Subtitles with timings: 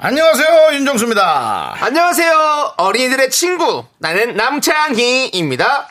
[0.00, 1.74] 안녕하세요 윤정수입니다.
[1.80, 2.74] 안녕하세요.
[2.76, 3.84] 어린이들의 친구.
[3.98, 5.88] 나는 남창희입니다.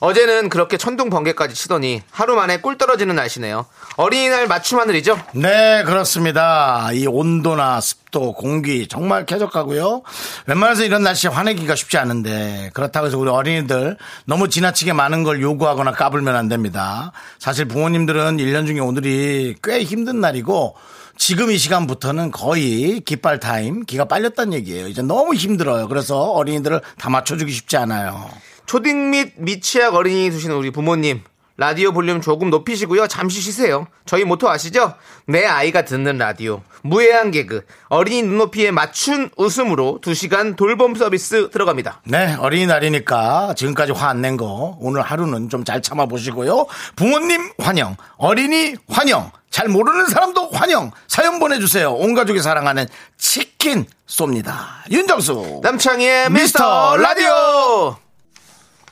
[0.00, 3.64] 어제는 그렇게 천둥 번개까지 치더니 하루 만에 꿀 떨어지는 날씨네요.
[3.96, 5.18] 어린이날 맞춤 하늘이죠?
[5.34, 6.90] 네 그렇습니다.
[6.92, 10.02] 이 온도나 습도 공기 정말 쾌적하고요.
[10.46, 13.96] 웬만해서 이런 날씨에 화내기가 쉽지 않은데 그렇다고 해서 우리 어린이들
[14.26, 17.12] 너무 지나치게 많은 걸 요구하거나 까불면 안 됩니다.
[17.38, 20.74] 사실 부모님들은 1년 중에 오늘이 꽤 힘든 날이고
[21.16, 24.88] 지금 이 시간부터는 거의 기빨 타임, 기가 빨렸다는 얘기예요.
[24.88, 25.88] 이제 너무 힘들어요.
[25.88, 28.28] 그래서 어린이들을 다 맞춰주기 쉽지 않아요.
[28.66, 31.22] 초딩 및 미취학 어린이 두시는 우리 부모님.
[31.56, 33.06] 라디오 볼륨 조금 높이시고요.
[33.06, 33.86] 잠시 쉬세요.
[34.06, 34.94] 저희 모토 아시죠?
[35.28, 36.62] 내 아이가 듣는 라디오.
[36.82, 37.64] 무해한 개그.
[37.88, 42.02] 어린이 눈높이에 맞춘 웃음으로 2시간 돌봄 서비스 들어갑니다.
[42.06, 46.66] 네, 어린이날이니까 지금까지 화 안 낸 거 오늘 하루는 좀 잘 참아보시고요.
[46.96, 50.90] 부모님 환영, 어린이 환영, 잘 모르는 사람도 환영.
[51.06, 51.92] 사연 보내주세요.
[51.92, 54.50] 온 가족이 사랑하는 치킨 쏩니다.
[54.90, 55.60] 윤정수.
[55.62, 57.96] 남창희의 미스터 라디오!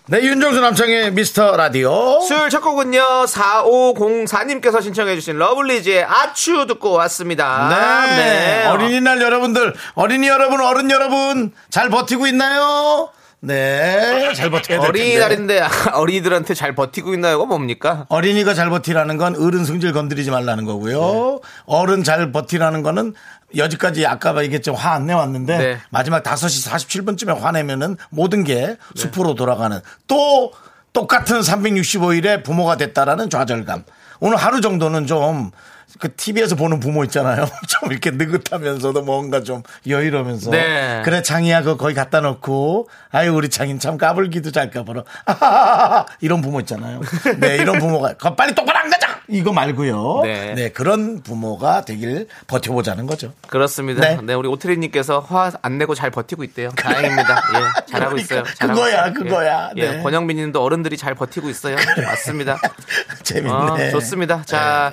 [0.06, 2.20] 네, 윤정수 남창의 미스터 라디오.
[2.20, 8.66] 수요일 첫 곡은요 4504님께서 신청해주신 러블리즈의 아추 듣고 왔습니다 네.
[8.66, 13.10] 어린이날 여러분들, 어린이 여러분, 어른 여러분, 잘 버티고 있나요?
[13.44, 14.88] 네, 잘 버텨야 될.
[14.88, 15.62] 어린이날인데
[15.94, 18.06] 어린이들한테 잘 버티고 있나요가 뭡니까?
[18.08, 21.40] 어린이가 잘 버티라는 건 어른 성질 건드리지 말라는 거고요.
[21.66, 23.14] 어른 잘 버티라는 거는
[23.56, 24.74] 여지까지 아까 얘기했죠.
[24.74, 25.78] 화안 내왔는데 네.
[25.91, 30.52] 마지막 5시 47분쯤에 화내면은 모든 게 숲으로 돌아가는 또
[30.92, 33.82] 똑같은 365일에 부모가 됐다라는 좌절감.
[34.20, 35.50] 오늘 하루 정도는 좀
[35.98, 37.47] 그 TV에서 보는 부모 있잖아요.
[37.69, 40.50] 좀 이렇게 느긋하면서도 뭔가 좀 여유로우면서.
[40.50, 41.03] 네.
[41.04, 42.88] 그래, 창이야, 그거 거기 갖다 놓고.
[43.10, 45.04] 아유, 우리 창인 참 까불기도 잘 까불어.
[45.26, 46.06] 아하하하.
[46.20, 47.00] 이런 부모 있잖아요.
[47.38, 48.14] 네, 이런 부모가.
[48.34, 49.12] 빨리 똑바로 안 가자!
[49.28, 50.21] 이거 말고요.
[50.25, 50.55] 네.
[50.55, 50.69] 네.
[50.71, 53.33] 그런 부모가 되길 버텨보자는 거죠.
[53.49, 54.00] 그렇습니다.
[54.00, 54.19] 네.
[54.22, 56.71] 네, 우리 오트리님께서 화 안 내고 잘 버티고 있대요.
[56.77, 57.22] 다행입니다.
[57.55, 58.43] 예, 잘하고 그러니까 있어요.
[58.55, 59.12] 잘하고 그거야, 있어요.
[59.15, 59.71] 그거야.
[59.77, 59.99] 예, 네.
[59.99, 61.77] 예, 권영민님도 어른들이 잘 버티고 있어요.
[62.05, 62.59] 맞습니다.
[63.22, 63.53] 재밌네.
[63.53, 64.43] 어, 좋습니다.
[64.44, 64.93] 자,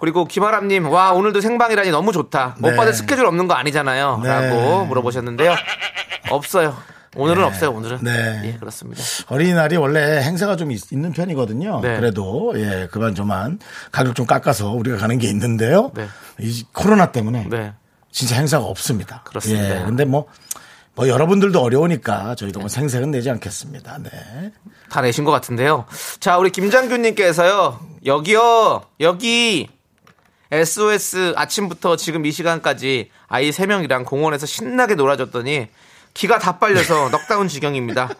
[0.00, 2.56] 그리고 김아람님, 와, 오늘도 생방이라니 너무 좋다.
[2.58, 2.72] 네.
[2.72, 4.20] 오빠들 스케줄 없는 거 아니잖아요.
[4.22, 4.28] 네.
[4.28, 5.54] 라고 물어보셨는데요.
[6.30, 6.76] 없어요.
[7.16, 7.98] 오늘은 없어요, 오늘은.
[8.02, 8.42] 네.
[8.44, 9.02] 예, 그렇습니다.
[9.28, 11.80] 어린이날이 원래 행사가 좀 있, 는 편이거든요.
[11.80, 11.96] 네.
[11.96, 13.58] 그래도 예 그만 좀만
[13.92, 15.92] 가격 좀 깎아서 우리가 가는 게 있는데요.
[15.94, 16.06] 네.
[16.40, 17.72] 이 코로나 때문에 네.
[18.10, 19.22] 진짜 행사가 없습니다.
[19.24, 19.80] 그렇습니다.
[19.80, 20.26] 예, 근데 뭐,
[20.94, 23.98] 뭐 여러분들도 어려우니까 저희도 뭐 생색은 내지 않겠습니다.
[24.02, 24.52] 네.
[24.90, 25.84] 다 내신 것 같은데요.
[26.18, 29.68] 자, 우리 김장균님께서요, 여기요, 여기,
[30.50, 35.68] SOS 아침부터 지금 이 시간까지 아이 3명이랑 공원에서 신나게 놀아줬더니
[36.18, 38.10] 기가 다 빨려서 넉다운 지경입니다.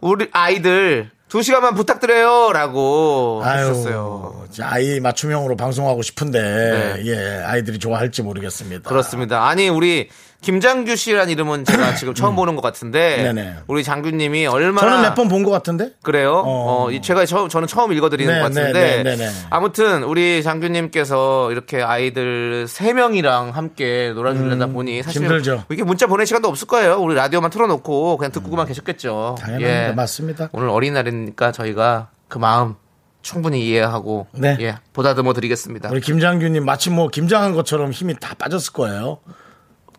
[0.00, 2.52] 우리 아이들 2시간만 부탁드려요.
[2.52, 4.46] 라고 하셨어요.
[4.62, 7.06] 아이 맞춤형으로 방송하고 싶은데 네.
[7.06, 8.88] 예 아이들이 좋아할지 모르겠습니다.
[8.88, 9.48] 그렇습니다.
[9.48, 10.10] 아니, 우리
[10.44, 13.34] 김장규 씨란 이름은 제가 지금 처음 보는 것 같은데, 음.
[13.34, 13.54] 네네.
[13.66, 14.88] 우리 장규님이 얼마나.
[14.88, 15.90] 저는 몇 번 본 것 같은데.
[16.02, 16.34] 그래요?
[16.44, 16.84] 어.
[16.86, 18.72] 어, 이 제가 처, 저는 처음 읽어드리는 네, 것 같은데.
[18.72, 19.30] 네, 네, 네, 네.
[19.50, 25.22] 아무튼, 우리 장규님께서 이렇게 아이들 3명이랑 함께 놀아주려다 보니 사실.
[25.22, 25.64] 음, 힘들죠.
[25.68, 26.98] 이렇게 문자 보낼 시간도 없을 거예요.
[27.00, 29.36] 우리 라디오만 틀어놓고 그냥 듣고만 계셨겠죠.
[29.38, 29.42] 음.
[29.42, 29.94] 당연합니다.
[29.94, 30.48] 맞습니다.
[30.52, 32.74] 오늘 어린날이니까 저희가 그 마음
[33.22, 34.26] 충분히 이해하고.
[34.32, 34.56] 네.
[34.60, 35.88] 예, 보다듬어 드리겠습니다.
[35.90, 39.18] 우리 김장규님 마치 뭐 김장한 것처럼 힘이 다 빠졌을 거예요.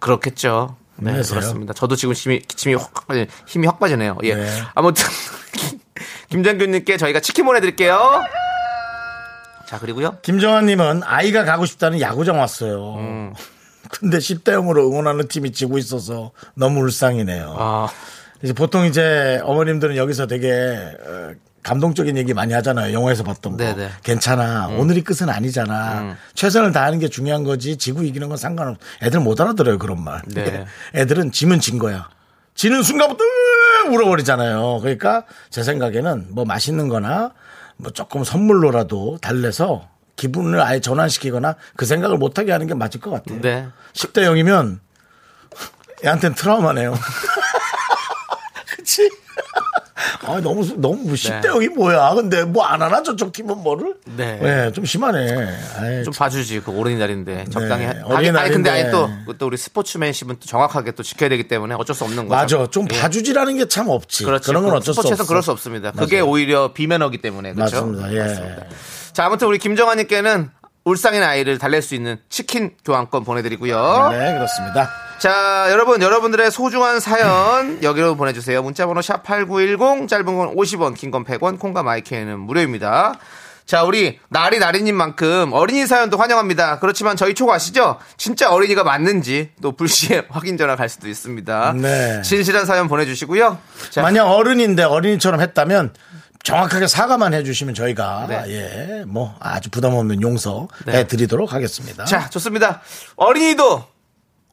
[0.05, 0.75] 그렇겠죠.
[0.97, 1.39] 네, 힘내세요.
[1.39, 1.73] 그렇습니다.
[1.73, 2.93] 저도 지금 힘이, 힘이 확,
[3.47, 4.17] 힘이 확 빠지네요.
[4.23, 4.35] 예.
[4.35, 4.47] 네.
[4.75, 5.03] 아무튼,
[6.29, 8.21] 김장균님께 저희가 치킨 보내드릴게요.
[9.67, 10.17] 자, 그리고요.
[10.21, 12.95] 김정환님은 아이가 가고 싶다는 야구장 왔어요.
[12.97, 13.33] 음.
[13.89, 17.55] 근데 10대 0으로 응원하는 팀이 지고 있어서 너무 울상이네요.
[17.57, 17.87] 아,
[18.43, 21.33] 이제 보통 이제 어머님들은 여기서 되게 어,
[21.65, 22.93] 감동적인 얘기 많이 하잖아요.
[22.93, 23.57] 영화에서 봤던 거.
[23.57, 23.85] 네네.
[23.85, 23.89] 음.
[24.03, 24.67] 괜찮아.
[24.67, 26.15] 오늘이 끝은 아니잖아.
[26.35, 27.75] 최선을 다하는 게 중요한 거지.
[27.75, 28.77] 지구 이기는 건 상관없.
[29.01, 29.79] 애들 못 알아들어요.
[29.79, 30.21] 그런 말.
[30.27, 30.65] 네.
[30.93, 32.07] 애들은 지면 진 거야.
[32.53, 33.23] 지는 순간부터
[33.89, 34.79] 울어버리잖아요.
[34.81, 37.31] 그러니까 제 생각에는 뭐 맛있는 거나
[37.77, 43.41] 뭐 조금 선물로라도 달래서 기분을 아예 전환시키거나 그 생각을 못하게 하는 게 맞을 것 같아요.
[43.41, 43.67] 네.
[43.93, 44.79] 10대 0이면
[46.05, 46.93] 애한테는 트라우마네요.
[48.77, 49.09] 그치?
[50.27, 51.13] 아, 너무, 너무 네.
[51.13, 52.13] 10대 여기 뭐야.
[52.15, 53.95] 근데 뭐 안 하나 저쪽 팀은 뭐를?
[54.17, 54.71] 네.
[54.73, 55.47] 좀 심하네.
[55.79, 58.39] 아이, 좀 봐주지 그 어린이날인데 적당히 하- 아니, 어린이날인데.
[58.39, 62.03] 아니 근데 아니 또, 또 우리 스포츠맨십은 또 정확하게 또 지켜야 되기 때문에 어쩔 수
[62.03, 62.57] 없는 거죠.
[62.59, 62.71] 맞아.
[62.71, 62.99] 좀 예.
[62.99, 64.25] 봐주지라는 게 참 없지.
[64.25, 64.51] 그렇죠.
[64.51, 65.03] 그런 건 어쩔 수 없어.
[65.09, 65.91] 스포츠에서 그럴 수 없습니다.
[65.91, 67.85] 그게 오히려 비매너기 때문에 그렇죠.
[67.87, 68.13] 맞습니다.
[68.13, 68.67] 예.
[69.13, 70.49] 자 아무튼 우리 김정환님께는
[70.83, 74.09] 울상인 아이를 달랠 수 있는 치킨 교환권 보내드리고요.
[74.11, 74.89] 네, 그렇습니다.
[75.19, 78.61] 자, 여러분, 여러분들의 소중한 사연 여기로 보내주세요.
[78.61, 83.13] 문자번호 샵8910, 짧은 건 50원, 긴 건 100원, 콩과 마이크는 무료입니다.
[83.65, 86.79] 자, 우리 나리 나리님만큼 어린이 사연도 환영합니다.
[86.79, 87.97] 그렇지만 저희 촉 아시죠?
[88.17, 91.73] 진짜 어린이가 맞는지 또 불시에 확인 전화 갈 수도 있습니다.
[91.73, 92.21] 네.
[92.21, 93.57] 진실한 사연 보내주시고요.
[93.89, 95.93] 자, 만약 어른인데 어린이처럼 했다면
[96.43, 98.43] 정확하게 사과만 해주시면 저희가 네.
[98.49, 100.97] 예, 뭐 아주 부담 없는 용서 네.
[100.99, 102.05] 해드리도록 하겠습니다.
[102.05, 102.81] 자, 좋습니다.
[103.15, 103.83] 어린이도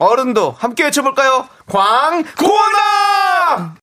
[0.02, 1.48] 어른도 함께 외쳐볼까요?
[1.70, 3.76] 광고나!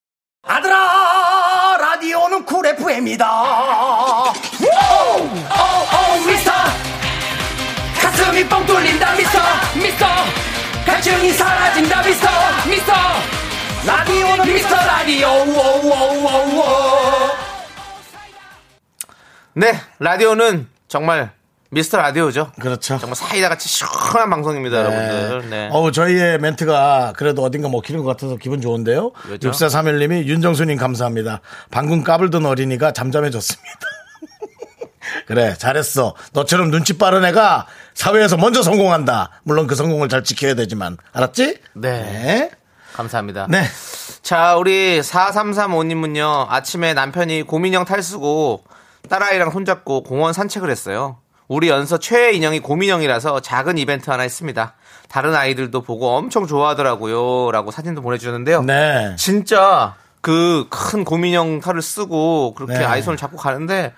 [0.44, 3.25] 아들아 라디오는 쿨 FM이다.
[6.27, 6.51] 미스터.
[8.01, 9.39] 가슴이 뻥 뚫린다 미스터.
[9.75, 10.06] 미스터.
[10.86, 12.27] 갈증이 사라진다 미스터.
[12.68, 12.94] 미스터.
[13.88, 15.30] 라디오는 미스터 라디오.
[15.30, 16.63] 오오오오오.
[19.54, 21.31] 네, 라디오는 정말
[21.71, 22.51] 미스터 라디오죠.
[22.60, 22.98] 그렇죠.
[22.98, 25.50] 정말 사이다 같이 시원한 방송입니다, 여러분들.
[25.50, 25.69] 네.
[25.71, 29.12] 어우, 저희의 멘트가 그래도 어딘가 먹히는 것 같아서 기분 좋은데요.
[29.30, 29.51] 왜죠?
[29.51, 31.42] 6431님이 윤정수님 감사합니다.
[31.69, 33.80] 방금 까불던 어린이가 잠잠해졌습니다.
[35.27, 36.16] 그래, 잘했어.
[36.33, 39.30] 너처럼 눈치 빠른 애가 사회에서 먼저 성공한다.
[39.44, 40.98] 물론 그 성공을 잘 지켜야 되지만.
[41.13, 41.60] 알았지?
[41.74, 42.50] 네.
[42.94, 43.45] 감사합니다.
[43.48, 43.63] 네.
[44.24, 48.63] 자, 우리 4335님은요, 아침에 남편이 고민형 탈수고
[49.07, 51.18] 딸아이랑 손잡고 공원 산책을 했어요.
[51.50, 54.75] 우리 연서 최애 인형이 고민형이라서 작은 이벤트 하나 했습니다.
[55.10, 57.51] 다른 아이들도 보고 엄청 좋아하더라고요.
[57.51, 58.62] 라고 사진도 보내주셨는데요.
[58.62, 59.16] 네.
[59.18, 62.86] 진짜 그큰 고민형 털을 쓰고 그렇게 네.
[62.86, 63.94] 아이 손을 잡고 가는데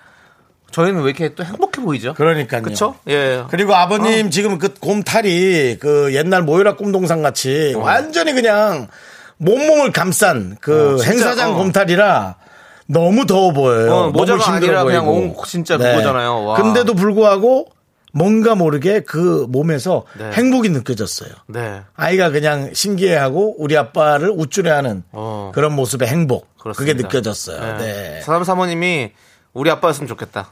[0.70, 2.14] 저희는 왜 이렇게 또 행복해 보이죠?
[2.14, 2.62] 그러니까요.
[2.62, 2.94] 그쵸?
[3.08, 3.44] 예.
[3.50, 8.88] 그리고 아버님 지금 그 곰탈이 그 옛날 모유라 꿈동산 같이 완전히 그냥
[9.36, 11.54] 몸몸을 감싼 그 어, 행사장 어.
[11.56, 12.36] 곰탈이라
[12.86, 13.92] 너무 더워 보여요.
[13.92, 15.08] 어, 모자가 아니라 그냥.
[15.08, 16.44] 온 진짜 그거잖아요.
[16.44, 16.56] 와.
[16.60, 17.68] 근데도 불구하고
[18.12, 20.30] 뭔가 모르게 그 몸에서 네.
[20.32, 21.30] 행복이 느껴졌어요.
[21.46, 21.82] 네.
[21.94, 25.50] 아이가 그냥 신기해하고 우리 아빠를 우쭐해하는 어.
[25.54, 27.02] 그런 모습의 행복 그게 그렇습니다.
[27.08, 27.78] 느껴졌어요.
[27.78, 28.20] 네.
[28.22, 29.12] 사람 사모님이
[29.54, 30.50] 우리 아빠였으면 좋겠다.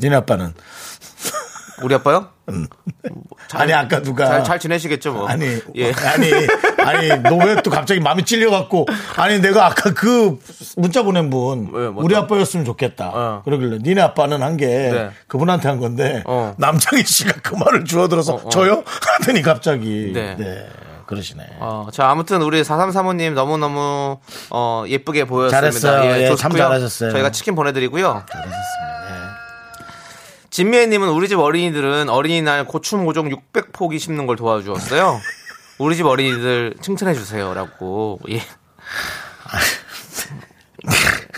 [0.00, 0.54] 니네 아빠는
[1.82, 2.28] 우리 아빠요?
[3.48, 5.28] 잘- 아니 아까 누가 잘, 잘 지내시겠죠, 뭐.
[5.28, 5.46] 아니,
[5.76, 5.92] 예.
[5.92, 6.30] 아니,
[6.84, 8.86] 아니, 너 왜 또 갑자기 마음이 찔려갖고,
[9.16, 10.38] 아니, 내가 아까 그
[10.76, 12.20] 문자 보낸 분, 왜, 뭐 우리 또?
[12.20, 13.10] 아빠였으면 좋겠다.
[13.14, 13.42] 어.
[13.44, 15.10] 그러길래, 니네 아빠는 한 게, 네.
[15.26, 16.54] 그분한테 한 건데, 어.
[16.58, 18.48] 남창희 씨가 그 말을 주워들어서, 어, 어.
[18.48, 18.82] 저요?
[19.18, 20.34] 하더니 갑자기, 네.
[20.38, 20.66] 네.
[21.06, 21.42] 그러시네.
[21.60, 24.18] 어, 자, 아무튼 우리 4335님 너무너무,
[24.50, 25.60] 어, 예쁘게 보였습니다.
[25.60, 26.22] 잘했어요.
[26.22, 26.62] 예, 참 좋고요.
[26.64, 27.10] 잘하셨어요.
[27.12, 28.24] 저희가 치킨 보내드리고요.
[28.30, 29.07] 잘하셨습니다.
[30.48, 30.50] 예.
[30.50, 35.20] 진미애님은 우리 집 어린이들은 어린이날 고추 모종 600포기 심는 걸 도와주었어요.
[35.78, 38.20] 우리 집 어린이들 칭찬해 주세요라고.
[38.30, 38.42] 예.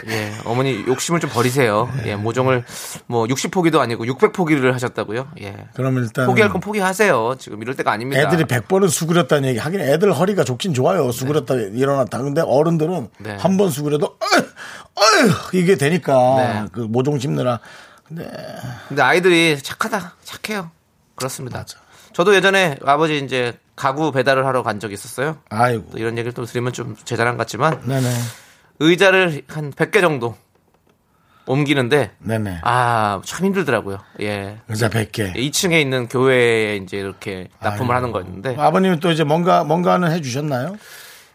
[0.09, 1.91] 예, 어머니 욕심을 좀 버리세요.
[2.07, 2.65] 예, 모종을
[3.07, 5.29] 뭐 60포기도 아니고 600포기를 하셨다고요.
[5.43, 5.69] 예.
[5.75, 6.27] 그럼 일단.
[6.27, 7.37] 포기할 건 포기하세요.
[7.39, 8.23] 지금 이럴 때가 아닙니다.
[8.23, 9.59] 애들이 100번은 수그렸다는 얘기.
[9.59, 11.13] 하긴 애들 허리가 좋긴 좋아요.
[11.13, 12.19] 수그렸다 일어났다.
[12.19, 13.37] 근데 어른들은 네.
[13.39, 16.65] 한번 수그려도 어휴, 어휴, 이게 되니까 네.
[16.73, 17.61] 그 모종 심느라
[18.89, 20.71] 근데 아이들이 착하다, 착해요.
[21.15, 21.65] 그렇습니다.
[22.13, 25.39] 저도 예전에 아버지 이제 가구 배달을 하러 간 적이 있었어요.
[25.49, 25.91] 아이고.
[25.93, 28.09] 또 이런 얘기를 또 드리면 좀 제 자랑 같지만 네네.
[28.81, 30.37] 의자를 한 100개 정도
[31.47, 32.61] 옮기는데 네네.
[32.63, 33.99] 아, 참 힘들더라고요.
[34.21, 34.59] 예.
[34.69, 35.35] 의자 100개.
[35.35, 37.97] 2층에 있는 교회에 이제 이렇게 납품을 아이고.
[37.97, 40.77] 하는 거였는데 아버님은 또 이제 뭔가, 뭔가는 해주셨나요?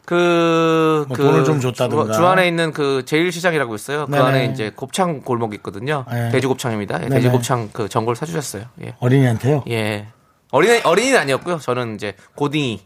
[0.05, 2.13] 그, 뭐 그 돈을 좀 줬다든가.
[2.13, 4.05] 주, 안에 있는 그 제일시장이라고 있어요.
[4.05, 4.23] 그 네네.
[4.23, 6.05] 안에 이제 곱창 골목이 있거든요.
[6.11, 6.29] 네.
[6.29, 7.03] 돼지곱창입니다.
[7.03, 7.09] 예.
[7.09, 8.63] 돼지곱창 그 전골 사주셨어요.
[8.83, 8.95] 예.
[8.99, 9.63] 어린이한테요?
[9.69, 10.07] 예.
[10.51, 11.59] 어린이, 어린이는 아니었고요.
[11.59, 12.81] 저는 이제 고딩이.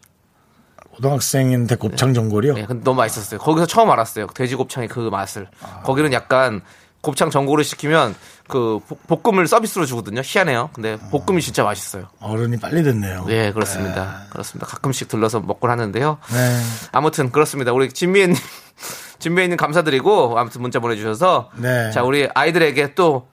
[0.95, 2.55] 고등학생인데 곱창 전골이요?
[2.57, 3.39] 예, 근데 너무 맛있었어요.
[3.39, 4.27] 거기서 처음 알았어요.
[4.27, 5.47] 돼지곱창의 그 맛을.
[5.83, 6.61] 거기는 약간
[7.01, 8.13] 곱창 전골을 시키면
[8.47, 10.21] 그 볶- 볶음을 서비스로 주거든요.
[10.23, 10.69] 희한해요.
[10.73, 12.07] 근데 볶음이 진짜 맛있어요.
[12.19, 13.25] 어른이 빨리 됐네요.
[13.29, 14.23] 예, 그렇습니다.
[14.29, 14.65] 그렇습니다.
[14.67, 16.17] 가끔씩 들러서 먹곤 하는데요.
[16.33, 16.59] 네.
[16.91, 17.71] 아무튼 그렇습니다.
[17.71, 18.35] 우리 진미애님,
[19.19, 21.91] 진미애님 감사드리고 아무튼 문자 보내주셔서 네.
[21.91, 23.27] 자 우리 아이들에게 또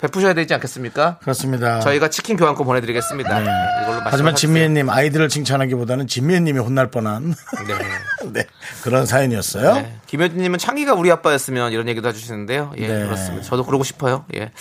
[0.00, 1.18] 베푸셔야 되지 않겠습니까?
[1.20, 1.80] 그렇습니다.
[1.80, 3.40] 저희가 치킨 교환권 보내드리겠습니다.
[3.40, 3.50] 네,
[3.82, 4.34] 이걸로 하지만.
[4.36, 7.34] 진미애님 아이들을 칭찬하기보다는 진미애님이 혼날 뻔한
[7.66, 7.74] 네.
[8.32, 8.46] 네,
[8.82, 9.74] 그런 사연이었어요.
[9.74, 9.98] 네.
[10.06, 12.74] 김효진님은 창기가 우리 아빠였으면 이런 얘기도 해주시는데요.
[12.78, 13.04] 예, 네.
[13.06, 13.44] 그렇습니다.
[13.44, 14.24] 저도 그러고 싶어요.
[14.34, 14.52] 예.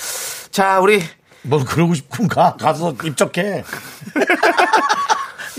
[0.50, 1.04] 자, 우리
[1.44, 3.64] 뭘 그러고 싶군 가 가서 입적해.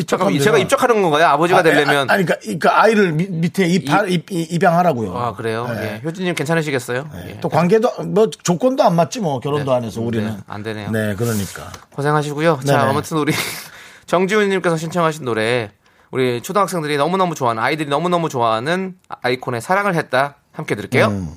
[0.05, 0.63] 잠깐 입적하면 제가 되나?
[0.65, 1.27] 입적하는 건가요?
[1.27, 5.17] 아버지가 아, 되려면 아, 아니, 그러니까, 그러니까 아이를 미- 밑에 입하, 입, 이- 입양하라고요.
[5.17, 5.67] 아 그래요?
[5.69, 6.01] 네.
[6.03, 6.07] 예.
[6.07, 7.09] 효진님 괜찮으시겠어요?
[7.29, 7.41] 예.
[7.41, 9.77] 또 관계도 뭐 조건도 안 맞지 뭐 결혼도 네.
[9.77, 10.91] 안 해서 우리는 네, 안 되네요.
[10.91, 11.71] 네, 그러니까.
[11.95, 12.61] 고생하시고요.
[12.65, 12.91] 자, 네네.
[12.91, 13.33] 아무튼 우리
[14.07, 15.71] 정지훈님께서 신청하신 노래
[16.11, 21.07] 우리 초등학생들이 너무너무 좋아하는 아이들이 너무너무 좋아하는 아이콘의 사랑을 했다 함께 들을게요.
[21.09, 21.31] 음.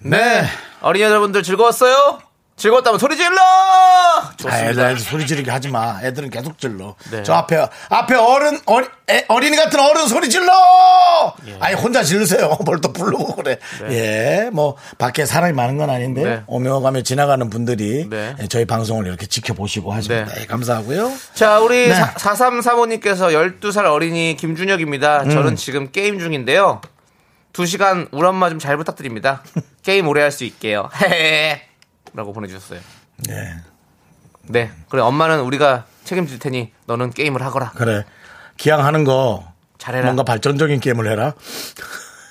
[0.00, 0.44] 네.
[0.80, 2.18] 어린이 여러분들 즐거웠어요?
[2.56, 3.36] 즐거웠다면 소리 질러!
[3.38, 4.90] 아, 좋습니다.
[4.90, 6.00] 애들 소리 지르게 하지 마.
[6.02, 6.94] 애들은 계속 질러.
[7.10, 7.22] 네.
[7.22, 10.52] 저 앞에 앞에 어른 어리, 애, 어린이 같은 어른 소리 질러.
[11.60, 12.56] 아니 혼자 지르세요.
[12.64, 13.58] 뭘 또 부르고 그래.
[13.90, 16.42] 예, 뭐 밖에 사람이 많은 건 아닌데 네.
[16.46, 18.34] 오며 가며 지나가는 분들이 네.
[18.40, 20.32] 예, 저희 방송을 이렇게 지켜보시고 하십니다.
[20.34, 20.40] 네.
[20.42, 21.12] 예, 감사하고요.
[21.34, 21.94] 자, 우리 네.
[21.94, 25.24] 사 4335님께서 12살 어린이 김준혁입니다.
[25.24, 25.30] 음.
[25.30, 26.80] 저는 지금 게임 중인데요.
[27.52, 29.42] 2시간 우리 엄마 좀 잘 부탁드립니다.
[29.82, 30.88] 게임 오래 할 수 있게요.
[32.16, 32.80] 라고 보내주셨어요.
[33.28, 33.54] 네,
[34.44, 34.72] 네.
[34.88, 37.70] 그래, 엄마는 우리가 책임질 테니 너는 게임을 하거라.
[37.76, 38.04] 그래.
[38.56, 40.06] 기왕 하는 거 잘해라.
[40.06, 41.34] 뭔가 발전적인 게임을 해라.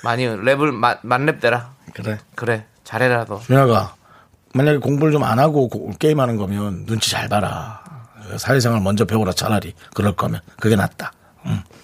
[0.03, 1.73] 많이 랩을 마- 만렙 대라.
[1.93, 2.17] 그래.
[2.33, 3.39] 그래, 잘해라 너.
[3.39, 3.95] 준혁아,
[4.55, 7.83] 만약에 공부를 좀 안 하고 고- 게임하는 거면 눈치 잘 봐라.
[8.37, 9.75] 사회생활 먼저 배우라 차라리.
[9.93, 11.11] 그럴 거면 그게 낫다.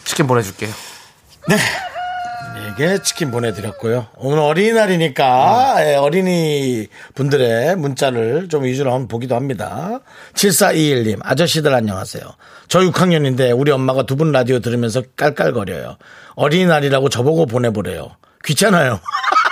[0.06, 0.72] 치킨 보내줄게요.
[2.58, 4.08] 에게 치킨 보내드렸고요.
[4.18, 10.00] 오늘 어린이날이니까 예, 어린이 분들의 문자를 좀 위주로 한번 보기도 합니다.
[10.34, 12.24] 7421님, 아저씨들 안녕하세요.
[12.68, 15.98] 저 6학년인데 우리 엄마가 두 분 라디오 들으면서 깔깔거려요.
[16.36, 18.16] 어린이날이라고 저보고 보내보래요.
[18.46, 19.00] 귀찮아요.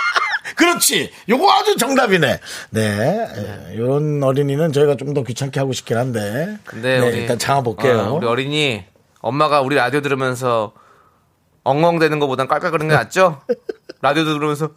[0.56, 1.10] 그렇지.
[1.28, 2.38] 요거 아주 정답이네.
[2.70, 3.26] 네.
[3.74, 6.56] 이런 어린이는 저희가 좀 더 귀찮게 하고 싶긴 한데.
[6.64, 7.98] 근데 네, 우리 일단 참아볼게요.
[7.98, 8.84] 어, 우리 어린이
[9.20, 10.72] 엄마가 우리 라디오 들으면서
[11.70, 13.40] 엉엉대는 것보단 깔깔거리는 게 낫죠?
[14.02, 14.70] 라디오 들으면서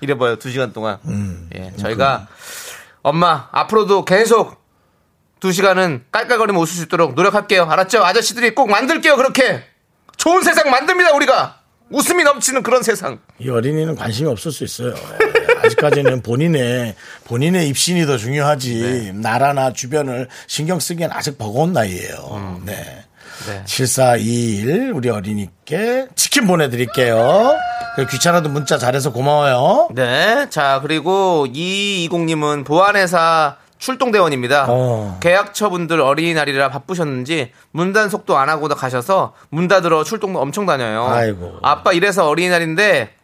[0.00, 0.98] 이래 봐요 두 시간 동안.
[1.06, 2.26] 음, 예, 저희가
[3.02, 4.58] 엄마 앞으로도 계속
[5.40, 7.64] 두 시간은 깔깔거리면 웃을 수 있도록 노력할게요.
[7.64, 8.04] 알았죠?
[8.04, 9.16] 아저씨들이 꼭 만들게요.
[9.16, 9.62] 그렇게
[10.16, 11.12] 좋은 세상 만듭니다.
[11.14, 11.58] 우리가
[11.90, 13.20] 웃음이 넘치는 그런 세상.
[13.38, 14.94] 이 어린이는 관심이 없을 수 있어요.
[14.94, 22.60] 예, 아직까지는 본인의 본인의 입신이 더 중요하지 나라나 주변을 신경 쓰기엔 아직 버거운 나이예요.
[22.64, 23.04] 네.
[23.46, 23.62] 네.
[23.64, 27.54] 7421 우리 어린이께 치킨 보내드릴게요.
[27.96, 29.88] 그 귀찮아도 문자 잘해서 고마워요.
[29.94, 30.48] 네.
[30.50, 34.66] 자, 그리고 220님은 보안회사 출동대원입니다.
[34.68, 35.18] 어.
[35.20, 41.06] 계약처분들 어린이날이라 바쁘셨는지 문단 속도 안 하고 가셔서 문 닫으러 출동 엄청 다녀요.
[41.08, 41.58] 아이고.
[41.62, 43.14] 아빠 이래서 어린이날인데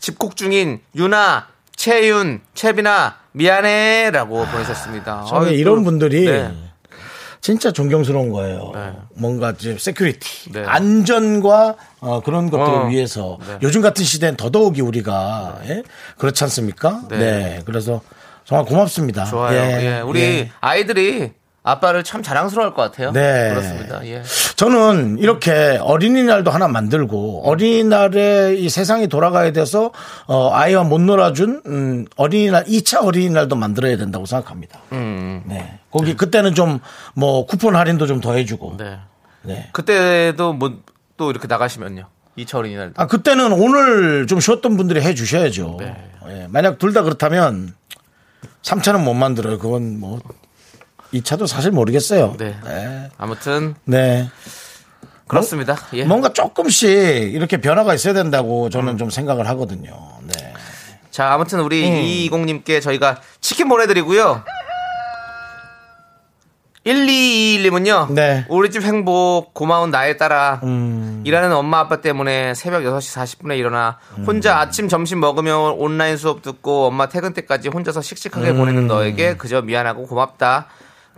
[0.00, 5.24] 집콕 중인 유나, 채윤, 채빈아 미안해라고 보내셨습니다.
[5.28, 6.50] 저는 아유, 이런 또- 분들이 네.
[7.42, 8.70] 진짜 존경스러운 거예요.
[8.72, 8.92] 네.
[9.16, 10.62] 뭔가 이제 security, 네.
[10.64, 12.86] 안전과 어, 그런 것들을 어.
[12.86, 13.58] 위해서 네.
[13.62, 15.82] 요즘 같은 시대엔 더더욱이 우리가 예?
[16.18, 17.02] 그렇지 않습니까?
[17.10, 17.18] 네.
[17.18, 17.62] 네.
[17.66, 18.00] 그래서
[18.44, 19.24] 정말 고맙습니다.
[19.24, 19.58] 좋아요.
[19.58, 20.50] 예, 우리 예.
[20.60, 21.32] 아이들이
[21.64, 23.12] 아빠를 참 자랑스러워할 것 같아요.
[23.12, 23.50] 네.
[23.50, 24.04] 그렇습니다.
[24.06, 24.22] 예.
[24.56, 29.92] 저는 이렇게 어린이날도 하나 만들고 어린이날에 이 세상이 돌아가야 돼서
[30.26, 34.80] 어, 아이와 못 놀아준 음, 어린이날 2차 어린이날도 만들어야 된다고 생각합니다.
[34.92, 35.42] 음.
[35.46, 35.78] 네.
[35.90, 36.80] 거기 그때는 좀
[37.14, 38.76] 뭐 쿠폰 할인도 좀 더 해주고.
[38.78, 38.98] 네.
[39.42, 39.68] 네.
[39.72, 40.72] 그때도 뭐
[41.18, 42.06] 또 이렇게 나가시면요.
[42.36, 42.94] 이차 어린이날도.
[42.96, 45.76] 아 그때는 오늘 좀 쉬었던 분들이 해 주셔야죠.
[45.78, 45.94] 네.
[46.28, 47.74] 예, 만약 둘 다 그렇다면
[48.62, 49.58] 3차는 못 만들어요.
[49.58, 50.18] 그건 뭐
[51.12, 52.36] 2차도 사실 모르겠어요.
[52.38, 52.56] 네.
[52.64, 53.10] 네.
[53.18, 54.28] 아무튼 네.
[55.26, 55.76] 그렇습니다.
[55.94, 56.04] 예.
[56.04, 59.92] 뭔가 조금씩 이렇게 변화가 있어야 된다고 저는 좀 생각을 하거든요.
[60.26, 60.52] 네.
[61.10, 61.94] 자, 아무튼 우리 음.
[61.96, 64.44] 이이공님께 저희가 치킨 보내드리고요.
[66.86, 68.12] 1221님은요.
[68.12, 68.44] 네.
[68.48, 71.22] 우리 집 행복 고마운 나에 따라 음.
[71.24, 74.24] 일하는 엄마 아빠 때문에 새벽 6시 40분에 일어나 음.
[74.24, 78.56] 혼자 아침 점심 먹으며 온라인 수업 듣고 엄마 퇴근 때까지 혼자서 씩씩하게 음.
[78.58, 80.66] 보내는 너에게 그저 미안하고 고맙다.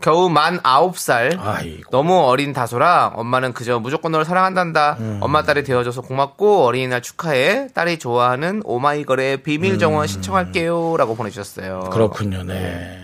[0.04, 1.38] 겨우 만 9살.
[1.40, 1.90] 아이고.
[1.90, 4.98] 너무 어린 다소라 엄마는 그저 무조건 너를 사랑한단다.
[5.00, 5.18] 음.
[5.22, 7.68] 엄마 딸이 되어줘서 고맙고 어린이날 축하해.
[7.72, 11.84] 딸이 좋아하는 오마이걸의 비밀 정원 신청할게요라고 보내주셨어요.
[11.86, 11.90] 음.
[11.90, 12.42] 그렇군요.
[12.42, 13.00] 네.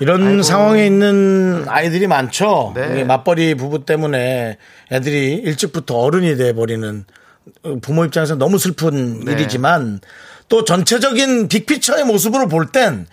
[0.00, 2.72] 이런 상황에 있는 아이들이 많죠.
[2.74, 3.04] 네.
[3.04, 4.58] 맞벌이 부부 때문에
[4.90, 7.04] 애들이 일찍부터 어른이 돼 버리는
[7.80, 9.32] 부모 입장에서 너무 슬픈 네.
[9.32, 10.00] 일이지만
[10.48, 13.06] 또 전체적인 빅피처의 모습으로 볼 땐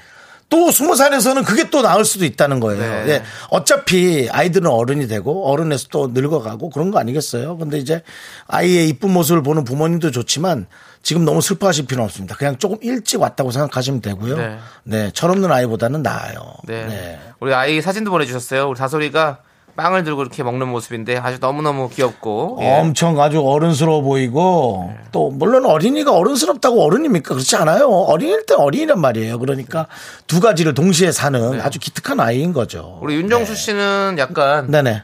[0.52, 3.06] 또 스무 살에서는 그게 또 나을 수도 있다는 거예요.
[3.06, 3.12] 네.
[3.14, 3.24] 예.
[3.50, 7.58] 어차피 아이들은 어른이 되고 어른에서 또 늙어가고 그런 거 아니겠어요?
[7.58, 8.04] 근데 이제
[8.48, 10.68] 아이의 이쁜 모습을 보는 부모님도 좋지만
[11.02, 12.36] 지금 너무 슬퍼하실 필요는 없습니다.
[12.36, 14.38] 그냥 조금 일찍 왔다고 생각하시면 되고요.
[14.38, 14.58] 네.
[14.84, 16.54] 네, 철없는 아이보다는 나아요.
[16.66, 16.86] 네.
[16.86, 17.20] 네.
[17.40, 18.68] 우리 아이 사진도 보내주셨어요.
[18.68, 19.40] 우리 다솔이가
[19.76, 22.80] 빵을 들고 이렇게 먹는 모습인데 아주 너무너무 귀엽고 예.
[22.80, 29.40] 엄청 아주 어른스러워 보이고 또 물론 어린이가 어른스럽다고 어른입니까 그렇지 않아요 어린일 때 어린이란 말이에요
[29.40, 29.88] 그러니까
[30.28, 35.04] 두 가지를 동시에 사는 아주 기특한 아이인 거죠 우리 윤정수 씨는 약간 네네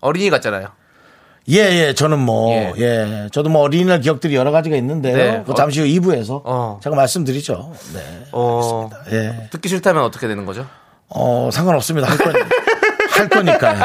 [0.00, 0.68] 어린이 같잖아요.
[1.48, 2.72] 예, 예, 저는 뭐, 예.
[2.76, 3.28] 예.
[3.32, 5.16] 저도 뭐 어린이날 기억들이 여러 가지가 있는데요.
[5.16, 5.38] 네.
[5.38, 6.80] 그거 잠시 후 2부에서 어.
[6.82, 7.72] 제가 말씀드리죠.
[7.94, 8.00] 네.
[8.32, 9.48] 어, 예.
[9.50, 10.66] 듣기 싫다면 어떻게 되는 거죠?
[11.08, 12.08] 어, 상관없습니다.
[12.10, 12.34] 할 건,
[13.18, 13.82] 할 거니까요.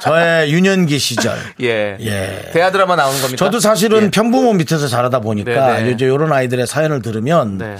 [0.00, 1.36] 저의 유년기 시절.
[1.62, 1.96] 예.
[2.00, 2.50] 예.
[2.52, 3.36] 대하 드라마 나오는 겁니까?
[3.44, 4.10] 저도 사실은 예.
[4.10, 5.90] 편부모 밑에서 자라다 보니까 네, 네.
[5.90, 7.76] 이제 이런 아이들의 사연을 들으면 네.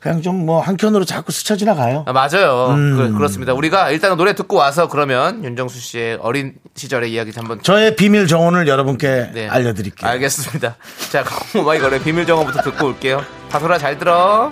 [0.00, 2.04] 그냥 좀 뭐 한켠으로 자꾸 스쳐 지나가요.
[2.06, 2.68] 아, 맞아요.
[2.70, 3.12] 음.
[3.16, 7.96] 그, 렇습니다 우리가 일단 노래 듣고 와서 그러면 윤정수 씨의 어린 시절의 이야기 한번 저의
[7.96, 9.48] 비밀 정원을 여러분께 네.
[9.48, 10.08] 알려드릴게요.
[10.08, 10.76] 알겠습니다.
[11.10, 13.24] 자, 강모바이 거래 비밀 정보부터 듣고 올게요.
[13.50, 14.50] 다솔아 잘 들어.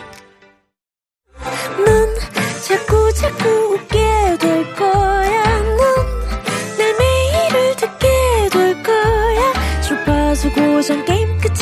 [1.78, 2.14] 넌
[2.66, 4.05] 자꾸 자꾸 웃게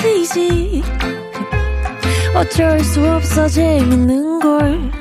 [0.04, 0.82] 끝이지.
[2.36, 4.92] 어쩔 수 없어 재밌는 걸.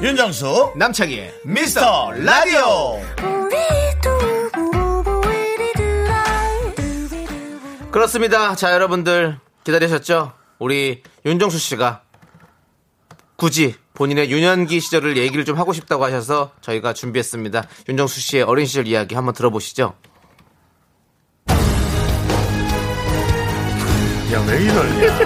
[0.00, 3.00] 윤정수 남창희의 미스터 라디오.
[7.90, 8.54] 그렇습니다.
[8.54, 10.32] 자, 여러분들 기다리셨죠?
[10.60, 12.02] 우리 윤정수 씨가
[13.34, 17.66] 굳이 본인의 유년기 시절을 얘기를 좀 하고 싶다고 하셔서 저희가 준비했습니다.
[17.88, 19.94] 윤정수 씨의 어린 시절 이야기 한번 들어보시죠.
[24.38, 25.18] 야, 왜 이러냐.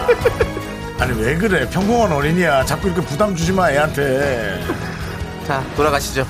[0.98, 1.68] 아니, 왜 그래.
[1.68, 2.64] 평범한 어린이야.
[2.64, 4.60] 자꾸 이렇게 부담 주지 마, 애한테.
[5.46, 6.26] 자, 돌아가시죠.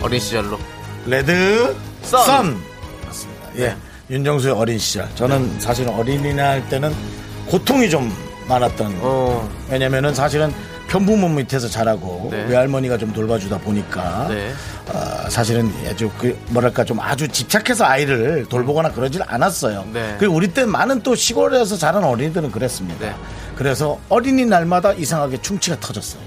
[0.00, 0.58] 어린 시절로.
[1.06, 2.24] 레드, 선.
[2.24, 2.62] 선.
[3.04, 3.42] 맞습니다.
[3.58, 3.76] 예.
[4.10, 5.08] 윤정수의 어린 시절.
[5.14, 6.94] 저는 사실은 어린이날 때는
[7.46, 8.14] 고통이 좀
[8.48, 8.98] 많았던.
[9.00, 10.52] 어, 왜냐면은 사실은
[10.88, 12.44] 편부모 밑에서 자라고 네.
[12.44, 14.52] 외할머니가 좀 돌봐주다 보니까 네.
[14.92, 19.86] 어, 사실은 아주 그 뭐랄까 좀 아주 집착해서 아이를 돌보거나 그러질 않았어요.
[19.92, 20.16] 네.
[20.18, 23.06] 그리고 우리 때 많은 또 시골에서 자란 어린이들은 그랬습니다.
[23.06, 23.14] 네.
[23.56, 26.22] 그래서 어린이날마다 이상하게 충치가 터졌어요.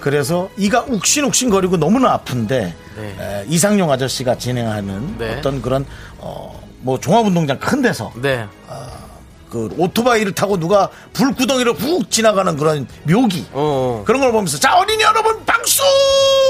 [0.00, 3.16] 그래서 이가 욱신욱신거리고 너무나 아픈데 네.
[3.20, 5.36] 에, 이상용 아저씨가 진행하는 네.
[5.36, 5.86] 어떤 그런
[6.18, 8.46] 어, 뭐 종합운동장 큰 데서 네.
[9.52, 14.02] 그 오토바이를 타고 누가 불구덩이를 훅 지나가는 그런 묘기 어.
[14.06, 15.82] 그런 걸 보면서 자 어린이 여러분 박수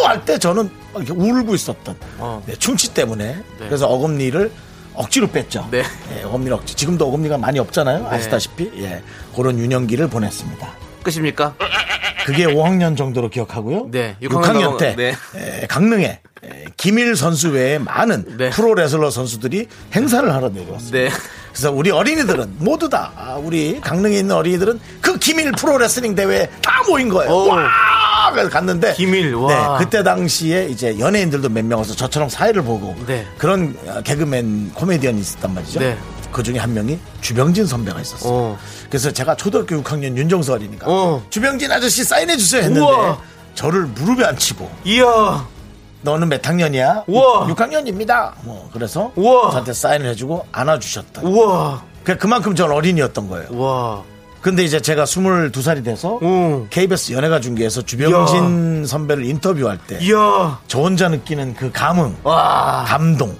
[0.07, 2.41] 할 때 저는 막 이렇게 울고 있었던 어.
[2.47, 4.53] 네, 충치 때문에 그래서 어금니를
[4.95, 5.67] 억지로 뺐죠.
[5.73, 5.83] 네.
[6.17, 6.77] 예, 어금니 억지.
[6.77, 8.07] 지금도 어금니가 많이 없잖아요.
[8.09, 9.03] 아시다시피 예,
[9.35, 10.69] 그런 유년기를 보냈습니다.
[11.03, 11.55] 끝입니까?
[12.25, 13.89] 그게 5학년 정도로 기억하고요.
[13.91, 15.15] 네, 6학년, 6학년 때 네.
[15.35, 18.51] 에, 강릉에 에, 김일 선수 외에 많은 네.
[18.51, 20.99] 프로 레슬러 선수들이 행사를 하러 내려왔습니다.
[20.99, 21.09] 네.
[21.53, 26.49] 그래서 우리 어린이들은 모두 다 아, 우리 강릉에 있는 어린이들은 그 김일 프로 레슬링 대회에
[26.63, 27.31] 다 모인 거예요.
[27.31, 27.49] 오.
[27.49, 28.31] 와!
[28.33, 29.79] 그래서 갔는데 김일, 와.
[29.79, 33.27] 네, 그때 당시에 이제 연예인들도 몇 명 와서 저처럼 사회를 보고 네.
[33.37, 35.81] 그런 어, 개그맨 코미디언이 있었단 말이죠.
[35.81, 35.99] 네.
[36.33, 38.33] 그 중에 한 명이 주병진 선배가 있었어요.
[38.33, 38.59] 어.
[38.89, 41.23] 그래서 제가 초등학교 6학년 윤정수 어린이가 어.
[41.29, 43.19] 주병진 아저씨 사인해 주세요 했는데 우와.
[43.55, 45.47] 저를 무릎에 앉히고 이야.
[46.03, 47.05] 너는 몇 학년이야?
[47.07, 47.49] 우와.
[47.49, 48.35] 6 학년입니다.
[48.43, 49.51] 뭐 그래서 우와.
[49.51, 51.23] 저한테 사인을 해주고 안아주셨다.
[51.23, 51.83] 우와.
[52.05, 53.49] 그 그만큼 전 어린이였던 거예요.
[53.51, 54.03] 우와.
[54.41, 56.67] 근데 이제 제가 22살이 돼서 응.
[56.69, 60.01] KBS 연예가 중계에서 주병진 선배를 인터뷰할 때
[60.67, 60.81] 저.
[60.81, 62.85] 혼자 느끼는 그 감흥, 와.
[62.89, 63.37] 감동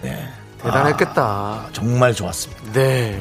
[0.00, 0.28] 네,
[0.62, 1.70] 대단했겠다.
[1.72, 2.62] 정말 좋았습니다.
[2.72, 3.20] 네.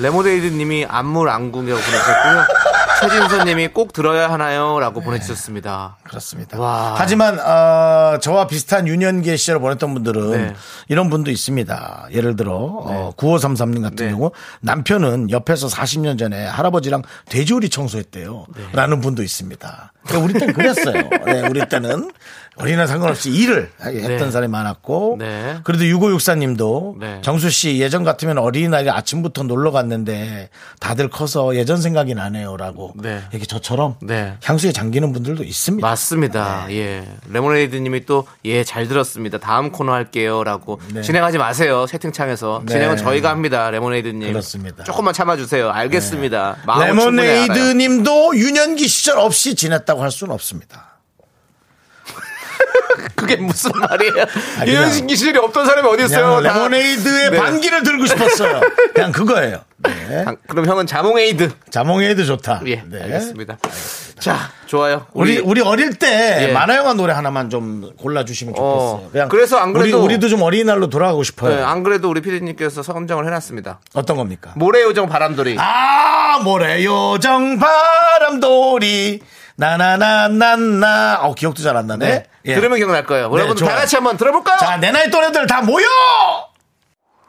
[0.00, 2.44] 레모네이드 님이 안물 안궁이라고 보내주셨고요.
[3.00, 4.78] 최진선 님이 꼭 들어야 하나요?
[4.78, 5.96] 라고 보내주셨습니다.
[6.02, 6.58] 그렇습니다.
[6.60, 6.94] 와.
[6.98, 10.54] 하지만 어, 저와 비슷한 유년기의 시절을 보냈던 분들은 네.
[10.88, 12.08] 이런 분도 있습니다.
[12.12, 14.10] 예를 들어 어, 9533님 같은 네.
[14.10, 18.46] 경우 남편은 옆에서 40년 전에 할아버지랑 돼지우리 청소했대요.
[18.54, 18.62] 네.
[18.72, 19.92] 라는 분도 있습니다.
[20.06, 21.08] 그러니까 우리 때는 그랬어요.
[21.24, 22.10] 네, 우리 때는
[22.60, 24.30] 어린이날 상관없이 일을 했던 네.
[24.30, 25.58] 사람이 많았고 네.
[25.64, 27.18] 그래도 6564님도 네.
[27.22, 33.20] 정수 씨 예전 같으면 어린이날에 아침부터 놀러 갔는데 다들 커서 예전 생각이 나네요라고 네.
[33.30, 34.34] 이렇게 저처럼 네.
[34.42, 35.86] 향수에 잠기는 분들도 있습니다.
[35.86, 36.66] 맞습니다.
[36.68, 36.76] 네.
[36.76, 37.08] 예.
[37.30, 39.38] 레모네이드 님이 또, 예, 잘 들었습니다.
[39.38, 40.44] 다음 코너 할게요.
[40.44, 40.80] 라고.
[40.92, 41.02] 네.
[41.02, 41.86] 진행하지 마세요.
[41.88, 42.62] 채팅창에서.
[42.66, 42.72] 네.
[42.72, 43.70] 진행은 저희가 합니다.
[43.70, 44.28] 레모네이드 님.
[44.28, 44.84] 그렇습니다.
[44.84, 45.70] 조금만 참아주세요.
[45.70, 46.58] 알겠습니다.
[46.66, 47.72] 마음은 충분히 레모네이드 알아요.
[47.74, 50.89] 님도 유년기 시절 없이 지냈다고 할 수는 없습니다.
[53.16, 54.12] 그게 무슨 말이에요?
[54.58, 56.40] 그냥- 유현신기 시절이 없던 사람이 어디 있어요?
[56.40, 57.36] 레모네이드의 네.
[57.38, 58.60] 반기를 들고 싶었어요.
[58.94, 59.60] 그냥 그거예요.
[59.78, 60.24] 네.
[60.24, 61.50] 당- 그럼 형은 자몽에이드.
[61.70, 62.62] 자몽에이드 좋다.
[62.66, 63.02] 예, 네.
[63.02, 63.58] 알겠습니다.
[64.18, 65.06] 자, 좋아요.
[65.14, 66.52] 우리 우리 어릴 때 예.
[66.52, 68.76] 만화 영화 노래 하나만 좀 골라 주시면 좋겠어요.
[68.78, 71.56] 어, 그냥 그래서 안 그래도- 우리, 우리 도 좀 어린이날로 돌아가고 싶어요.
[71.56, 73.80] 네, 안 그래도 우리 피디님께서 선정을 해놨습니다.
[73.94, 74.52] 어떤 겁니까?
[74.56, 75.56] 모래요정 바람돌이.
[75.58, 79.20] 아 모래 요정 바람돌이
[79.56, 82.06] 나나나나나 어 기억도 잘 안 나네.
[82.06, 82.24] 네.
[82.46, 82.54] 예.
[82.54, 83.28] 들으면 기억날 거예요.
[83.28, 83.76] 네, 여러분 다 좋아요.
[83.76, 84.58] 같이 한번 들어볼까요?
[84.58, 85.86] 자, 내 나이 또래들 다 모여!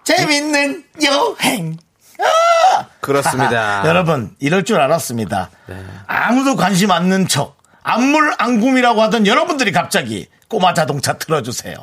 [0.04, 1.78] 재밌는 여행.
[2.19, 2.86] 아!
[3.00, 3.84] 그렇습니다.
[3.88, 5.50] 여러분, 이럴 줄 알았습니다.
[5.67, 5.84] 네.
[6.08, 11.76] 아무도 관심 않는 척, 안물 안굼이라고 하던 여러분들이 갑자기 꼬마 자동차 틀어주세요.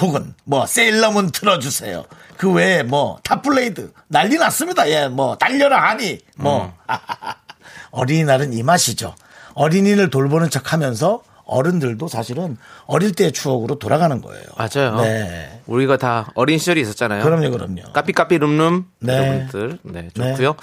[0.00, 2.04] 혹은 뭐 세일러문 틀어주세요.
[2.38, 4.88] 그 외에 뭐 탑블레이드 난리 났습니다.
[4.88, 6.72] 예, 뭐 달려라 하니 뭐 음.
[7.90, 9.14] 어린이날은 이 맛이죠.
[9.54, 14.44] 어린이를 돌보는 척하면서 어른들도 사실은 어릴 때의 추억으로 돌아가는 거예요.
[14.56, 15.00] 맞아요.
[15.00, 15.60] 네.
[15.66, 17.22] 우리가 다 어린 시절이 있었잖아요.
[17.24, 17.92] 그럼요, 그럼요.
[17.92, 19.16] 까삐까삐 룸룸 네.
[19.16, 20.56] 여러분들 네 좋고요.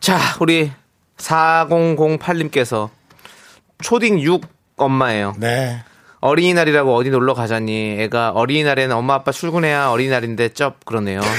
[0.00, 0.72] 자 우리
[1.18, 2.88] 4008님께서
[3.82, 4.42] 초딩 6
[4.76, 5.34] 엄마예요.
[5.38, 5.82] 네.
[6.20, 11.20] 어린이날이라고 어디 놀러 가자니 애가 어린이날에는 엄마 아빠 출근해야 어린이날인데 쩝 그러네요.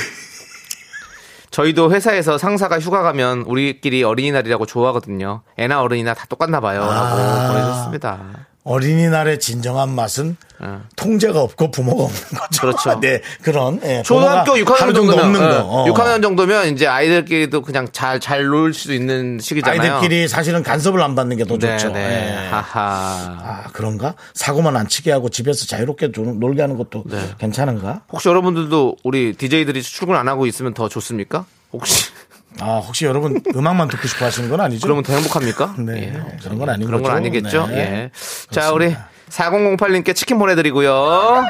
[1.52, 5.42] 저희도 회사에서 상사가 휴가 가면 우리끼리 어린이날이라고 좋아하거든요.
[5.58, 6.80] 애나 어른이나 다 똑같나 봐요.
[6.80, 7.48] 라고 아.
[7.50, 8.41] 보내셨습니다.
[8.64, 10.84] 어린이날의 진정한 맛은 어.
[10.96, 12.62] 통제가 없고 부모가 없는 거죠.
[12.62, 13.00] 그렇죠.
[13.00, 15.46] 네, 그런 예, 초등학교 부모가 6학년 하루 정도 없는 거.
[15.48, 15.86] 예, 어.
[15.88, 19.82] 6학년 정도면 이제 아이들끼리도 그냥 잘 잘 놀 수 있는 시기잖아요.
[19.96, 21.92] 아이들끼리 사실은 간섭을 안 받는 게더 네, 좋죠.
[21.94, 22.00] 네.
[22.46, 22.48] 예.
[22.50, 22.82] 하하.
[22.84, 24.14] 아 그런가?
[24.36, 27.20] 사고만 안 치게 하고 집에서 자유롭게 좀 놀게 하는 것도 네.
[27.40, 28.02] 괜찮은가?
[28.12, 31.46] 혹시 여러분들도 우리 DJ들이 출근 안 하고 있으면 더 좋습니까?
[31.74, 32.12] 혹시
[32.60, 34.86] 아 혹시 여러분 음악만 듣고 싶어 하시는 건 아니죠?
[34.86, 35.76] 그러면 더 행복합니까?
[35.80, 36.38] 네, 예.
[36.44, 37.16] 그런 건 아닌 그런 건 거죠.
[37.16, 37.68] 아니겠죠?
[37.68, 37.78] 네.
[37.78, 38.12] 예.
[38.52, 38.96] 자, 우리
[39.30, 41.46] 4008님께 치킨 보내드리고요.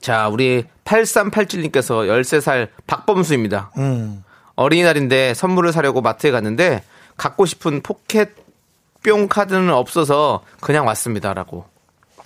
[0.00, 3.72] 자, 우리 8387님께서 13살 박범수입니다.
[3.78, 4.22] 음.
[4.54, 6.82] 어린이날인데 선물을 사려고 마트에 갔는데
[7.16, 8.30] 갖고 싶은 포켓
[9.04, 11.66] 뿅 카드는 없어서 그냥 왔습니다라고.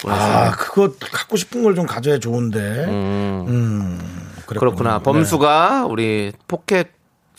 [0.07, 2.59] 아 그거 갖고 싶은 걸 좀 가져야 좋은데.
[2.89, 4.71] 음, 그랬군요.
[4.75, 4.99] 그렇구나.
[4.99, 5.03] 네.
[5.05, 6.89] 범수가 우리 포켓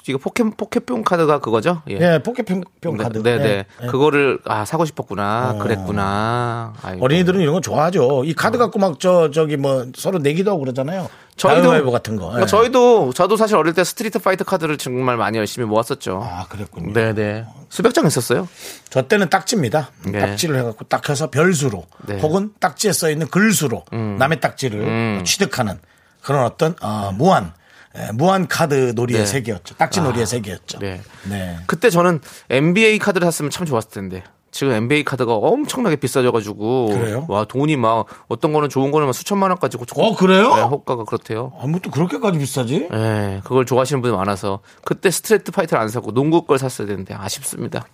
[0.07, 1.83] 이거 포켓 포켓뿅 카드가 그거죠?
[1.87, 1.99] 예.
[2.01, 2.63] 예, 포켓뿅
[2.97, 3.21] 카드.
[3.21, 3.45] 네, 네.
[3.45, 3.87] 예, 예.
[3.87, 5.59] 그거를 아 사고 싶었구나.
[5.61, 6.73] 그랬구나.
[6.81, 7.05] 아이고.
[7.05, 8.23] 어린이들은 이런 거 좋아하죠.
[8.25, 11.07] 이 카드 갖고 막 저 저기 뭐 서로 내기도 하고 그러잖아요.
[11.35, 12.39] 저희도 같은 거.
[12.41, 12.45] 예.
[12.47, 16.21] 저희도 저도 사실 어릴 때 스트리트 파이터 카드를 정말 많이 열심히 모았었죠.
[16.23, 16.93] 아 그랬군요.
[16.93, 17.45] 네, 네.
[17.69, 18.47] 수백 장 했었어요.
[18.89, 19.91] 저 때는 딱지입니다.
[20.07, 20.19] 네.
[20.19, 22.15] 딱지를 해갖고 딱 해서 별수로 네.
[22.15, 22.19] 음.
[22.21, 25.79] 혹은 딱지에 써 있는 글수로 남의 딱지를 취득하는
[26.21, 27.53] 그런 어떤 어, 무한
[27.97, 29.25] 예, 무한 카드 놀이의 네.
[29.25, 29.75] 세계였죠.
[29.75, 30.79] 딱지 놀이의 세계였죠.
[30.79, 31.01] 네.
[31.29, 31.57] 네.
[31.67, 34.23] 그때 저는 NBA 카드를 샀으면 참 좋았을 텐데.
[34.53, 36.87] 지금 NBA 카드가 엄청나게 비싸져가지고.
[36.87, 37.25] 그래요?
[37.29, 39.77] 와, 돈이 막, 어떤 거는 좋은 거는 막 수천만 원까지.
[39.77, 40.53] 고- 어 그래요?
[40.55, 41.53] 네, 호가가 그렇대요.
[41.61, 42.89] 아무것도 그렇게까지 비싸지?
[42.91, 44.59] 네, 그걸 좋아하시는 분이 많아서.
[44.83, 47.85] 그때 스트리트 파이터를 안 사고 농구 걸 샀어야 되는데 아쉽습니다.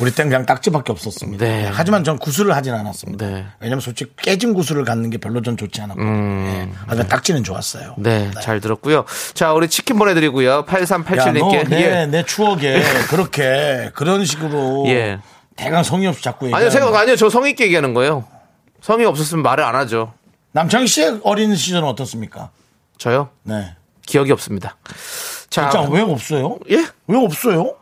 [0.00, 1.44] 우리 땐 그냥 딱지밖에 없었습니다.
[1.44, 1.70] 네.
[1.72, 3.26] 하지만 전 구슬을 하진 않았습니다.
[3.26, 3.46] 네.
[3.60, 6.02] 왜냐면 솔직히 깨진 구슬을 갖는 게 별로 전 좋지 않았고.
[6.02, 6.68] 예.
[6.86, 7.94] 하지만 딱지는 좋았어요.
[7.98, 8.02] 음.
[8.02, 9.04] 네, 잘 들었고요.
[9.34, 10.50] 자, 우리 치킨 보내드리고요.
[10.50, 11.68] 야, 너 8387님께.
[11.68, 15.18] 내, 내 추억에 그렇게 그런 식으로 예.
[15.56, 17.16] 대강 성의 없이 자꾸 얘기하는 아니요, 생각 아니요.
[17.16, 18.24] 저 성의 있게 얘기하는 거예요.
[18.80, 20.12] 성의 없었으면 말을 안 하죠.
[20.52, 22.50] 남창희 씨의 어린 시절은 어떻습니까?
[22.98, 23.30] 저요?
[23.42, 23.74] 네.
[24.06, 24.76] 기억이 없습니다.
[25.50, 26.58] 자, 진짜 왜 없어요?
[26.70, 26.86] 예?
[27.06, 27.74] 왜 없어요?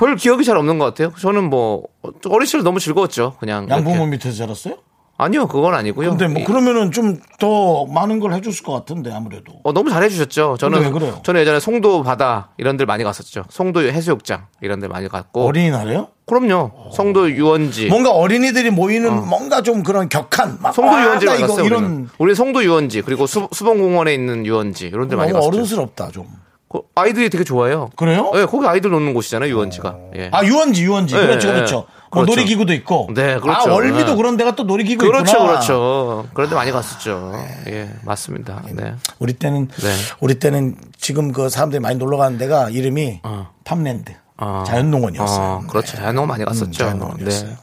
[0.00, 1.12] 별 기억이 잘 없는 것 같아요.
[1.20, 1.84] 저는 뭐
[2.28, 3.34] 어린 시절 너무 즐거웠죠.
[3.38, 4.10] 그냥 양부모 이렇게.
[4.10, 4.76] 밑에서 자랐어요?
[5.18, 6.08] 아니요, 그건 아니고요.
[6.16, 9.52] 근데 뭐 이- 그러면은 좀 더 많은 걸 해줬을 것 같은데 아무래도.
[9.64, 10.56] 어, 너무 잘해주셨죠.
[10.58, 11.20] 저는 그래요?
[11.22, 13.44] 저는 예전에 송도 바다 이런 데 많이 갔었죠.
[13.50, 15.46] 송도 해수욕장 이런 데 많이 갔고.
[15.46, 16.08] 어린이날에요?
[16.26, 16.70] 그럼요.
[16.92, 17.88] 송도 유원지.
[17.88, 20.72] 뭔가 어린이들이 모이는 뭔가 좀 그런 격한 막 어.
[20.72, 21.64] 송도 아, 유원지 나 많이 갔어요.
[21.66, 22.08] 이런.
[22.18, 25.48] 우리 송도 유원지 그리고 수, 수봉공원에 있는 유원지 이런 데 많이 갔었죠.
[25.48, 26.26] 어른스럽다 좀.
[26.70, 27.90] 그 아이들이 되게 좋아해요.
[27.96, 28.30] 그래요?
[28.32, 29.96] 네, 거기 아이들 노는 곳이잖아요, 유원지가.
[30.16, 30.30] 예.
[30.32, 31.54] 아 유원지 유원지 네, 그렇죠 네.
[31.54, 31.74] 그렇죠.
[32.12, 32.30] 뭐 그렇죠.
[32.30, 33.08] 놀이기구도 있고.
[33.12, 33.70] 네, 그렇죠.
[33.70, 34.16] 아 월미도 네.
[34.16, 35.46] 그런 데가 또 놀이기구 그렇죠, 있구나.
[35.46, 36.28] 그렇죠.
[36.32, 37.32] 그런데 많이 갔었죠.
[37.66, 38.62] 예, 맞습니다.
[38.70, 38.94] 네.
[39.18, 39.96] 우리 때는 네.
[40.20, 43.22] 우리 때는 지금 그 사람들이 많이 놀러 가는 데가 이름이
[43.64, 44.62] 팜랜드 어.
[44.64, 45.44] 자연농원이었어요.
[45.44, 45.96] 어, 그렇죠.
[45.96, 46.70] 자연농원 많이 갔었죠.
[46.70, 47.50] 자연농원이었어요.
[47.50, 47.56] 네.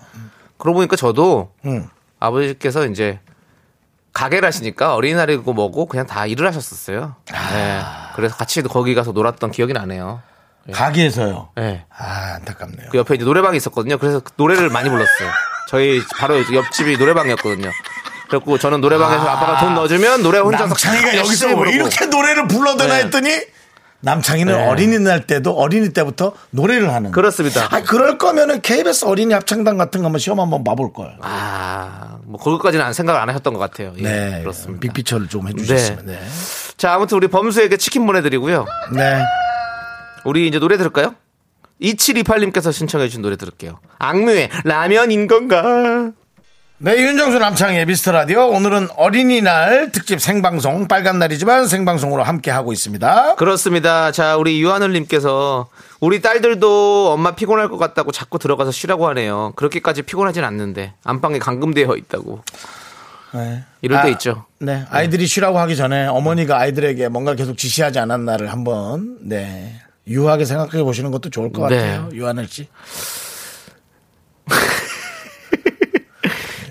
[0.57, 1.87] 그러고 보니까 저도 응.
[2.19, 3.19] 아버지께서 이제
[4.11, 7.15] 가게를 하시니까 어린이날이고 뭐고 그냥 다 일을 하셨었어요.
[7.31, 7.79] 네.
[8.17, 10.21] 그래서 같이 거기 가서 놀았던 기억이 나네요.
[10.73, 11.49] 가게에서요.
[11.55, 11.85] 네.
[11.95, 12.89] 아 안타깝네요.
[12.91, 13.97] 그 옆에 이제 노래방이 있었거든요.
[13.99, 15.29] 그래서 그 노래를 많이 불렀어요.
[15.69, 17.71] 저희 바로 옆집이 노래방이었거든요.
[18.27, 21.75] 그래갖고 저는 노래방에서 아~ 빠가돈 넣어주면 노래 혼자서 남창이가 여기서 왜 부르고.
[21.75, 23.03] 이렇게 노래를 불러대나 네.
[23.03, 23.29] 했더니
[24.01, 24.67] 남창이는 네.
[24.67, 27.11] 어린이날 때도 어린이 때부터 노래를 하는.
[27.11, 27.67] 그렇습니다.
[27.71, 31.17] 아 그럴 거면은 KBS 어린이 합창단 같은 거 한번 시험 한번 봐볼 걸.
[31.21, 33.93] 아, 뭐 거기까지는 안 생각을 안 하셨던 것 같아요.
[33.97, 34.79] 예, 네, 그렇습니다.
[34.81, 36.05] 빅피처를 좀 해주셨으면.
[36.05, 36.19] 네.
[36.77, 38.65] 자, 아무튼 우리 범수에게 치킨 보내드리고요.
[38.93, 39.23] 네.
[40.25, 41.15] 우리 이제 노래 들을까요?
[41.81, 43.79] 2728님께서 신청해주신 노래 들을게요.
[43.99, 46.11] 악뮤의 라면인 건가?
[46.79, 48.49] 네, 윤정수 남창의 미스터 라디오.
[48.49, 53.33] 오늘은 어린이날 특집 생방송, 빨간 날이지만 생방송으로 함께하고 있습니다.
[53.33, 54.11] 그렇습니다.
[54.11, 59.53] 자, 우리 유하늘님께서 우리 딸들도 엄마 피곤할 것 같다고 자꾸 들어가서 쉬라고 하네요.
[59.55, 62.43] 그렇게까지 피곤하진 않는데 안방에 감금되어 있다고.
[63.33, 63.63] 네.
[63.81, 64.45] 이럴 때 아, 있죠.
[64.59, 64.85] 네.
[64.91, 69.81] 아이들이 쉬라고 하기 전에 어머니가 아이들에게 뭔가 계속 지시하지 않았나를 한번, 네.
[70.07, 71.75] 유하게 생각해 보시는 것도 좋을 것 네.
[71.77, 72.09] 같아요.
[72.13, 72.67] 유하늘 씨.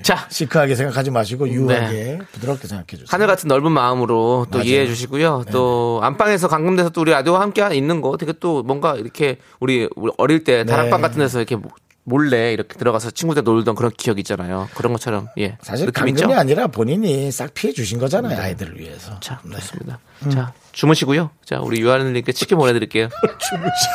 [0.07, 3.07] 자, 시크하게 생각하지 마시고 유하게 부드럽게 생각해 주세요.
[3.09, 4.69] 하늘 같은 넓은 마음으로 또 맞아요.
[4.69, 5.47] 이해해 주시고요.
[5.51, 10.45] 또 안방에서 감금돼서 또 우리 라디오와 함께 있는 거 되게 또 뭔가 이렇게 우리 어릴
[10.45, 11.57] 때 다락방 같은 데서 이렇게
[12.05, 14.69] 몰래 이렇게 들어가서 친구들 놀던 그런 기억 있잖아요.
[14.77, 15.59] 그런 것처럼 예.
[15.61, 16.33] 사실 있죠?
[16.33, 18.41] 아니라 본인이 싹 피해 주신 거잖아요.
[18.41, 19.19] 아이들을 위해서.
[19.19, 19.57] 자, 네.
[19.57, 19.99] 좋습니다.
[20.33, 21.31] 자, 주무시고요.
[21.45, 23.09] 자, 우리 유하늘님께 치킨 보내드릴게요.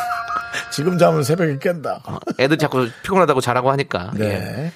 [0.70, 2.02] 지금 자면 새벽에 깬다.
[2.38, 4.12] 애들 자꾸 피곤하다고 자라고 하니까.
[4.20, 4.72] 예.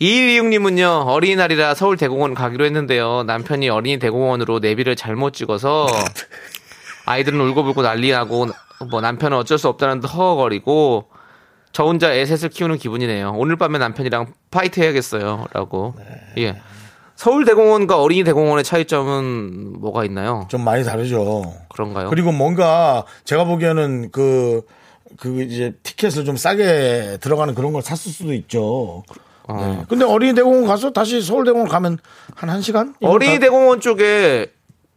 [0.00, 0.06] 네.
[0.06, 3.24] 이위육님은요 어린이날이라 서울 대공원 가기로 했는데요.
[3.24, 5.86] 남편이 어린이 대공원으로 내비를 잘못 찍어서
[7.04, 8.48] 아이들은 울고불고 난리나고
[8.90, 11.10] 뭐 남편은 어쩔 수 없다는 듯 허허거리고
[11.72, 13.34] 저 혼자 애셋을 키우는 기분이네요.
[13.36, 15.94] 오늘 밤에 남편이랑 fight 해야겠어요라고.
[16.38, 16.60] 예.
[17.14, 20.46] 서울 대공원과 어린이 대공원의 차이점은 뭐가 있나요?
[20.48, 21.54] 좀 많이 다르죠.
[21.68, 22.08] 그런가요?
[22.08, 24.62] 그리고 뭔가 제가 보기에는 그,
[25.18, 29.04] 그 이제 티켓을 좀 싸게 들어가는 그런 걸 샀을 수도 있죠.
[29.50, 29.76] 어.
[29.78, 29.84] 네.
[29.88, 31.98] 근데 어린이 대공원 가서 다시 서울대공원 가면
[32.34, 32.94] 한 1시간?
[33.02, 34.52] 어린이 대공원 쪽에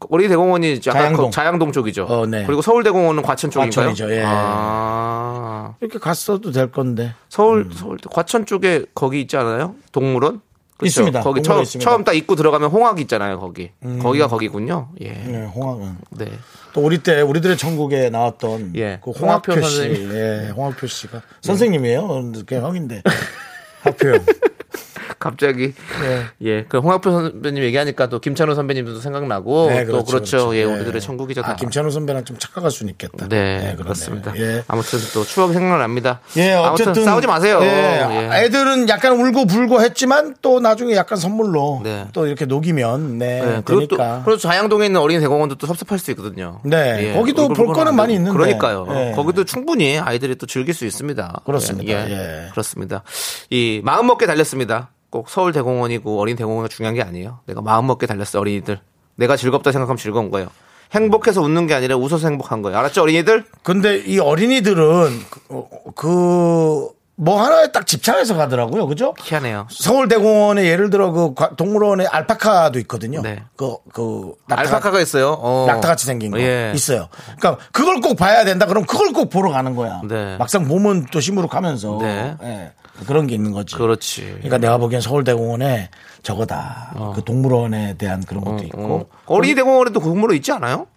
[0.09, 1.25] 어린이 대공원이 약간 자양동.
[1.25, 2.05] 그 자양동 쪽이죠.
[2.05, 2.45] 어, 네.
[2.45, 3.87] 그리고 서울대공원은 과천 쪽인가요?
[3.89, 4.23] 과천이죠, 예.
[4.25, 7.13] 아, 이렇게 갔어도 될 건데.
[7.29, 9.75] 서울 서울 과천 쪽에 거기 있지 않아요?
[9.91, 10.41] 동물원?
[10.77, 10.85] 그렇죠?
[10.85, 11.21] 있습니다.
[11.21, 11.89] 거기 처음 있습니다.
[11.89, 13.39] 처음 딱 입구 들어가면 홍학 있잖아요.
[13.39, 14.89] 거기 거기가 거기군요.
[15.01, 15.09] 예.
[15.11, 15.97] 네, 홍학은.
[16.11, 16.31] 네.
[16.73, 18.99] 또 우리 때 우리들의 천국에 나왔던 예.
[19.03, 20.11] 그 홍학표 홍학표 씨, 선생님.
[20.15, 22.31] 예, 홍학표 씨가 선생님이에요.
[22.45, 23.03] 그냥 형인데
[23.83, 24.25] 학표 형.
[25.19, 25.73] 갑자기
[26.41, 26.65] 예.
[26.65, 30.55] 그 홍학표 선배님 얘기하니까 또 김찬호 선배님도 생각나고 네, 또 그렇죠.
[30.55, 30.63] 예, 예.
[30.63, 31.41] 우리들의 천국이죠.
[31.41, 31.51] 다.
[31.51, 33.27] 아, 김찬호 선배랑 좀 착각할 수는 있겠다.
[33.27, 33.77] 네, 그러네요.
[33.77, 34.33] 그렇습니다.
[34.37, 34.63] 예.
[34.67, 36.21] 아무튼 또 추억이 생각납니다.
[36.37, 37.59] 예, 아무튼 어쨌든 싸우지 마세요.
[37.61, 38.43] 예, 예.
[38.43, 42.07] 애들은 약간 울고 불고 했지만 또 나중에 약간 선물로 네.
[42.13, 44.21] 또 이렇게 녹이면 네, 네, 그리고 또 되니까.
[44.25, 46.61] 그리고 자양동에 있는 어린이 대공원도 또 섭섭할 수 있거든요.
[46.65, 48.13] 예, 네, 거기도 얼굴 볼 거는 안 많이.
[48.13, 48.31] 있는데.
[48.37, 48.87] 그러니까요.
[48.89, 49.11] 예.
[49.15, 51.41] 거기도 충분히 아이들이 또 즐길 수 있습니다.
[51.45, 51.91] 그렇습니다.
[51.91, 52.49] 예, 예.
[52.51, 53.03] 그렇습니다.
[53.49, 54.82] 이 마음 먹게 달렸습니다.
[55.13, 57.37] 꼭 서울 대공원이고 어린 대공원이 중요한 게 아니에요.
[57.45, 58.79] 내가 마음 먹게 달렸어 어린이들.
[59.13, 60.47] 내가 즐겁다 생각하면 즐거운 거예요.
[60.91, 62.79] 행복해서 웃는 게 아니라 웃어서 행복한 거예요.
[62.79, 63.45] 알았죠 어린이들?
[63.61, 65.19] 근데 이 어린이들은
[65.93, 68.87] 그 뭐 하나에 딱 집착해서 가더라고요.
[68.87, 69.13] 그죠?
[69.21, 69.67] 희한해요.
[69.69, 73.21] 서울대공원에 예를 들어 그 과- 동물원에 알파카도 있거든요.
[73.21, 73.43] 네.
[73.55, 75.37] 그, 그, 알파카가 있어요.
[75.39, 75.65] 어.
[75.67, 76.71] 낙타같이 생긴 거 예.
[76.73, 77.09] 있어요.
[77.37, 78.65] 그러니까 그걸 꼭 봐야 된다.
[78.65, 80.01] 그럼 그걸 꼭 보러 가는 거야.
[80.07, 80.37] 네.
[80.37, 82.35] 막상 보면 또 심으로 가면서 네.
[82.43, 82.71] 예.
[83.05, 83.75] 그런 게 있는 거지.
[83.75, 84.21] 그렇지.
[84.35, 85.89] 그러니까 내가 보기엔 서울대공원에
[86.23, 87.11] 저거다.
[87.15, 89.05] 그 동물원에 대한 그런 것도 있고 어.
[89.25, 90.87] 어린이 대공원에도 공무로 있지 않아요?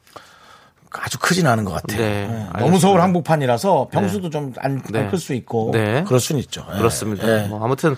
[1.01, 1.99] 아주 크진 않은 것 같아요.
[1.99, 2.25] 네, 예.
[2.25, 2.59] 알겠습니다.
[2.61, 5.09] 너무 서울 한복판이라서 평수도 좀안 네.
[5.09, 6.05] 클수 있고 네.
[6.07, 6.67] 그럴 수는 있죠.
[6.73, 6.79] 예.
[6.79, 7.29] 그렇습니다.
[7.29, 7.47] 예.
[7.49, 7.97] 뭐 아무튼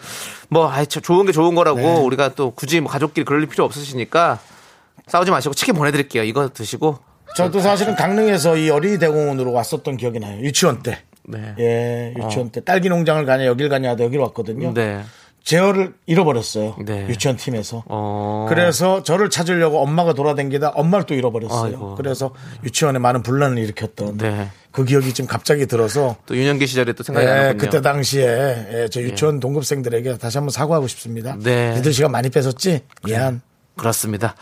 [0.48, 4.38] 뭐 아이, 참 좋은 게 좋은 거라고 우리가 또 굳이 뭐 가족끼리 그럴 필요 없으시니까
[5.06, 6.22] 싸우지 마시고 치킨 보내드릴게요.
[6.22, 6.98] 이거 드시고
[7.36, 10.40] 저도 사실은 강릉에서 이 어린이 대공원으로 왔었던 기억이 나요.
[10.40, 11.02] 유치원 때.
[11.24, 11.54] 네.
[11.58, 14.72] 예, 유치원 때 딸기 농장을 가냐 여길 가냐 하다 여기로 왔거든요.
[14.72, 15.02] 네.
[15.48, 16.76] 제어를 잃어버렸어요.
[16.84, 17.06] 네.
[17.08, 17.82] 유치원 팀에서.
[17.86, 18.44] 어.
[18.50, 21.64] 그래서 저를 찾으려고 엄마가 돌아다니다 엄마를 또 잃어버렸어요.
[21.64, 21.94] 아이고.
[21.94, 22.34] 그래서
[22.64, 24.50] 유치원에 많은 분란을 일으켰던 네.
[24.72, 27.58] 그 기억이 지금 갑자기 들어서 또 유년기 시절에 또 생각이 예, 나는군요.
[27.58, 28.24] 그때 당시에
[28.72, 31.34] 예, 저 유치원 동급생들에게 다시 한번 사과하고 싶습니다.
[31.42, 31.72] 네.
[31.76, 32.82] 니들 시간 많이 뺏었지?
[33.02, 33.40] 미안.
[33.78, 34.34] 그렇습니다.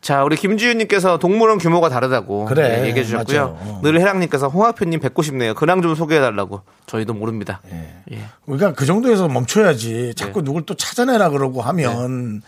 [0.00, 3.40] 자, 우리 김지윤님께서 동물원 규모가 다르다고 그래, 네, 얘기해 주셨고요.
[3.40, 3.70] 맞아.
[3.72, 3.80] 어.
[3.82, 5.54] 늘 해랑님께서 홍화표님 뵙고 싶네요.
[5.54, 6.60] 근황 좀 소개해 달라고.
[6.86, 7.62] 저희도 모릅니다.
[8.12, 8.18] 예.
[8.46, 10.12] 우리가 그 정도에서 멈춰야지.
[10.14, 12.42] 자꾸 누굴 또 찾아내라 그러고 하면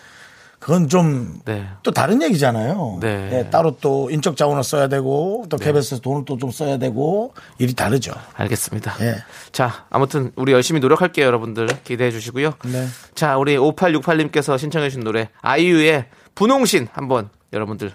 [0.58, 1.66] 그건 좀또 네.
[1.94, 2.98] 다른 얘기잖아요.
[3.00, 3.30] 네.
[3.32, 7.72] 예, 따로 또 인적 자원을 써야 되고 또 KBS에서 돈을 또 좀 써야 되고 일이
[7.74, 8.12] 다르죠.
[8.34, 8.94] 알겠습니다.
[9.00, 9.16] 예.
[9.52, 11.68] 자, 아무튼 우리 열심히 노력할게요, 여러분들.
[11.84, 12.52] 기대해 주시고요.
[12.64, 12.86] 네.
[13.14, 16.06] 자, 우리 5868님께서 신청해 주신 노래 아이유의
[16.46, 17.92] 분홍신 한번 여러분들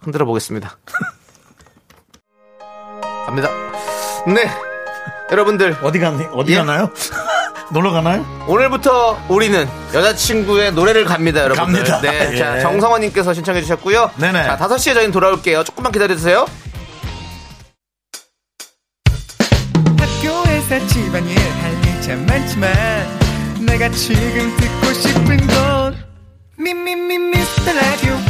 [0.00, 0.76] 흔들어 보겠습니다.
[3.26, 3.48] 갑니다.
[4.26, 4.50] 네.
[5.30, 6.24] 여러분들 어디 가니?
[6.32, 6.58] 어디 예?
[6.58, 6.90] 가나요?
[7.70, 8.26] 놀러 가나요?
[8.48, 11.84] 오늘부터 우리는 여자친구의 노래를 갑니다, 여러분들.
[11.84, 12.00] 갑니다.
[12.00, 12.28] 네.
[12.34, 12.38] 예.
[12.38, 14.10] 자, 정성원님께서 신청해 주셨고요.
[14.16, 14.42] 네네.
[14.44, 15.62] 자, 5시에 저희는 돌아올게요.
[15.64, 16.46] 조금만 기다려주세요.
[19.98, 22.72] 학교에서 집안일 할일참 많지만
[23.66, 26.02] 내가 지금 듣고 싶은 건
[26.58, 27.18] 미 미 미
[27.64, 28.21] 미스터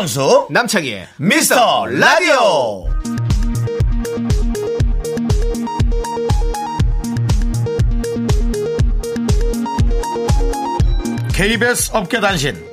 [0.00, 2.88] 윤정수 남창희의 미스터 라디오.
[11.34, 12.69] KBS 업계 단신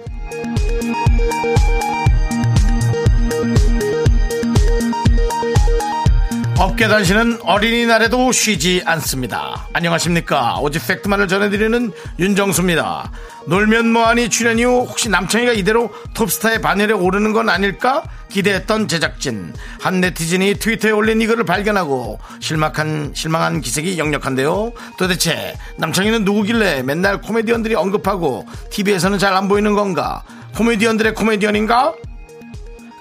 [6.60, 9.68] 업계 단신은 어린이날에도 쉬지 않습니다.
[9.74, 10.58] 안녕하십니까.
[10.60, 13.12] 오직 팩트만을 전해드리는 윤정수입니다.
[13.46, 19.54] 놀면 뭐하니 출연 이후 혹시 남창희가 이대로 톱스타의 반열에 오르는 건 아닐까 기대했던 제작진.
[19.80, 24.72] 한 네티즌이 트위터에 올린 이거를 발견하고 실망한, 실망한 기색이 역력한데요.
[24.98, 30.24] 도대체 남창희는 누구길래 맨날 코미디언들이 언급하고 TV에서는 잘 안 보이는 건가?
[30.56, 31.94] 코미디언들의 코미디언인가?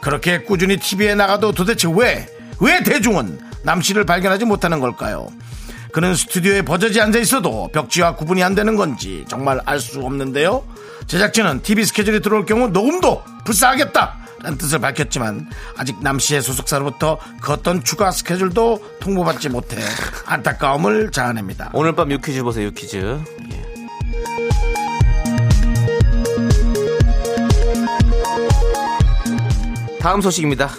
[0.02, 2.26] 그렇게 꾸준히 TV에 나가도 도대체 왜,
[2.60, 5.28] 왜 대중은 남씨를 발견하지 못하는 걸까요?
[5.92, 10.62] 그는 스튜디오에 버젓이 앉아 있어도 벽지와 구분이 안 되는 건지 정말 알 수 없는데요.
[11.06, 14.26] 제작진은 TV 스케줄이 들어올 경우 녹음도 불사하겠다!
[14.42, 19.76] 라는 뜻을 밝혔지만 아직 남씨의 소속사로부터 그 어떤 추가 스케줄도 통보받지 못해
[20.26, 21.70] 안타까움을 자아냅니다.
[21.72, 23.18] 오늘 밤 유퀴즈 보세요 유퀴즈
[23.52, 23.66] 예.
[29.98, 30.70] 다음 소식입니다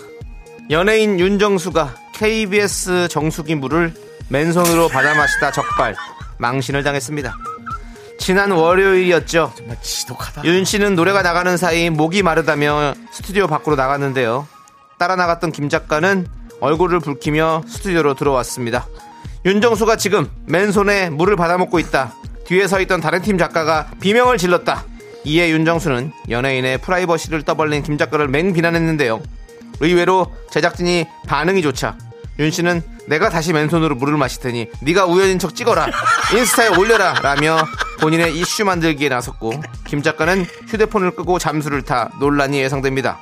[0.70, 3.94] 연예인 윤정수가 KBS 정수기 물을
[4.30, 5.96] 맨손으로 받아 마시다 적발
[6.40, 7.36] 망신을 당했습니다
[8.18, 10.44] 지난 월요일이었죠 정말 지독하다.
[10.44, 14.48] 윤 씨는 노래가 나가는 사이 목이 마르다며 스튜디오 밖으로 나갔는데요.
[14.98, 16.28] 따라 나갔던 김 작가는
[16.60, 18.88] 얼굴을 붉히며 스튜디오로 들어왔습니다.
[19.46, 22.14] 윤정수가 지금 맨손에 물을 받아먹고 있다.
[22.46, 24.84] 뒤에 서 있던 다른 팀 작가가 비명을 질렀다.
[25.24, 29.22] 이에 윤정수는 연예인의 프라이버시를 떠벌린 김 작가를 맹 비난했는데요.
[29.80, 31.96] 의외로 제작진이 반응이 좋자
[32.40, 35.88] 윤 씨는 내가 다시 맨손으로 물을 마실 테니 네가 우연인 척 찍어라
[36.36, 37.58] 인스타에 올려라 라며
[38.00, 39.54] 본인의 이슈 만들기에 나섰고
[39.86, 43.20] 김 작가는 휴대폰을 끄고 잠수를 타 논란이 예상됩니다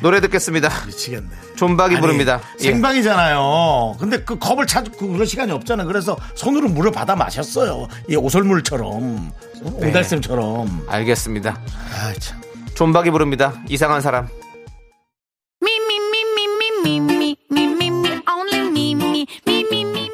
[0.00, 1.28] 노래 듣겠습니다 미치겠네.
[1.54, 2.64] 존박이 아니, 부릅니다 예.
[2.64, 3.96] 생방이잖아요.
[4.00, 5.86] 근데 그 컵을 찾고 그럴 시간이 없잖아요.
[5.86, 7.86] 그래서 손으로 물을 받아 마셨어요.
[8.08, 9.30] 이 오설물처럼.
[9.78, 9.88] 네.
[9.88, 10.86] 오달쌤처럼.
[10.88, 11.56] 알겠습니다
[11.92, 12.40] 아, 참.
[12.74, 14.26] 존박이 부릅니다 이상한 사람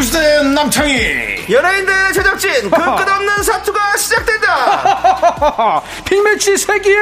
[0.00, 1.46] 윤정수 대 남창희.
[1.50, 5.82] 연예인들 제작진 그 끝없는 사투가 시작된다.
[6.06, 6.96] 빅매치 세기의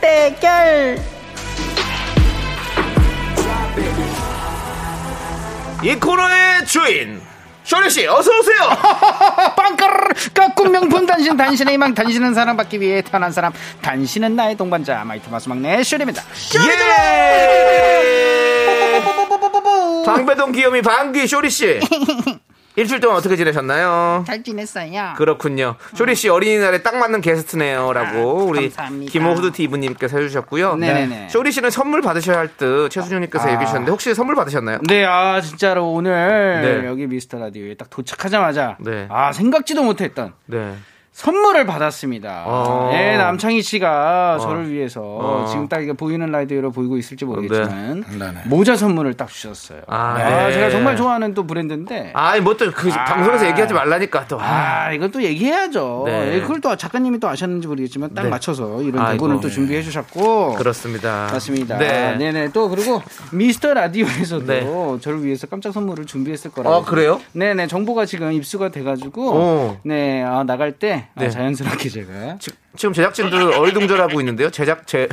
[0.00, 0.98] 대결.
[5.82, 7.20] 이 코너의 주인
[7.64, 8.58] 쇼리씨 어서오세요.
[9.56, 15.28] 빵까르 깍꿍 명품 단신 단신의 희망 단신은 사랑받기 위해 태어난 사람 단신은 나의 동반자 마이티
[15.28, 16.22] 마우스 막내 쇼리입니다.
[16.56, 18.39] 예
[20.14, 21.80] 방배동 귀요미 방귀 쇼리 씨
[22.76, 24.24] 일주일 동안 어떻게 지내셨나요?
[24.26, 25.74] 잘 지냈어요 그렇군요.
[25.96, 29.12] 쇼리 씨 어린이날에 딱 맞는 게스트네요라고 우리 아, 감사합니다.
[29.12, 30.76] 김호후드 이브님께서 해주셨고요.
[30.76, 31.28] 네네네.
[31.30, 33.50] 쇼리 씨는 선물 받으셔야 할 듯 최수정님께서 아.
[33.52, 34.78] 얘기해 주셨는데 혹시 선물 받으셨나요?
[34.86, 36.88] 네, 아 진짜로 오늘 네.
[36.88, 39.06] 여기 미스터 라디오에 딱 도착하자마자 네.
[39.10, 40.74] 아 생각지도 못했던 네.
[41.12, 42.44] 선물을 받았습니다.
[42.46, 42.88] 어.
[42.92, 45.46] 네, 남창희 씨가 저를 위해서 어.
[45.50, 48.18] 지금 딱 이게 보이는 라디오로 보이고 있을지 모르겠지만 네.
[48.18, 48.40] 네.
[48.46, 49.80] 모자 선물을 딱 주셨어요.
[49.88, 50.52] 아, 아, 네.
[50.54, 52.12] 제가 정말 좋아하는 또 브랜드인데.
[52.14, 53.04] 아이 뭐또 그 아.
[53.04, 54.38] 방송에서 얘기하지 말라니까 또.
[54.40, 56.04] 아, 이건 또 얘기해야죠.
[56.06, 56.36] 네.
[56.36, 58.28] 예, 그걸 또 작가님이 또 아셨는지 모르겠지만 딱 네.
[58.28, 59.04] 맞춰서 이런.
[59.16, 60.54] 부분을 또 준비해 주셨고.
[60.54, 61.28] 그렇습니다.
[61.32, 61.76] 맞습니다.
[61.76, 62.16] 네.
[62.16, 62.30] 네.
[62.32, 63.02] 네또 그리고
[63.32, 64.60] 미스터 라디오에서도 네.
[65.00, 66.76] 저를 위해서 깜짝 선물을 준비했을 거라고.
[66.76, 67.20] 어, 그래요?
[67.32, 69.76] 네 네 정보가 지금 입수가 돼가지고 오.
[69.82, 71.30] 네 아, 나갈 때 아, 네.
[71.30, 74.50] 자연스럽게 제가 지- 지금 제작진들 어리둥절하고 있는데요.
[74.50, 75.08] 제작 제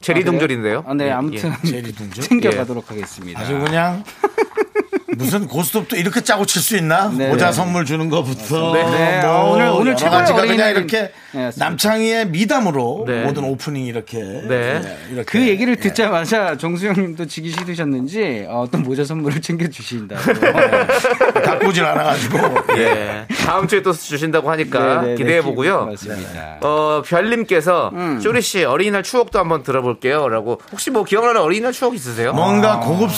[0.00, 0.84] 제리둥절인데요.
[0.86, 1.68] 아, 네 예, 아무튼 예.
[1.70, 2.24] 제리둥절?
[2.28, 3.40] 챙겨가도록 하겠습니다.
[3.40, 4.04] 아주 그냥
[5.16, 7.08] 무슨 고스톱도 이렇게 짜고 칠 수 있나?
[7.08, 7.28] 네.
[7.28, 9.20] 모자 선물 주는 거부터 네.
[9.22, 11.50] 뭐 어, 오늘- 오늘 여러 최고의 가지가 그냥 이렇게 네.
[11.56, 13.22] 남창희의 미담으로 네.
[13.24, 14.80] 모든 오프닝 이렇게 네.
[15.10, 20.22] 이렇게 그 얘기를 듣자마자 정수영님도 지기 싫으셨는지 어, 또 모자 선물을 챙겨 주신다고.
[21.44, 22.38] 바꾸질 않아가지고
[22.78, 23.26] 예.
[23.44, 25.86] 다음 주에 또 주신다고 하니까 네, 네, 기대해 네, 보고요.
[25.86, 26.58] 맞습니다.
[26.62, 28.20] 어, 별님께서 음.
[28.20, 30.28] 쇼리 씨 어린이날 추억도 한번 들어볼게요.
[30.28, 32.32] 라고 혹시 뭐 기억나는 어린이날 추억 있으세요?
[32.32, 33.10] 뭔가 고급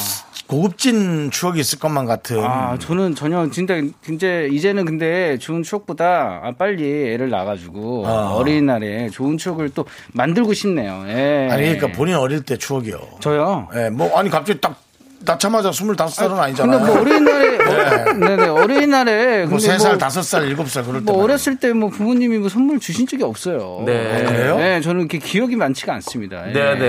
[0.47, 3.74] 고급진 추억이 있을 것만 같은 아, 저는 전혀 진짜
[4.05, 8.30] 진짜 이제는 근데 좋은 추억보다 아, 빨리 애를 낳아가지고 아.
[8.34, 11.05] 어린이날에 좋은 추억을 또 만들고 싶네요.
[11.09, 11.49] 예.
[11.51, 13.01] 아니 그러니까 본인 어릴 때 추억이요.
[13.20, 13.68] 저요.
[13.74, 14.80] 예, 뭐 아니 갑자기 딱
[15.24, 16.78] 낳자마자 25살은 아니잖아요.
[16.78, 21.57] 근데 뭐 어린이날에 어, 네네 어린이날에 뭐 근데 3살, 5살, 7살 그럴 때 뭐 어렸을
[21.57, 23.82] 때 뭐 부모님이 뭐 선물 주신 적이 없어요.
[23.84, 24.22] 네.
[24.24, 24.57] 아, 그래요?
[24.59, 26.49] 네, 저는 이렇게 기억이 많지가 않습니다.
[26.49, 26.53] 예.
[26.53, 26.86] 네네.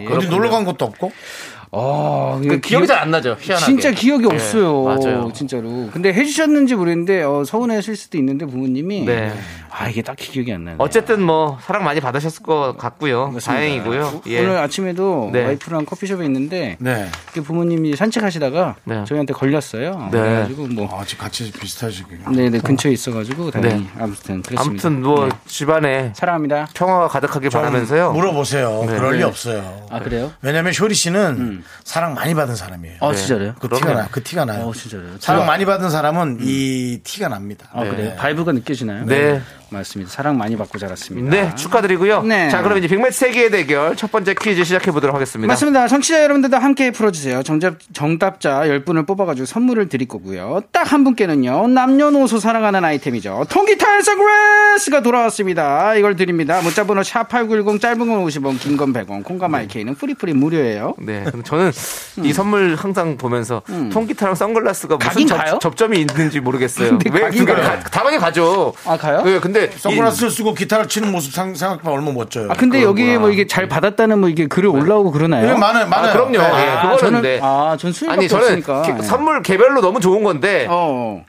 [0.00, 0.06] 예.
[0.12, 1.12] 어디 놀러 간 것도 없고
[1.76, 3.36] 아, 그 기억이 잘 안 나죠.
[3.40, 3.66] 희한하게.
[3.66, 4.82] 진짜 기억이 예, 없어요.
[4.84, 5.30] 맞아요.
[5.34, 5.88] 진짜로.
[5.92, 9.32] 근데 해주셨는지 모르겠는데 어, 서운해하실 수도 있는데 부모님이 네.
[9.76, 10.76] 아 이게 딱히 기억이 안 나요.
[10.78, 13.24] 어쨌든 뭐 사랑 많이 받으셨을 것 같고요.
[13.32, 13.52] 맞습니다.
[13.52, 14.22] 다행이고요.
[14.28, 14.40] 예.
[14.40, 15.44] 오늘 아침에도 네.
[15.44, 17.08] 와이프랑 커피숍에 있는데 네.
[17.32, 19.04] 그 부모님이 산책하시다가 네.
[19.04, 20.08] 저희한테 걸렸어요.
[20.12, 20.18] 네.
[20.20, 22.30] 그래가지고 뭐 아, 지금 같이 비슷하시고요.
[22.30, 23.86] 네네 근처에 있어가지고 다행히 네.
[23.98, 24.60] 아무튼 그렇습니다.
[24.88, 25.32] 아무튼 뭐 네.
[25.46, 26.68] 집안에 사랑합니다.
[26.74, 28.12] 평화가 가득하길 바라면서요.
[28.12, 28.84] 물어보세요.
[28.86, 28.94] 네.
[28.96, 29.24] 그럴 리 네.
[29.24, 29.86] 없어요.
[29.90, 30.30] 아 그래요?
[30.40, 32.96] 왜냐면 쇼리 씨는 사랑 많이 받은 사람이에요.
[33.00, 33.54] 아 진짜로요?
[33.58, 33.98] 그 티가 그럼요.
[34.00, 34.66] 나, 그 티가 나요.
[34.66, 35.16] 어 진짜로요?
[35.18, 37.68] 사랑 많이 받은 사람은 이 티가 납니다.
[37.72, 38.14] 아 그래요?
[38.16, 39.04] vibe가 느껴지나요?
[39.06, 39.40] 네.
[39.70, 40.10] 맞습니다.
[40.12, 41.30] 사랑 많이 받고 자랐습니다.
[41.30, 42.22] 네, 축하드리고요.
[42.22, 42.48] 네.
[42.50, 45.46] 자, 그럼 이제 빅매치 세기의 대결 첫 번째 퀴즈 시작해 보도록 하겠습니다.
[45.52, 45.88] 맞습니다.
[45.88, 47.42] 청취자 여러분들도 함께 풀어주세요.
[47.42, 50.62] 정답, 정답자 10분을 뽑아가지고 선물을 드릴 거고요.
[50.72, 51.66] 딱 한 분께는요.
[51.68, 53.46] 남녀노소 사랑하는 아이템이죠.
[53.48, 55.94] 통기타 선글라스가 돌아왔습니다.
[55.96, 56.60] 이걸 드립니다.
[56.62, 60.94] 문자번호 샵8910 짧은 건 50원, 긴 건 100원, 콩과 마이케이는 free free 무료예요.
[60.98, 61.72] 네, 근데 저는
[62.22, 63.62] 이 선물 항상 보면서
[63.92, 65.58] 통기타랑 선글라스가 무슨 가요?
[65.60, 66.98] 접, 점이 있는지 모르겠어요.
[67.10, 67.62] 왜 두 개, 가요?
[67.64, 68.74] 가- 당연히 가죠.
[68.84, 69.22] 아, 가요?
[69.22, 72.48] 네, 근데 선글라스를 쓰고 기타를 치는 모습 상- 생각보다 얼마나 멋져요.
[72.50, 73.20] 아, 근데 여기에 그러구나.
[73.20, 75.46] 뭐 이게 잘 받았다는 뭐 이게 글이 올라오고 그러나요?
[75.46, 76.10] 이게 많아요, 이, 많아요.
[76.10, 76.32] 아, 그럼요.
[76.32, 76.38] 네.
[76.38, 77.40] 예, 아, 그거는 저는- 네.
[77.42, 78.62] 아, 전 수요밖에 아니 저는.
[78.62, 79.02] 기- 예.
[79.02, 81.24] 선물 개별로 너무 좋은 건데 어.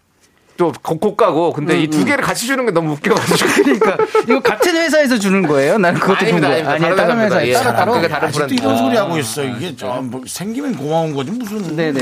[0.58, 5.18] 또 고- 고가고 근데 이두 개를 같이 주는 게 너무 웃겨가지고 그러니까 이거 같은 회사에서
[5.20, 5.78] 주는 거예요?
[5.78, 6.56] 나는 그것도 아닙니다, 거야.
[6.56, 6.72] 아닙니다.
[6.72, 7.40] 아니, 다른 다른 회사입니다.
[7.40, 8.08] 회사 에 예, 따로 따로.
[8.08, 8.64] 다른 아직도 브랜드.
[8.64, 9.44] 이런 소리 하고 있어.
[9.44, 11.76] 이게 저, 뭐 생기면 고마운 거지 무슨.
[11.76, 12.00] 네네.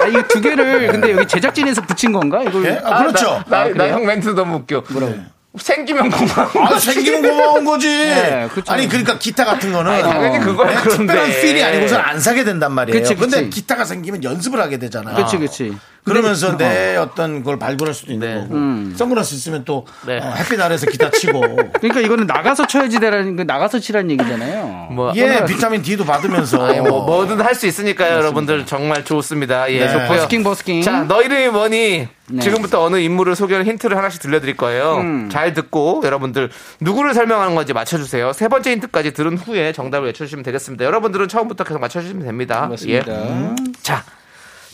[0.00, 2.42] 아, 이거 두 개를 근데 여기 제작진에서 붙인 건가?
[2.42, 2.80] 이걸 예?
[2.82, 3.42] 아, 그렇죠.
[3.50, 4.82] 나 형 멘트 너무 웃겨.
[4.92, 5.16] 뭐라고?
[5.58, 6.50] 생기면 고마워.
[6.66, 7.88] 아, 생기면 고마운 거지.
[7.90, 8.72] 네, 그렇죠.
[8.72, 9.90] 아니, 그러니까 기타 같은 거는.
[9.90, 10.88] 아니, 당연히 그거야, 네.
[10.88, 13.00] 특별한 필이 아니고선 안 사게 된단 말이에요.
[13.00, 13.30] 그치, 그치.
[13.30, 15.14] 근데 기타가 생기면 연습을 하게 되잖아.
[15.14, 15.76] 그렇지, 그렇지.
[16.04, 18.40] 그러면서 내 어떤 걸 발굴할 수도 있는 네.
[18.40, 18.54] 거고.
[18.54, 18.94] 음.
[18.96, 20.18] 선글라스 있으면 또 네.
[20.18, 21.40] 어, 햇빛 아래서 기타 치고.
[21.80, 24.88] 그러니까 이거는 나가서 쳐야지 되라는 거 나가서 치라는 얘기잖아요.
[24.92, 26.66] 뭐 예, 비타민 D도 받으면서.
[26.66, 29.70] 아니, 뭐 뭐든 할 수 있으니까요, 여러분들 정말 좋습니다.
[29.70, 29.88] 예, 네.
[29.92, 30.08] 좋고요.
[30.08, 30.82] 버스킹 버스킹.
[30.82, 32.08] 자, 너 이름이 뭐니?
[32.32, 32.40] 네.
[32.40, 34.98] 지금부터 어느 인물을 소개하는 힌트를 하나씩 들려드릴 거예요.
[34.98, 35.28] 음.
[35.30, 36.48] 잘 듣고 여러분들
[36.80, 38.32] 누구를 설명하는 건지 맞춰주세요.
[38.32, 40.84] 세 번째 힌트까지 들은 후에 정답을 외쳐주시면 되겠습니다.
[40.84, 42.68] 여러분들은 처음부터 계속 맞춰주시면 됩니다.
[42.70, 43.12] 맞습니다.
[43.12, 43.54] 예.
[43.82, 44.04] 자,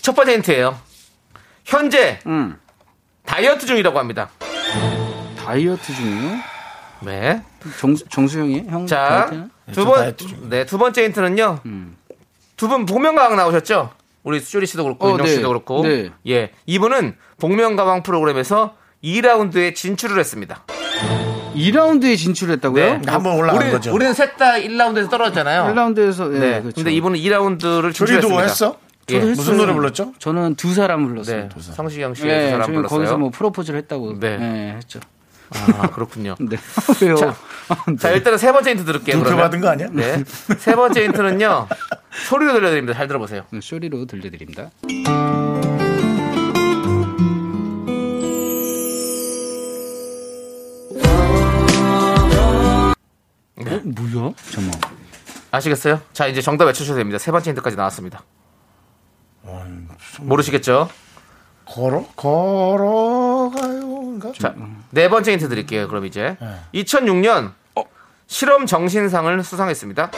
[0.02, 0.76] 첫 번째 힌트예요.
[1.66, 2.56] 현재 음.
[3.26, 4.30] 다이어트 중이라고 합니다.
[5.36, 6.38] 다이어트 중이요?
[7.00, 7.42] 네.
[7.78, 8.66] 정, 정수영이?
[8.68, 8.86] 형?
[8.86, 9.50] 자, 다이어트는?
[9.72, 10.16] 두저 번.
[10.48, 11.58] 네, 두 번째 힌트는요.
[11.66, 11.96] 음.
[12.56, 13.90] 두분 복면가왕 나오셨죠?
[14.22, 15.32] 우리 쇼리 씨도 그렇고, 어, 윤정 네.
[15.34, 15.82] 씨도 그렇고.
[15.82, 16.10] 네.
[16.28, 16.52] 예.
[16.66, 20.64] 이분은 복면가왕 프로그램에서 2라운드에 진출을 했습니다.
[21.54, 22.98] 2라운드에 진출했다고요?
[22.98, 23.10] 네.
[23.10, 23.92] 한번 올라간 우리, 거죠.
[23.92, 25.74] 우리는 셋 다 1라운드에서 떨어졌잖아요.
[25.74, 26.60] 1라운드에서 예, 네.
[26.60, 26.76] 그렇죠.
[26.76, 28.20] 근데 이분은 2라운드를 진출했습니다.
[28.20, 28.78] 조리도 했어?
[29.10, 29.20] 예.
[29.20, 30.12] 저도 무슨 노래 불렀죠?
[30.18, 31.48] 저는 두 사람 불렀어요.
[31.48, 31.60] 네.
[31.60, 32.98] 성시경 씨의 네, 두 사람 저희 불렀어요.
[32.98, 34.36] 거기서 뭐 프로포즈를 했다고 네.
[34.36, 34.98] 네, 했죠.
[35.50, 36.34] 아, 그렇군요.
[36.40, 36.56] 네.
[37.02, 37.14] 왜요?
[37.14, 37.34] 자,
[38.00, 39.20] 자, 일단은 세 번째 힌트 들을게요.
[39.20, 39.38] 그러면.
[39.44, 39.88] 받은 거 아니야?
[39.92, 40.24] 네.
[40.58, 41.68] 세 번째 힌트는요.
[42.28, 42.94] 소리로 들려드립니다.
[42.98, 43.44] 잘 들어보세요.
[43.60, 44.70] 쇼리로 들려드립니다.
[53.56, 54.32] 어, 뭐야?
[54.50, 54.80] 잠깐만.
[55.50, 56.00] 아시겠어요?
[56.12, 57.18] 자, 이제 정답 외쳐주셔도 됩니다.
[57.18, 58.22] 세 번째 힌트까지 나왔습니다.
[60.20, 60.88] 모르시겠죠?
[61.64, 62.06] 걸어?
[62.16, 63.96] 걸어가요?
[64.38, 64.54] 자,
[64.90, 65.88] 네 번째 힌트 드릴게요.
[65.88, 66.36] 그럼 이제
[66.74, 67.52] 2006년
[68.26, 70.10] 실험 정신상을 수상했습니다.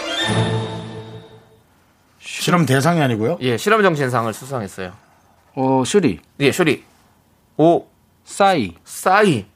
[2.20, 3.38] 실험 대상이 아니고요.
[3.40, 4.92] 예, 실험 정신상을 수상했어요.
[5.54, 6.20] 어, 쇼리.
[6.40, 6.84] 예, 쇼리.
[7.56, 7.86] 오,
[8.24, 8.74] 싸이.
[8.84, 9.46] 싸이.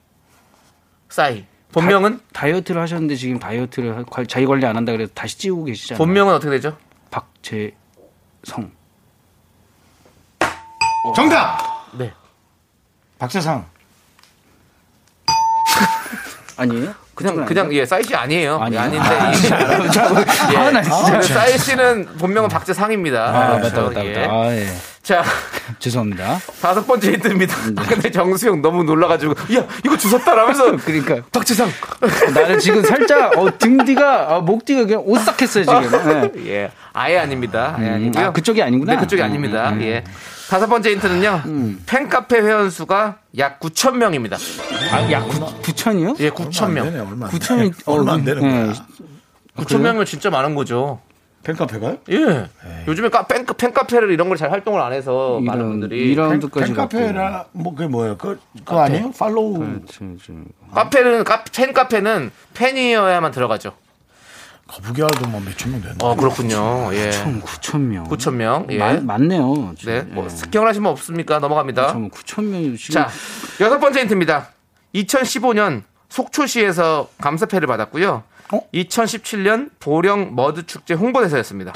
[1.09, 1.45] 싸이.
[1.71, 2.19] 본명은?
[2.33, 5.97] 다 이어트를 하셨는데 지금 다이어트를 하- 관- 자기 관리 안 한다 그래서 다시 찌우고 계시잖아요.
[5.97, 6.77] 본명은 어떻게 되죠?
[7.11, 8.71] 박재성.
[11.15, 11.57] 정답!
[11.93, 12.13] 네.
[13.19, 13.65] 박세상.
[16.57, 16.93] 아니에요?
[17.15, 18.57] 그냥, 그냥, 예, 싸이 씨 아니에요.
[18.59, 18.81] 아니에요?
[18.81, 19.07] 예, 아닌데.
[19.07, 20.09] 아, 이- 진짜.
[20.51, 20.57] 예.
[20.57, 21.19] 아, 나 진짜.
[21.19, 23.23] 그 싸이 씨는 본명은 박재상입니다.
[23.25, 23.75] 아, 그렇죠.
[23.75, 24.17] 맞다, 맞다, 예.
[24.27, 24.33] 맞다.
[24.33, 24.67] 아, 예.
[25.03, 25.23] 자,
[25.79, 26.39] 죄송합니다.
[26.61, 27.55] 다섯 번째 힌트입니다.
[27.75, 27.83] 네.
[27.87, 30.77] 근데 정수영 너무 놀라가지고, 야, 이거 주웠다라면서.
[30.85, 31.69] 그러니까 박지상.
[32.33, 36.31] 나는 지금 살짝 어, 등 뒤가 어, 목 뒤가 그냥 오싹했어요 지금.
[36.33, 36.47] 네.
[36.47, 36.71] 예.
[36.93, 37.75] 아예 아닙니다.
[37.77, 38.25] 아예 음, 아니고요.
[38.25, 38.93] 아, 그쪽이 아니구나.
[38.93, 39.69] 네, 그쪽이 음, 아닙니다.
[39.69, 39.81] 음, 음.
[39.83, 40.03] 예.
[40.49, 41.43] 다섯 번째 힌트는요.
[41.85, 44.37] 팬카페 회원수가 약 9천 명입니다.
[44.91, 46.19] 아, 야 9천이요?
[46.19, 46.85] 예, 9천 안 명.
[46.85, 47.37] 되네, 얼마 안 돼.
[47.37, 48.73] 9천이 얼마 안 되는 거야.
[49.57, 50.99] 9천 명이면 진짜 많은 거죠.
[51.43, 51.97] 팬카페가요?
[52.09, 52.47] 예.
[52.87, 57.45] 요즘에 카, 팬, 팬카페를 이런 걸 잘 활동을 안 해서 많은 이런 분들이 2라운드까지 팬카페라
[57.51, 58.17] 뭐 그게 뭐예요?
[58.17, 59.11] 그 그거 아니에요?
[59.11, 59.81] 팔로우
[60.73, 63.73] 카페는 카, 팬카페는 팬이어야만 들어가죠.
[64.73, 65.95] 거북이알도 뭐 몇천 명 되는.
[66.01, 66.89] 어 그렇군요.
[66.93, 67.11] 예.
[67.11, 68.07] 9천 명.
[68.09, 68.65] 9천 명.
[68.71, 68.77] 예.
[68.79, 69.75] 많, 많네요.
[69.85, 70.01] 네.
[70.01, 71.37] 뭐 습경을 하시면 없습니까?
[71.39, 71.89] 넘어갑니다.
[71.89, 73.09] 참 9천 명이 지금 자,
[73.61, 74.49] 여섯 번째 힌트입니다.
[74.95, 78.23] 2015년 속초시에서 감사패를 받았고요.
[78.51, 78.61] 어?
[78.73, 81.73] 2017년 보령 머드 축제 홍보대사였습니다.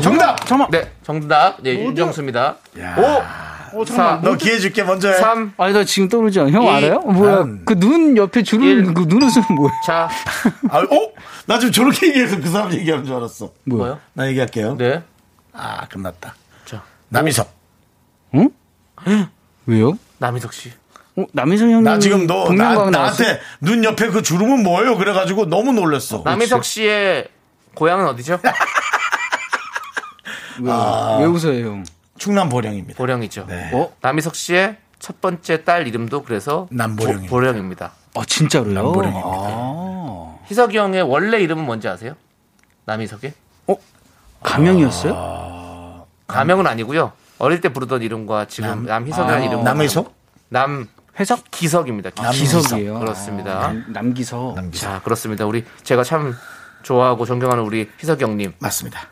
[0.00, 0.38] 정답.
[0.46, 0.70] 잠깐만.
[0.70, 1.60] 네, 정답.
[1.62, 2.56] 네, 윤정수입니다.
[2.78, 3.59] 야.
[3.72, 5.14] 5, 4, 너 기회 줄게 먼저 해.
[5.14, 5.52] 3.
[5.56, 6.50] 아니 나 지금 떠오르지 않아.
[6.50, 7.00] 형 이, 알아요?
[7.00, 7.36] 뭐야?
[7.38, 8.94] 한, 그눈 옆에 주름 일.
[8.94, 9.72] 그 눈웃음 뭐야?
[9.86, 10.08] 자,
[10.70, 11.12] 아, 어?
[11.46, 13.52] 나 지금 저렇게 얘기해서 그 사람 얘기하는 줄 알았어.
[13.64, 13.98] 뭐요?
[14.12, 14.76] 나 얘기할게요.
[14.76, 15.02] 네.
[15.52, 16.34] 아, 끝났다.
[16.64, 17.52] 자, 남희석.
[18.34, 18.50] 응?
[19.66, 19.98] 왜요?
[20.18, 20.72] 남희석 씨.
[21.16, 22.88] 어, 남희성 형님 나 지금 너 나?
[22.90, 24.96] 나한테 눈 옆에 그 주름은 뭐예요?
[24.96, 26.22] 그래가지고 너무 놀랐어.
[26.24, 27.28] 남희석 씨의
[27.74, 28.38] 고향은 어디죠?
[30.60, 31.16] 왜, 아.
[31.20, 31.84] 왜 웃어요 형?
[32.20, 32.96] 충남 보령입니다.
[32.98, 33.46] 보령이죠.
[33.48, 33.70] 네.
[33.74, 33.92] 어?
[34.02, 37.30] 남희석 씨의 첫 번째 딸 이름도 그래서 남보령입니다.
[37.30, 37.92] 보- 보령입니다.
[38.14, 38.74] 어 진짜로요?
[38.74, 39.26] 남보령입니다.
[39.28, 40.36] 아.
[40.50, 42.14] 희석이 형의 원래 이름은 뭔지 아세요?
[42.84, 43.32] 남희석의?
[44.42, 46.06] 가명이었어요?
[46.26, 47.12] 가명은 아니고요.
[47.38, 50.14] 어릴 때 부르던 이름과 지금 남 희석이라는 이름 남희석?
[50.48, 52.10] 남 회석 기석입니다.
[52.10, 52.32] 기석.
[52.32, 52.98] 기석이에요.
[53.00, 53.60] 그렇습니다.
[53.60, 54.56] 남, 남기석.
[54.72, 55.44] 자, 그렇습니다.
[55.46, 56.34] 우리 제가 참
[56.82, 58.54] 좋아하고 존경하는 우리 희석이 형님.
[58.58, 59.08] 맞습니다.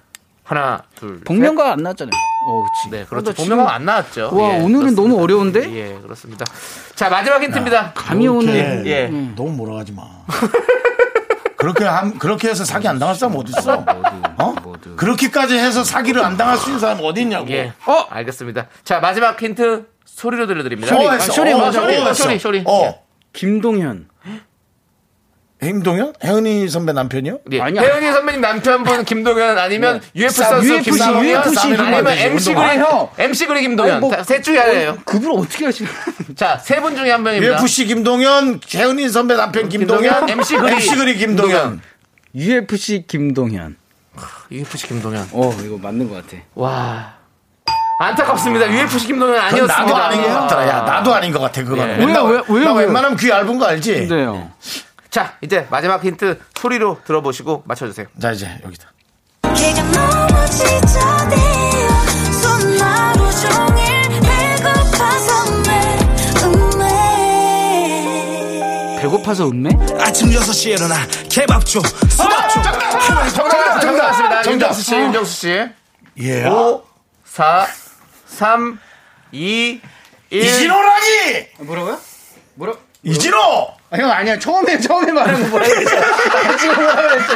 [0.48, 2.10] 하나, 둘, 복면가 안 나왔잖아요.
[2.46, 2.90] 어, 그치.
[2.90, 2.90] 셋.
[3.00, 3.30] 네, 그렇죠.
[3.30, 4.30] 어, 나 본명은 안 나왔죠.
[4.32, 5.02] 와, 예, 오늘은 그렇습니다.
[5.02, 5.74] 너무 어려운데?
[5.74, 6.46] 예, 그렇습니다.
[6.94, 7.92] 자, 마지막 힌트입니다.
[7.94, 8.46] 감이 오네.
[8.46, 9.08] 그렇게 예.
[9.36, 10.04] 너무 몰아가지 마.
[11.56, 13.84] 그렇게 함, 그렇게 해서 사기 안 당할 사람 어디 있어?
[14.38, 14.54] 어?
[14.96, 17.50] 그렇게까지 해서 사기를 안 당할 수 있는 사람 어디 있냐고.
[17.50, 17.74] 예.
[17.84, 18.68] 어, 알겠습니다.
[18.84, 20.94] 자, 마지막 힌트 소리로 들려드립니다.
[20.94, 21.12] 쇼했어.
[21.12, 22.14] 아, 쇼리, 어, 쇼리, 쇼했어.
[22.14, 22.64] 쇼리, 쇼리.
[22.66, 23.02] 어.
[23.34, 24.08] 김동현.
[25.60, 26.12] 김동현?
[26.24, 27.40] 혜은이 선배 남편이요?
[27.52, 27.60] 예.
[27.60, 27.82] 아니야.
[27.82, 32.18] 혜연이 선배님 남편분 김동현 아니면 UFC 싸- 선수 UFC, 김동현 UFC 아니면 김동현.
[32.18, 32.54] MC.
[32.54, 33.08] 그리 아, 형.
[33.18, 34.98] MC 그리 김동현 뭐- 자, 셋 중에 하나예요.
[35.04, 35.90] 그걸 어떻게 하시는
[36.36, 37.60] 자, 세 분 중에 한 명입니다.
[37.60, 40.72] UFC 김동현, 혜은이 선배 남편 김동현, 김동현, MC 그리.
[40.74, 41.80] MC 그리 김동현.
[42.36, 43.76] UFC 김동현.
[44.52, 45.28] UFC 김동현.
[45.32, 46.40] 어, 이거 맞는 것 같아.
[46.54, 47.14] 와.
[48.00, 48.66] 안타깝습니다.
[48.70, 49.76] UFC 김동현 아니었습니다.
[49.82, 50.68] 나도 아닌 것 같더라.
[50.68, 52.00] 야, 나도 아닌 것 같아, 그거는.
[52.00, 52.06] 예.
[52.06, 52.72] 나, 왜요, 왜요, 나?
[52.74, 54.06] 웬만하면 귀 얇은 거 알지?
[54.06, 54.52] 근데요.
[55.10, 58.06] 자, 이제 마지막 힌트 소리로 들어보시고 맞춰주세요.
[58.20, 58.92] 자, 이제 여기다.
[69.00, 69.70] 배고파서 음매?
[70.00, 70.96] 아침 6시에 일어나
[71.30, 71.80] 케밥 줘
[72.10, 74.46] 수박 줘 정답, 정답, 정답.
[74.46, 75.66] 윤정수 씨, 윤정수 씨.
[76.18, 76.44] 예.
[76.46, 76.84] 5,
[77.24, 77.66] 4,
[78.26, 78.78] 3,
[79.30, 79.80] 2,
[80.30, 80.42] 1.
[80.44, 81.46] 이진호라니!
[81.60, 81.98] 뭐라고요?
[82.54, 82.74] 뭐라?
[83.02, 83.38] 이진호!
[83.90, 84.38] 아, 형 아니야.
[84.38, 85.96] 처음에 처음에 말한 거 뭐라 그랬어?
[85.96, 87.34] 아, 지금 뭐라 그랬어?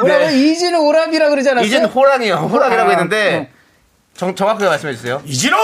[0.00, 1.66] 뭐라고 이진우 오랍이라 그러지 않았어요?
[1.66, 2.34] 이젠 호랑이요.
[2.36, 3.50] 호랑이라고 아, 했는데
[4.16, 5.20] 정, 정확하게 말씀해 주세요.
[5.24, 5.56] 이진호!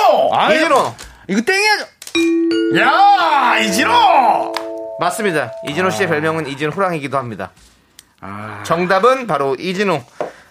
[0.55, 0.95] 이진호
[1.29, 2.81] 이거 땡이야.
[2.81, 4.53] 야, 이진호!
[5.01, 5.53] 맞습니다.
[5.69, 7.51] 이진호 씨의 별명은 이진 호랑이기도 합니다.
[8.21, 8.63] 아.
[8.65, 10.03] 정답은 바로 이진호.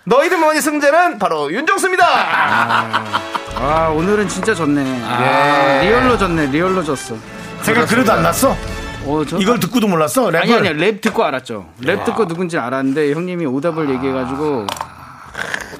[0.05, 2.05] 너희들 뭐니 승자는 바로 윤정수입니다.
[3.55, 4.81] 아, 오늘은 진짜 졌네.
[4.81, 6.47] 예, real로 졌네.
[6.47, 7.15] real로 졌어.
[7.63, 8.55] 생각 그래도 안 났어?
[9.05, 10.27] 어, 저 이걸 듣고도 몰랐어?
[10.27, 10.35] 랩을?
[10.41, 11.69] 아니 아니 랩 듣고 알았죠.
[11.81, 14.67] 랩 듣고 누군지 알았는데 형님이 오답을 얘기해가지고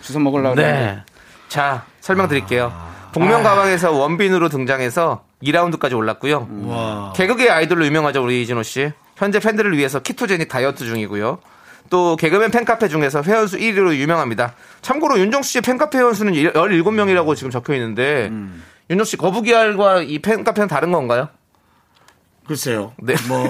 [0.02, 0.56] 주워 먹으려고.
[0.56, 1.00] 네.
[1.48, 2.72] 자, 설명드릴게요.
[3.14, 7.12] 복면가왕에서 원빈으로 등장해서 2라운드까지 올랐고요.
[7.16, 8.92] 개그계 아이돌로 유명하죠, 우리 이진호 씨.
[9.18, 11.40] 현재 팬들을 위해서 ketogenic 다이어트 중이고요.
[11.90, 14.54] 또 개그맨 팬카페 중에서 회원수 1위로 유명합니다.
[14.82, 18.32] 참고로 윤정수 씨의 팬카페 회원수는 17명이라고 지금 적혀 있는데
[18.92, 21.30] 윤정수 씨 거북이알과 이 팬카페는 다른 건가요?
[22.50, 22.94] 글쎄요.
[22.98, 23.14] 네.
[23.28, 23.44] 뭐,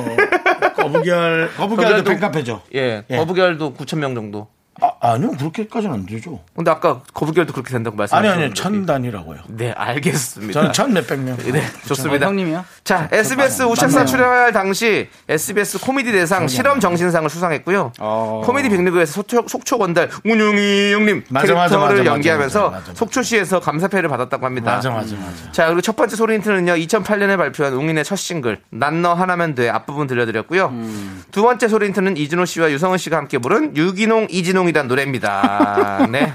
[0.76, 2.62] 거북이알, 거북이알도 거북이알도- 팬카페죠.
[2.76, 3.04] 예.
[3.10, 3.16] 예.
[3.16, 4.48] 거북이알도 9,000명 정도.
[4.82, 5.32] 아, 아니요.
[5.32, 6.40] 그렇게까지는 안 되죠.
[6.56, 8.44] 근데 아까 거북이알도 그렇게 된다고 아니, 말씀하셨는데.
[8.44, 8.54] 아니요.
[8.54, 9.40] 천 단위라고요.
[9.48, 10.54] 네, 알겠습니다.
[10.54, 11.38] 저는 천 몇백 명.
[11.38, 12.26] 네, 좋습니다.
[12.26, 12.64] 어, 형님이요?
[12.84, 17.94] 자, SBS 우차사 출연할 당시 SBS 코미디 대상 실험 정신상을 수상했고요.
[18.00, 18.42] 어.
[18.46, 22.94] 코미디 빅리그에서 속초, 속초 건달 운용이 형님 맞아, 캐릭터를 맞아, 맞아, 연기하면서 맞아, 맞아, 맞아.
[23.00, 24.76] 속초시에서 감사패를 받았다고 합니다.
[24.76, 25.52] 맞아, 맞아, 맞아.
[25.52, 26.74] 자, 그리고 첫 번째 소리 힌트는요.
[26.76, 30.66] 2008년에 발표한 웅인의 첫 싱글 난 너 하나면 돼 앞부분 들려드렸고요.
[30.68, 31.24] 음.
[31.32, 36.08] 두 번째 소리 힌트는 이진호 씨와 유성은 씨가 함께 부른 유기농 이진홍 이란 노래입니다.
[36.10, 36.34] 네.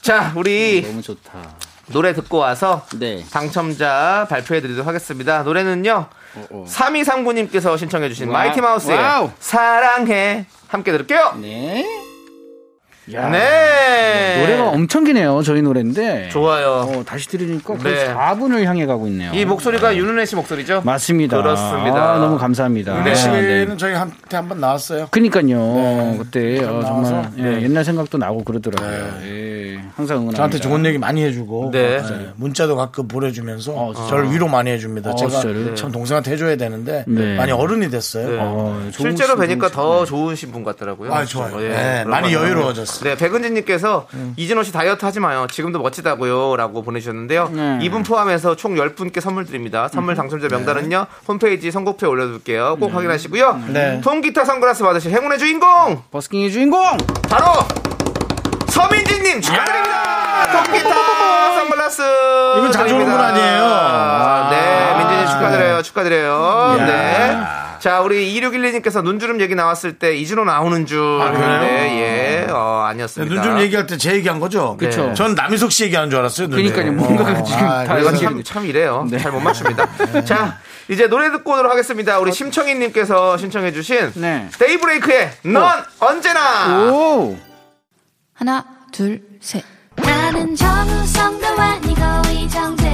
[0.00, 1.32] 자, 우리 너무 좋다.
[1.88, 3.24] 노래 듣고 와서 네.
[3.30, 5.42] 당첨자 발표해 드리도록 하겠습니다.
[5.42, 6.06] 노래는요.
[6.50, 8.98] 3239님께서 신청해 주신 마이티 마우스의.
[9.38, 11.38] 사랑해 함께 들을게요.
[11.40, 12.05] 네.
[13.12, 14.40] 야, 네.
[14.40, 15.40] 노래가 엄청 기네요.
[15.42, 16.28] 저희 노래인데.
[16.30, 16.88] 좋아요.
[16.92, 18.12] 어, 다시 들으니까 거의 네.
[18.12, 19.32] 4분을 향해 가고 있네요.
[19.32, 20.82] 이 목소리가 윤은혜 씨 목소리죠?
[20.84, 21.36] 맞습니다.
[21.36, 22.14] 그렇습니다.
[22.14, 22.98] 아, 너무 감사합니다.
[22.98, 23.76] 윤혜 아, 씨는 네.
[23.76, 25.06] 저희 한테 한번 나왔어요.
[25.12, 26.16] 그니까요.
[26.18, 28.90] 그때 어, 정말 예, 옛날 생각도 나고 그러더라고요.
[29.22, 30.36] 예, 항상 응원합니다.
[30.36, 32.02] 저한테 좋은 얘기 많이 해주고 네.
[32.02, 32.30] 네.
[32.34, 33.92] 문자도 가끔 보내주면서 어.
[34.08, 35.12] 저를 위로 많이 해줍니다.
[35.12, 35.74] 어, 제가 진짜요?
[35.76, 37.36] 참 동생한테 해줘야 되는데 네.
[37.36, 38.28] 많이 어른이 됐어요.
[38.28, 38.38] 네.
[38.40, 40.06] 어, 좋은 실제로 분, 뵈니까 좋은 더 분.
[40.06, 41.14] 좋으신 분 같더라고요.
[41.14, 41.62] 아, 좋아요.
[41.62, 42.26] 예, 네, 많이.
[42.34, 42.95] 여유로워졌어요.
[43.02, 45.46] 네, 백은진님께서 이진호 씨 다이어트 하지 마요.
[45.50, 46.56] 지금도 멋지다고요.
[46.56, 47.50] 라고 보내주셨는데요.
[47.52, 47.78] 네.
[47.82, 49.88] 이분 포함해서 총 10분께 선물 드립니다.
[49.88, 51.06] 선물 당첨자 명단은요.
[51.28, 52.76] 홈페이지 선곡표에 올려둘게요.
[52.80, 53.60] 꼭 확인하시고요.
[53.68, 54.00] 네.
[54.02, 56.02] 통기타 선글라스 받으실 행운의 주인공!
[56.10, 56.96] 버스킹의 주인공!
[57.28, 57.46] 바로
[58.68, 60.64] 서민지님 축하드립니다.
[60.64, 62.02] 통기타 선글라스.
[62.58, 63.64] 이분 자주 오는 분 아니에요?
[63.64, 65.82] 아, 네, 민지님 축하드려요.
[65.82, 66.76] 축하드려요.
[66.78, 66.86] 이야.
[66.86, 67.65] 네.
[67.86, 70.98] 자, 우리 2612님께서 눈주름 얘기 나왔을 때 이준호 나오는 줄.
[71.22, 71.60] 아, 그래요?
[71.60, 73.32] 네, 예, 어, 아니었습니다.
[73.32, 74.76] 눈좀 얘기할 때 제 얘기한 거죠?
[74.76, 75.14] 그쵸.
[75.14, 76.48] 전 남희석 씨 얘기하는 줄 알았어요.
[76.48, 76.68] 눈에.
[76.68, 76.92] 그러니까요.
[77.00, 79.06] 뭔가가 지금 다 아, 연결이 참, 참 이래요.
[79.20, 79.88] 잘못 맞춥니다.
[80.26, 80.58] 자,
[80.88, 82.18] 이제 노래 듣고 오도록 하겠습니다.
[82.18, 84.48] 우리 심청희님께서 신청해주신 네.
[84.58, 86.90] 데이브레이크의 넌 언제나!
[86.90, 87.38] 오!
[88.34, 89.62] 하나, 둘, 셋.
[89.94, 92.85] 나는 정우성도 아니고 이정재도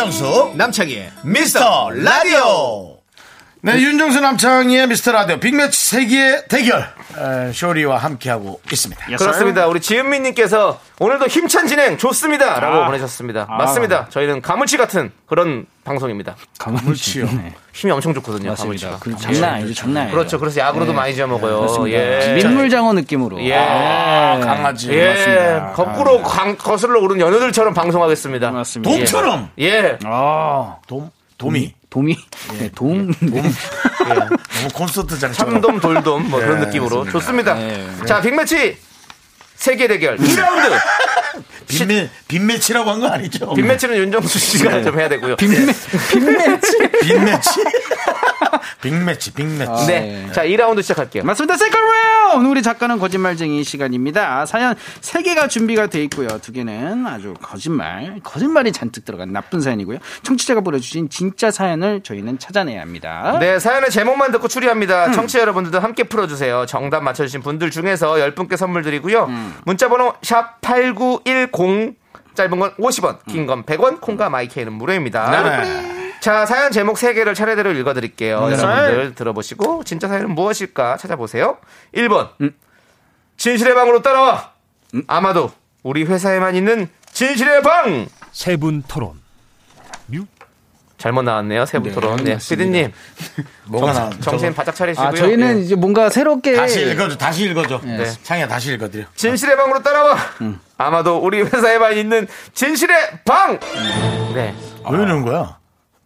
[0.00, 2.99] 윤정수 남창희의 미스터 라디오
[3.62, 9.66] 네 윤정수 남창희의 미스터 라디오 빅매치 세기의 대결 에, 쇼리와 함께하고 있습니다 그렇습니다.
[9.66, 12.58] 우리 지은미님께서 오늘도 힘찬 진행 좋습니다.
[12.58, 12.86] 라고 아.
[12.86, 13.44] 보내셨습니다.
[13.46, 14.06] 맞습니다.
[14.08, 16.36] 저희는 가물치 같은 그런 방송입니다.
[16.58, 17.26] 가물치요.
[17.26, 17.54] 네.
[17.74, 18.50] 힘이 엄청 좋거든요.
[18.50, 18.98] 맞습니다.
[18.98, 19.18] 가물치가.
[19.18, 20.16] 그 장난 아니죠, 장난 아니죠.
[20.16, 20.38] 그렇죠.
[20.38, 20.96] 그래서 야구로도 네.
[20.96, 21.58] 많이 지어 먹어요.
[21.60, 21.98] 그렇습니다.
[21.98, 22.34] 예.
[22.34, 23.42] 민물장어 느낌으로.
[23.42, 23.54] 예.
[23.56, 25.08] 아, 강아지 예.
[25.08, 25.72] 맞습니다.
[25.72, 28.50] 거꾸로 강, 거슬러 오른 연어들처럼 방송하겠습니다.
[28.52, 28.90] 맞습니다.
[28.90, 29.98] 돔처럼 예.
[30.04, 32.16] 아, 돔 도미 도미.
[32.58, 33.12] 네, 돔.
[33.20, 33.42] 네.
[33.42, 37.08] 너무 콘서트장처럼 참돔, 돌돔, 뭐 그런 예, 느낌으로.
[37.10, 37.54] 좋습니다.
[37.54, 37.86] 네.
[38.06, 38.78] 자, 빅매치
[39.56, 40.78] 세계 대결 2라운드.
[41.68, 43.54] 빈매 빈매치라고 한 거 아니죠?
[43.54, 45.36] 빅매치는 윤정수 씨가 좀 해야 되고요.
[45.36, 45.72] 빅매,
[46.12, 46.78] 빅매치.
[47.02, 47.50] 빈매치
[48.82, 50.00] 빅매치 빅매치 네.
[50.26, 50.32] 네.
[50.32, 51.22] 자, 2라운드 시작할게요.
[51.24, 51.56] 맞습니다.
[51.56, 52.19] second round.
[52.38, 54.46] 우리 작가는 거짓말쟁이 시간입니다.
[54.46, 56.28] 사연 3개가 준비가 돼 있고요.
[56.40, 59.98] 두 개는 아주 거짓말, 거짓말이 잔뜩 들어간 나쁜 사연이고요.
[60.22, 63.36] 청취자가 보내주신 진짜 사연을 저희는 찾아내야 합니다.
[63.40, 65.12] 네, 사연의 제목만 듣고 추리합니다.
[65.12, 66.66] 청취자 여러분들도 함께 풀어주세요.
[66.66, 69.28] 정답 맞춰주신 분들 중에서 10분께 선물 드리고요.
[69.64, 71.96] 문자번호 샵 8910
[72.34, 75.42] 짧은 건 50원, 긴 건 100원, 콩과 마이케이는 무료입니다.
[75.64, 75.99] 네.
[76.20, 78.36] 자, 사연 제목 3개를 차례대로 읽어드릴게요.
[78.52, 81.58] 여러분들 들어보시고 진짜 사연은 무엇일까 찾아보세요.
[81.94, 82.28] 1번
[83.36, 84.52] 진실의 방으로 따라와
[85.06, 85.50] 아마도
[85.82, 89.18] 우리 회사에만 있는 진실의 방 세 분 토론.
[90.98, 91.64] 잘못 나왔네요.
[91.64, 92.16] 세분 토론.
[92.22, 92.92] 네, 피디님
[93.68, 95.08] 뭐가 나 정신 바짝 차리시고요.
[95.08, 95.62] 아, 저희는 예.
[95.62, 96.54] 이제 뭔가 새롭게.
[96.54, 98.04] 다시 읽어줘 다시 읽어줘 네.
[98.22, 100.14] 창이야 다시 읽어드려 진실의 방으로 따라와.
[100.76, 103.58] 아마도 우리 회사에만 있는 진실의 방.
[104.34, 104.54] 네.
[104.90, 105.58] 왜 이러는 거야?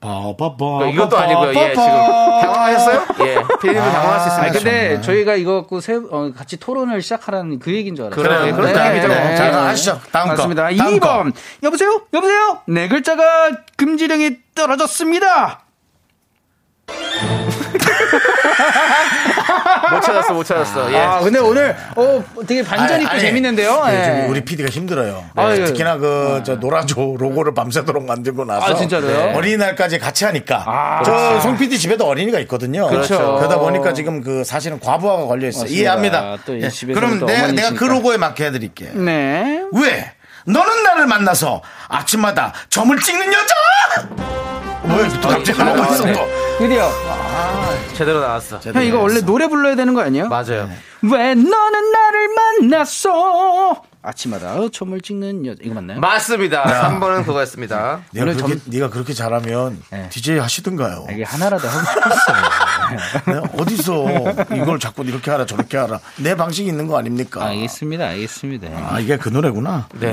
[0.05, 1.49] 바바바 이것도 아니고요.
[1.55, 3.07] 예, 지금 당황하셨어요?
[3.21, 4.53] 예, 피디님도 당황할 수 아, 있습니다.
[4.53, 8.23] 근데 저희가 이거 갖고 세, 어, 같이 토론을 시작하라는 그 얘기인 줄 알았어요.
[8.23, 8.55] 그래요.
[8.55, 9.09] 그런 느낌이죠.
[9.09, 10.01] 자, 그럼 하시죠.
[10.13, 10.35] 다음 거.
[10.35, 10.63] 맞습니다.
[10.75, 11.33] 다음 2번.
[11.63, 12.03] 여보세요?
[12.13, 12.59] 여보세요?
[12.67, 13.23] 네 글자가
[13.77, 15.61] 금지령이 떨어졌습니다.
[19.93, 20.93] 못 찾았어, 못 찾았어.
[20.93, 20.99] 예.
[20.99, 23.85] 아, 근데 오늘, 어, 되게 반전 있고 아니, 재밌는데요?
[23.87, 24.05] 네, 예.
[24.05, 25.25] 지금 우리 PD가 힘들어요.
[25.35, 25.65] 아, 네, 예.
[25.65, 28.67] 특히나 그, 저, 노라조 로고를 밤새도록 만들고 나서.
[28.67, 29.37] 아, 진짜로요?
[29.37, 30.65] 어린이날까지 같이 하니까.
[30.67, 32.89] 아, 저, 송 PD 집에도 어린이가 있거든요.
[32.89, 33.37] 그렇죠.
[33.37, 35.67] 그러다 보니까 지금 그, 사실은 과부하가 걸려있어요.
[35.69, 36.39] 이해합니다.
[36.45, 37.85] 또이 예, 그럼 또 내가, 내가 그.
[37.85, 38.91] 로고에 맞게 해드릴게.
[38.95, 39.63] 네.
[39.73, 40.13] 왜?
[40.47, 43.55] 너는 나를 만나서 아침마다 점을 찍는 여자!
[44.83, 46.13] 뭐야, 또 갑자기 아, 뭐가 있어, 네.
[46.13, 46.21] 또.
[46.59, 46.91] 드디어.
[47.95, 48.61] 제대로 나왔어.
[48.63, 50.29] 형, 이거 원래 노래 불러야 되는 거 아니에요?
[50.29, 50.69] 맞아요.
[51.03, 52.29] 왜 너는 나를
[52.61, 53.83] 만났어?
[54.03, 55.61] 아침마다 춤을 찍는 여자.
[55.65, 55.99] 이거 맞나요?
[56.01, 56.63] 맞습니다.
[56.65, 58.03] 3번은 그거였습니다.
[58.13, 60.09] 네가 오늘 그렇게, 점- 네가 그렇게 잘하면 네.
[60.11, 61.07] DJ 하시든가요.
[61.09, 62.45] 아, 이게 하나라도 하고 싶었어요.
[63.43, 67.45] 네, 어디서 이걸 자꾸 이렇게 하라 저렇게 하라 내 방식이 있는 거 아닙니까?
[67.47, 68.69] 알겠습니다, 알겠습니다.
[68.91, 69.89] 아 이게 그 노래구나.
[69.95, 70.13] 네.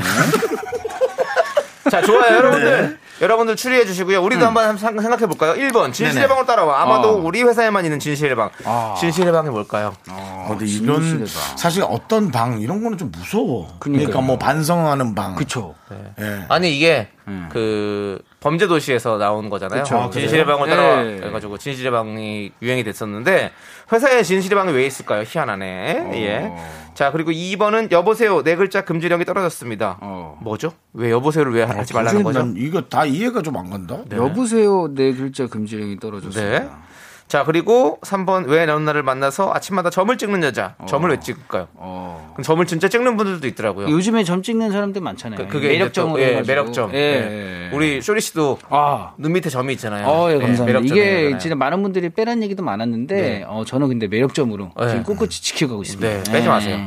[1.91, 2.37] 자, 좋아요.
[2.37, 2.97] 여러분들.
[3.19, 4.23] 여러분들 추리해 주시고요.
[4.23, 5.53] 우리도 한번 생각해 볼까요?
[5.55, 5.91] 1번.
[5.91, 6.25] 진실의.
[6.27, 6.81] 방으로 따라와.
[6.81, 7.11] 아마도 어.
[7.15, 8.49] 우리 회사에만 있는 진실의 방.
[8.97, 9.93] 진실의 방이 뭘까요?
[10.09, 11.27] 어, 근데 이런
[11.57, 13.75] 사실 어떤 방 이런 거는 좀 무서워.
[13.79, 15.35] 그러니까 뭐 반성하는 방.
[15.35, 15.75] 그쵸.
[16.19, 16.45] 예.
[16.49, 17.47] 아니 이게 음.
[17.51, 19.83] 그 범죄 도시에서 나온 거잖아요.
[19.83, 20.09] 그쵸.
[20.11, 20.75] 진실의 방을 네.
[20.75, 23.51] 따라 해가지고 진실의 방이 유행이 됐었는데
[23.91, 25.23] 회사에 진실의 방이 왜 있을까요?
[25.25, 26.11] 희한하네.
[26.13, 26.51] 예.
[26.93, 29.97] 자 그리고 2번은 여보세요 네 글자 금지령이 떨어졌습니다.
[30.01, 30.37] 어.
[30.41, 30.73] 뭐죠?
[30.93, 32.39] 왜 여보세요를 왜 하지 말라는 거죠?
[32.39, 33.97] 난 이거 다 이해가 좀 안 간다.
[34.11, 36.90] 여보세요 네 글자 금지령이 떨어졌습니다.
[37.31, 37.37] 네.
[37.37, 41.69] 자 그리고 3번 왜 너는 나를 만나서 아침마다 점을 찍는 여자 점을 왜 찍을까요?
[41.75, 42.31] 어.
[42.33, 43.89] 그럼 점을 진짜 찍는 분들도 있더라고요.
[43.89, 45.37] 요즘에 점 찍는 사람들 많잖아요.
[45.39, 46.41] 그- 그게 이제 매력점으로 또, 예.
[46.41, 46.91] 매력점.
[46.93, 46.97] 예.
[46.97, 47.69] 예.
[47.73, 49.13] 우리 쇼리 씨도 아.
[49.17, 50.05] 눈 밑에 점이 있잖아요.
[50.07, 50.65] 어, 예, 예, 감사합니다.
[50.65, 51.39] 매력점이에요, 이게 그잖아요.
[51.39, 53.45] 진짜 많은 분들이 빼란 얘기도 많았는데, 네.
[53.47, 54.87] 어, 저는 근데 매력점으로 네.
[54.89, 56.23] 지금 꿋꿋이 지켜가고 있습니다.
[56.23, 56.77] 네, 빼지 마세요.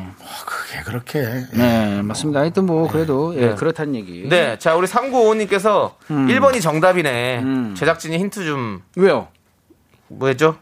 [0.45, 1.21] 그게 그렇게.
[1.55, 2.41] 네, 맞습니다.
[2.41, 4.29] 하여튼 뭐, 그래도, 예, 그렇다는 얘기.
[4.29, 7.39] 네, 자 우리 3955님께서 1번이 정답이네.
[7.43, 7.75] 음.
[7.79, 9.29] 제작진이 힌트 좀 왜요?
[10.09, 10.57] 뭐였죠?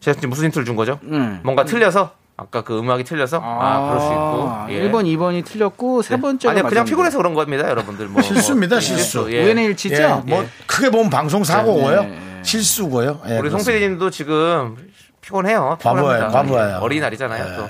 [0.00, 0.98] 제작진 무슨 힌트를 준 거죠?
[1.04, 1.40] 음.
[1.42, 4.52] 뭔가 틀려서 아까 그 음악이 틀려서 아, 그럴 수 있고.
[4.68, 4.90] 예.
[4.90, 6.84] 1번, 2번이 틀렸고, 세 번째가 아니 그냥.
[6.84, 8.08] 피곤해서 그런 겁니다, 여러분들.
[8.08, 9.32] 뭐, 실수입니다, 뭐, 실수.
[9.32, 9.42] 예.
[9.44, 9.94] 우연의 일치죠?
[10.26, 12.02] 예, 뭐 크게 보면 방송 사고고요.
[12.02, 12.18] 네, 네.
[12.42, 13.20] 실수고요.
[13.28, 13.48] 예, 우리.
[13.48, 14.76] 송필이님도 지금
[15.22, 15.78] 피곤해요.
[15.80, 16.28] 피곤합니다.
[16.28, 16.74] 과부하예요.
[16.76, 17.52] 예, 어린이날이잖아요.
[17.52, 17.56] 예.
[17.56, 17.68] 또.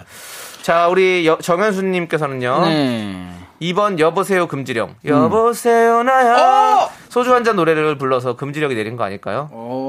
[0.62, 2.60] 자, 우리 여- 정현수님께서는요.
[2.66, 3.28] 네.
[3.62, 4.96] 2번 여보세요 금지령.
[5.04, 5.08] 음.
[5.08, 6.36] 여보세요 나야.
[6.36, 6.90] 어!
[7.08, 9.48] 소주 한 잔 노래를 불러서 금지령이 내린 거 아닐까요?
[9.52, 9.85] 어.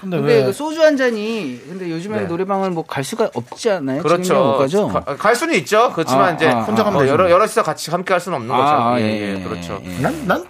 [0.00, 2.26] 근데, 근데 왜그 소주 한 잔이, 근데 요즘에 네.
[2.26, 4.02] 노래방을 뭐 갈 수가 없지 않아요?
[4.02, 4.56] 그렇죠.
[4.58, 4.88] 가죠?
[4.88, 5.92] 가- 갈 수는 있죠.
[5.94, 7.08] 그렇지만 아, 이제 아, 혼자 아, 가면 아.
[7.08, 8.62] 여러 여럿이서 같이 함께 할 수는 없는 거죠.
[8.62, 9.80] 아, 예, 예, 예, 예, 그렇죠.
[9.84, 9.98] 예.
[10.02, 10.44] 난, 난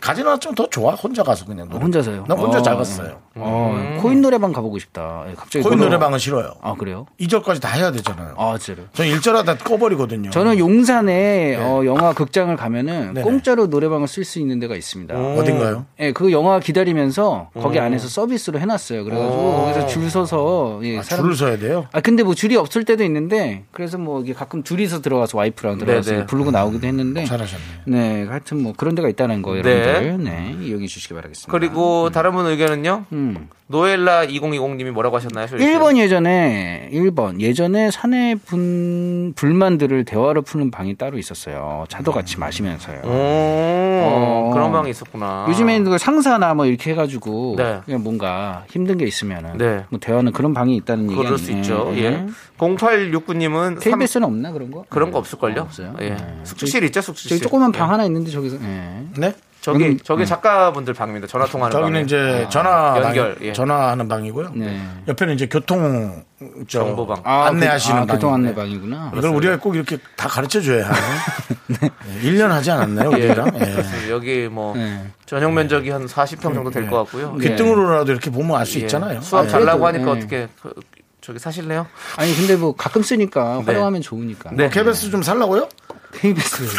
[0.00, 0.94] 가지는 않지만 더 좋아.
[0.94, 1.82] 혼자 가서 그냥 노래.
[1.82, 2.24] 혼자서요?
[2.28, 3.18] 난 혼자 어, 잘 갔어요.
[3.36, 5.24] 어, 코인 노래방 가보고 싶다.
[5.28, 5.62] 예, 갑자기.
[5.62, 6.54] 코인 놀러- 노래 방은 싫어요.
[6.60, 7.06] 아, 그래요?
[7.20, 8.34] 2절까지 다 해야 되잖아요.
[8.36, 8.88] 아, 진짜로.
[8.92, 10.30] 전 1절 하다 꺼버리거든요.
[10.30, 13.22] 저는 용산에 어, 영화 극장을 가면은 네네.
[13.22, 15.14] 공짜로 노래방을 쓸 수 있는 데가 있습니다.
[15.14, 15.86] 어딘가요?
[16.00, 19.04] 예, 그 영화 기다리면서 거기 안에서 서비스로 해놨어요.
[19.04, 21.86] 그래가지고 거기서 줄 서서 예, 아, 사람- 줄을 서야 돼요?
[21.92, 26.10] 아 근데 뭐 줄이 없을 때도 있는데 그래서 뭐 이게 가끔 둘이서 들어가서 와이프랑 들어가서
[26.10, 26.26] 네네.
[26.26, 27.62] 부르고 나오기도 했는데 잘하셨네.
[27.86, 31.50] 네 하여튼 뭐 그런 데가 있다는 거 여러분들 네 이용해 주시기 바라겠습니다.
[31.50, 33.06] 그리고 다른 분 의견은요?
[33.12, 33.48] 음.
[33.68, 35.48] 노엘라 2020님이 뭐라고 하셨나요?
[35.48, 35.68] 쇼리 씨?
[35.68, 41.84] 1번 예전에 1번 예전에 사내 분 불만들을 대화로 푸는 방이 따로 있었어요.
[41.88, 43.00] 차도 같이 마시면서요.
[43.04, 44.50] 오, 어.
[44.54, 45.46] 그런 방이 있었구나.
[45.48, 47.80] 요즘에는 그 상사나 뭐 이렇게 해가지고 네.
[47.84, 49.84] 그냥 뭔가 힘든 게 있으면은 네.
[49.88, 51.92] 뭐 대화는 그런 방이 있다는 얘기 그럴 수 있죠.
[51.96, 52.24] 예.
[52.58, 54.84] 0869님은 KBS는 없나 그런 거?
[54.88, 55.60] 그런 거 없을걸요?
[55.60, 55.94] 어, 없어요.
[56.00, 56.10] 예.
[56.10, 56.40] 네.
[56.44, 57.30] 숙직실 있죠, 숙직실.
[57.30, 57.78] 저기 조그만 예.
[57.78, 59.06] 방 하나 있는데 저기서 예.
[59.16, 59.34] 네?
[59.72, 61.26] 저기 여기- 저기 작가분들 방입니다.
[61.26, 62.04] 전화 통화하는 저기는 방에.
[62.04, 63.52] 이제 전화 연결, 방, 예.
[63.52, 64.52] 전화하는 방이고요.
[64.54, 64.80] 네.
[65.08, 66.22] 옆에는 이제 교통
[66.68, 67.20] 저 정보방.
[67.24, 68.32] 안내하시는 아, 교통.
[68.34, 69.10] 안내 방이구나.
[69.16, 70.94] 이걸 우리가 꼭 이렇게 다 가르쳐 줘야 하요
[71.66, 71.90] 네.
[72.22, 73.46] 1년 하지 않았나요, 우리랑?
[73.54, 73.58] 예.
[73.58, 75.04] 그래서 여기 뭐 네.
[75.26, 77.34] 전용 면적이 한 40평 정도 될 것 같고요.
[77.36, 77.48] 네.
[77.50, 78.82] 귀등으로라도 이렇게 보면 알수 예.
[78.82, 79.20] 있잖아요.
[79.20, 79.50] 수업 예.
[79.50, 80.16] 달라고 그래도, 하니까 예.
[80.16, 80.72] 어떻게 그,
[81.20, 81.88] 저기 사실래요?
[82.18, 83.64] 아니 근데 뭐 가끔 쓰니까 네.
[83.64, 84.50] 활용하면 좋으니까.
[84.52, 84.68] 네.
[84.70, 85.68] KBS 좀 살라고요?
[86.12, 86.62] KBS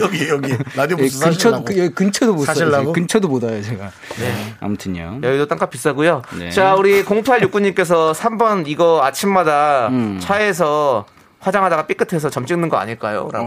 [0.00, 1.64] 여기 여기 라디오 예, 부스 근처 사실라고.
[1.64, 2.84] 그, 여기 근처도 못 사실라고?
[2.84, 2.92] 사요.
[2.92, 3.90] 근처도 못 와요 제가.
[4.18, 4.54] 네.
[4.60, 5.20] 아무튼요.
[5.22, 6.22] 여기도 땅값 비싸고요.
[6.38, 6.50] 네.
[6.50, 10.18] 자, 우리 0869님께서 3번 이거 아침마다 음.
[10.20, 11.06] 차에서
[11.44, 13.28] 화장하다가 삐끗해서 점 찍는 거 아닐까요?
[13.32, 13.46] 라고.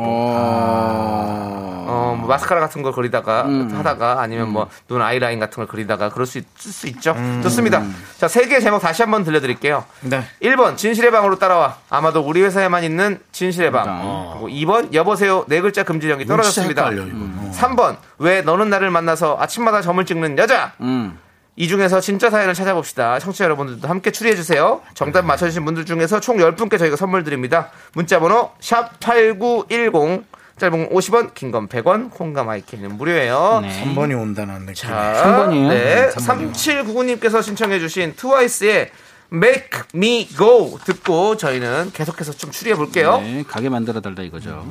[1.89, 3.71] 어, 뭐 마스카라 같은 걸 그리다가 음.
[3.75, 7.11] 하다가 아니면 뭐 눈 아이라인 같은 걸 그리다가 그럴 수, 있, 수 있죠.
[7.17, 7.41] 음.
[7.43, 7.83] 좋습니다.
[8.17, 9.83] 자, 세개 제목 다시 한번 들려드릴게요.
[10.01, 10.23] 네.
[10.41, 15.83] 1번 진실의 방으로 따라와 아마도 우리 회사에만 있는 진실의 방 그리고 2번 여보세요 네 글자
[15.83, 17.17] 금지령이 떨어졌습니다 헷갈려, 이거.
[17.17, 17.51] 어.
[17.53, 21.17] 3번 왜 너는 나를 만나서 아침마다 점을 찍는 여자 음.
[21.59, 23.17] 이 중에서 진짜 사연을 찾아봅시다.
[23.19, 24.81] 청취자 여러분들도 함께 추리해주세요.
[24.93, 27.71] 정답 맞춰주신 분들 중에서 총 10분께 저희가 선물 드립니다.
[27.93, 30.23] 문자번호 샵8910
[30.57, 33.59] 짧은 50원, 긴 건 100원, 콩과 마이크는 무료예요.
[33.61, 33.83] 네.
[33.83, 34.75] 3번이 온다는 느낌.
[34.75, 35.69] 자, 3번이에요?
[35.69, 35.95] 네.
[35.95, 38.89] 네, 3799님께서 신청해주신 트와이스의
[39.31, 43.19] Make Me Go 듣고 저희는 계속해서 좀 추리해볼게요.
[43.19, 44.65] 네, 가게 만들어 달라 이거죠.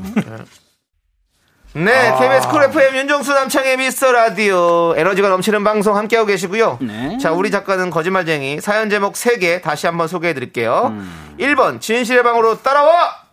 [1.76, 6.78] 네, KBS 쿨 FM 윤정수 남창희의 미스터 라디오 에너지가 넘치는 방송 함께하고 계시고요.
[6.80, 7.18] 네.
[7.18, 10.86] 자, 우리 작가는 거짓말쟁이 사연 제목 3개 다시 한번 소개해 드릴게요.
[10.92, 11.36] 음.
[11.38, 13.26] 1번 진실의 방으로 따라와.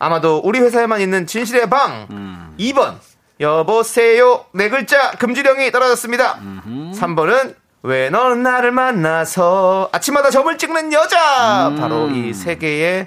[0.00, 2.08] 아마도 우리 회사에만 있는 진실의 방.
[2.10, 2.54] 음.
[2.58, 2.94] 2번
[3.40, 6.40] 여보세요 네 글자 금지령이 떨어졌습니다.
[6.66, 11.68] 3번은 왜 너는 나를 만나서 아침마다 점을 찍는 여자.
[11.68, 11.76] 음.
[11.76, 13.06] 바로 이 세 개의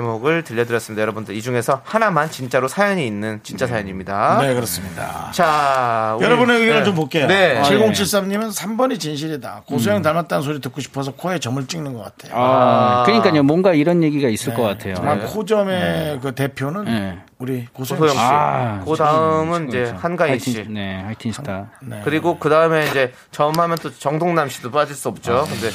[0.00, 1.02] 제목을 들려드렸습니다.
[1.02, 4.38] 여러분들 이 중에서 하나만 진짜로 사연이 있는 진짜 사연입니다.
[4.40, 5.30] 네, 그렇습니다.
[5.32, 6.84] 자, 우리- 여러분의 의견을 네.
[6.84, 7.26] 좀 볼게요.
[7.26, 7.60] 네.
[7.62, 9.62] 7073님은 3번이 진실이다.
[9.66, 12.32] 고소영 닮았다는 소리 듣고 싶어서 코에 점을 찍는 것 같아요.
[12.40, 13.42] 아, 그러니까요.
[13.42, 14.94] 뭔가 이런 얘기가 있을 것 같아요.
[14.94, 17.18] 정말 코점의 그 대표는 네.
[17.38, 18.16] 우리 고소영 고소영 씨.
[18.18, 18.24] 씨.
[18.24, 19.68] 아, 그 다음은.
[19.68, 20.66] 이제 한가인 하이틴- 씨.
[20.68, 21.66] 네, 하이틴 스타.
[21.80, 22.00] 네.
[22.04, 25.46] 그리고 그 다음에 이제 점하면 또 정동남 씨도 빠질 수 없죠.
[25.50, 25.68] 근데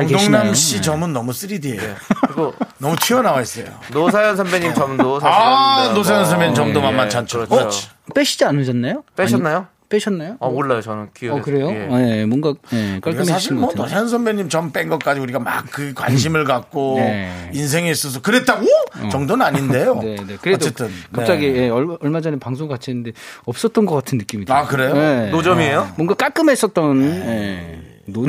[0.00, 0.54] 계시나요?
[0.54, 0.80] 씨 네.
[0.80, 1.94] 점은 너무 3D예요.
[2.26, 3.66] 그리고 너무 튀어나와 있어요.
[3.92, 7.46] 노사연 선배님 점도 사실 아, 노사연 선배님 점도 예, 만만찮죠.
[7.46, 7.88] 그렇죠.
[7.88, 8.12] 어?
[8.14, 9.04] 빼시지 않으셨나요?
[9.16, 9.56] 빼셨나요?
[9.56, 10.36] 아니, 빼셨나요?
[10.40, 11.68] 어 몰라요 저는 기억이 어, 그래요?
[11.70, 11.74] 예.
[11.86, 13.74] 네, 뭔가 네, 그러니까 깔끔해지신 사실 것 뭐.
[13.74, 17.50] 노사연 선배님 점 뺀 것까지 우리가 막 그 관심을 갖고 네.
[17.52, 18.66] 인생에 있어서 그랬다고
[19.10, 19.96] 정도는 아닌데요.
[20.02, 20.38] 네, 네.
[20.40, 21.64] 그래도 어쨌든 갑자기 네.
[21.64, 23.12] 예, 얼마, 얼마 전에 방송 같이 했는데
[23.44, 24.60] 없었던 것 같은 느낌이 들어요.
[24.60, 24.94] 아, 그래요?
[24.94, 25.30] 네.
[25.30, 25.92] 노점이에요?
[25.96, 27.80] 뭔가 깔끔했었던 예.
[28.06, 28.26] 노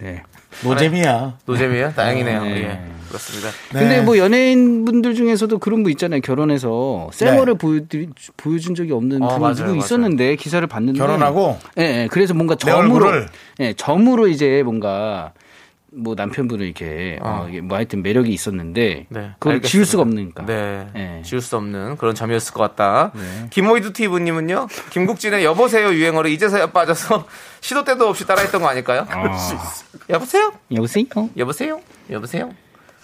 [0.00, 0.22] 네.
[0.64, 1.38] 노잼이야.
[1.46, 1.92] 노잼이에요?
[1.94, 2.42] 다행이네요.
[2.44, 2.50] 네.
[2.62, 2.80] 예.
[3.08, 3.50] 그렇습니다.
[3.74, 3.80] 네.
[3.80, 6.20] 근데 뭐 연예인 분들 중에서도 그런 분 있잖아요.
[6.22, 7.26] 결혼해서 네.
[7.26, 9.76] 쌩얼을 보여드리, 보여준 적이 없는 어, 분이 누구 맞아요.
[9.76, 12.08] 있었는데 기사를 봤는데 결혼하고 예, 예.
[12.10, 13.10] 그래서 뭔가 내 점으로?
[13.60, 15.32] 예, 점으로 이제 뭔가
[15.94, 19.68] 뭐 남편분을 이렇게 어, 이게 뭐 하여튼 매력이 있었는데 네, 그걸 알겠습니다.
[19.68, 20.46] 지울 수가 없으니까.
[20.46, 20.88] 네.
[20.96, 21.22] 예.
[21.22, 23.12] 지울 수 없는 그런 점이었을 것 같다.
[23.50, 27.26] 김호이드 티브님은요, 김국진의 여보세요 유행어를 이제서야 빠져서
[27.60, 29.06] 시도 때도 없이 따라했던 거 아닐까요?
[30.08, 30.52] 여보세요?
[30.72, 31.30] 여보세요?
[31.36, 31.80] 여보세요?
[32.10, 32.50] 여보세요?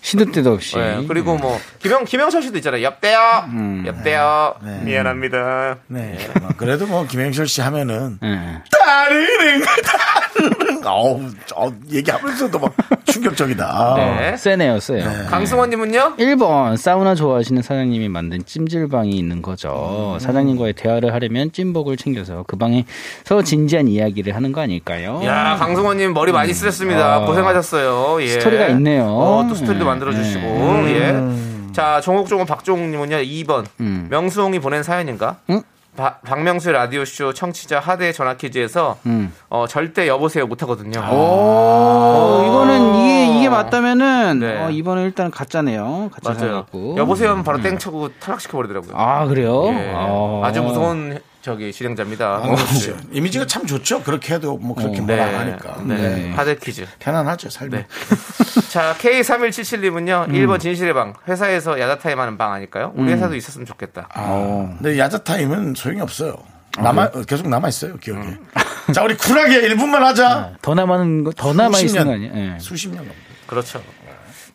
[0.00, 0.76] 시도 때도 없이.
[0.78, 2.82] 네, 그리고 뭐 김영 김영철 씨도 있잖아요.
[2.84, 3.44] 여보세요?
[3.48, 3.84] 음.
[3.86, 4.54] 여보세요?
[4.62, 4.80] 네.
[4.84, 5.78] 미안합니다.
[5.88, 6.16] 네.
[6.40, 8.62] 뭐 그래도 뭐 김행철 씨 하면은 예.
[8.70, 10.27] 따르릉 따르릉
[10.84, 11.20] 어우
[11.56, 12.72] 어, 얘기하면서도 막
[13.04, 13.94] 충격적이다.
[13.96, 14.36] 네.
[14.36, 15.04] 세네요, 세요.
[15.30, 16.16] 강승원님은요?
[16.18, 20.14] 1번 사우나 좋아하시는 사장님이 만든 찜질방이 있는 거죠.
[20.14, 20.18] 음.
[20.18, 25.20] 사장님과의 대화를 하려면 찜복을 챙겨서 그 방에서 진지한 이야기를 하는 거 아닐까요?
[25.24, 27.16] 야, 강승원님 머리 많이 쓰셨습니다.
[27.16, 27.20] 아.
[27.26, 28.22] 고생하셨어요.
[28.22, 28.28] 예.
[28.28, 29.06] 스토리가 있네요.
[29.06, 29.90] 어, 또 스토리도 네.
[29.90, 30.94] 만들어주시고, 네.
[30.94, 31.72] 예.
[31.72, 33.64] 자, 종옥종옥 박종욱님은요, 2번.
[33.80, 34.08] 음.
[34.10, 35.36] 명수홍이 보낸 사연인가?
[35.50, 35.62] 응?
[35.98, 39.32] 바- 박명수의 라디오 쇼 청취자 하대 전화 퀴즈에서, 음.
[39.50, 41.00] 어, 절대 여보세요 못 하거든요.
[41.00, 44.62] 오, 이거는 이게 이게 맞다면은 네.
[44.62, 46.10] 어, 이번에 일단 가짜네요.
[46.12, 46.50] 가짜 맞아요.
[46.52, 46.94] 사갖고.
[46.96, 48.92] 여보세요 하면 바로 땡 쳐고 탈락시켜 버리더라고요.
[48.94, 49.64] 아 그래요?
[49.66, 49.92] 예.
[49.96, 50.40] 어.
[50.44, 52.40] 아주 무서운 저기 진행자입니다.
[52.42, 52.96] 그렇죠.
[53.12, 54.02] 이미지가 참 좋죠.
[54.02, 55.82] 그렇게 해도 뭐 그렇게 뭐라 안 하니까.
[55.84, 55.96] 네.
[55.96, 56.32] 네.
[56.32, 56.84] 하대 퀴즈.
[56.98, 57.70] 편안하죠 삶이.
[57.70, 57.86] 네.
[58.70, 60.32] 자, K3177님은요, 음.
[60.32, 61.14] 1번 진실의 방.
[61.28, 62.92] 회사에서 야자타임 하는 방 아닐까요?
[62.96, 63.04] 음.
[63.04, 64.08] 우리 회사도 있었으면 좋겠다.
[64.16, 64.74] 어.
[64.80, 66.36] 근데 야자 타임은 소용이 없어요.
[66.76, 68.36] 아, 남아 계속 남아 있어요 기억에.
[68.92, 70.52] 자 우리 쿨하게 1분만 하자.
[70.62, 72.14] 더 남은 거, 더 남아 있는 수십 거 년.
[72.14, 72.32] 아니에요?
[72.54, 72.58] 예.
[72.58, 73.08] 수십 년.
[73.46, 73.82] 그렇죠.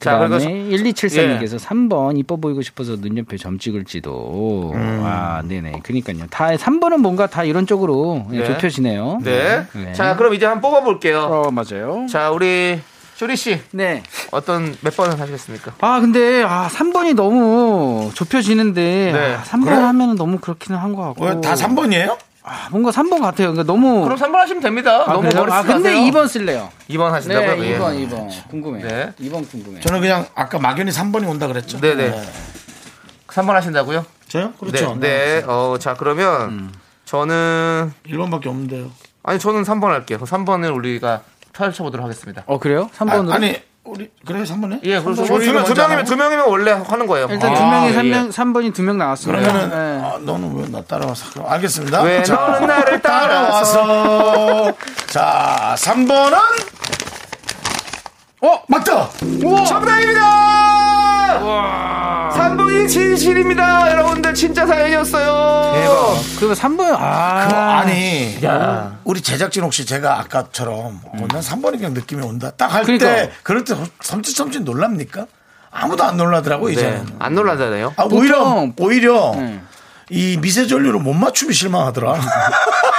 [0.03, 4.71] 자, 그다음에 그래서 1274님께서 3번 이뻐 보이고 싶어서 눈옆에 점 찍을지도.
[4.73, 5.01] 음.
[5.05, 5.81] 아, 네네.
[5.83, 6.25] 그니까요.
[6.29, 8.45] 다 3번은 뭔가 다 이런 쪽으로 예, 네.
[8.45, 9.19] 좁혀지네요.
[9.23, 9.65] 네.
[9.73, 9.93] 네.
[9.93, 11.19] 자, 그럼 이제 한번 뽑아볼게요.
[11.19, 12.05] 어, 맞아요.
[12.09, 12.79] 자, 우리
[13.15, 14.01] 쇼리 씨 네.
[14.31, 15.73] 어떤 몇 번을 하시겠습니까?
[15.81, 19.35] 아, 근데, 아, 3번이 너무 좁혀지는데, 네.
[19.35, 19.75] 아, 3번 그래?
[19.75, 21.25] 하면은 너무 그렇기는 한 것 같고.
[21.25, 22.17] 왜다 3번이에요?
[22.45, 23.51] 아, 뭔가 3번 같아요.
[23.53, 24.03] 그러니까 너무.
[24.03, 25.03] 그럼 3번 하시면 됩니다.
[25.07, 25.41] 아, 너무 그래요?
[25.43, 26.11] 머리 아, 근데 마세요.
[26.11, 26.69] 2번 쓸래요.
[26.89, 27.55] 2번 하신다고요?
[27.55, 27.79] 네, 예.
[27.79, 28.49] 2번, 2번.
[28.49, 28.87] 궁금해요.
[28.87, 29.13] 네.
[29.21, 29.79] 2번 궁금해요.
[29.81, 31.79] 저는 그냥 아까 막연히 3번이 온다 그랬죠.
[31.79, 32.11] 네 네.
[33.27, 34.05] 3번 하신다고요?
[34.27, 34.53] 저요?
[34.59, 34.95] 그렇죠.
[34.99, 35.41] 네.
[35.41, 35.43] 네.
[35.47, 36.73] 어, 자, 그러면 음.
[37.05, 38.91] 저는 1번밖에 없는데요.
[39.23, 40.19] 아니 저는 3번 할게요.
[40.19, 41.21] 3번을 우리가
[41.53, 42.43] 펼쳐 보도록 하겠습니다.
[42.45, 42.89] 어, 그래요?
[42.97, 43.31] 아, 3번으로?
[43.31, 43.55] 아니
[43.85, 44.79] 우리 그래요 3번에?
[44.83, 46.05] 예, 그래서 두, 명, 두 먼저 명이면.
[46.05, 47.27] 두 명이면 원래 하는 거예요.
[47.29, 48.09] 일단 아, 두 명이 예, 삼 예.
[48.11, 49.41] 명 3번이 두 명 나왔습니다.
[49.41, 50.01] 그러면은 네.
[50.05, 52.01] 아, 너는 왜 나 따라와서 그럼 알겠습니다.
[52.03, 54.71] 왜 자, 너는 나를 따라와서
[55.07, 56.37] 자 3번은
[58.41, 59.09] 어 맞다.
[59.67, 60.21] 정답입니다.
[62.53, 63.91] 3번이 진실입니다.
[63.91, 65.73] 여러분들 진짜 사연이었어요.
[65.73, 66.39] 대박.
[66.39, 67.47] 그리고 3번, 아.
[67.49, 68.97] 그 아니 야.
[69.03, 73.33] 우리 제작진 혹시 제가 아까처럼 어, 난 3번이 그냥 느낌이 온다 딱 할때 그러니까.
[73.43, 75.25] 그럴 때 섬찟섬찟 놀랍니까?
[75.71, 76.73] 아무도 안 놀라더라고 네.
[76.73, 77.07] 이제는.
[77.19, 77.93] 안 놀라잖아요.
[77.97, 79.59] 아, 오히려 보통- 오히려 네.
[80.09, 82.13] 이 미세 전류로 못 맞춤이 실망하더라.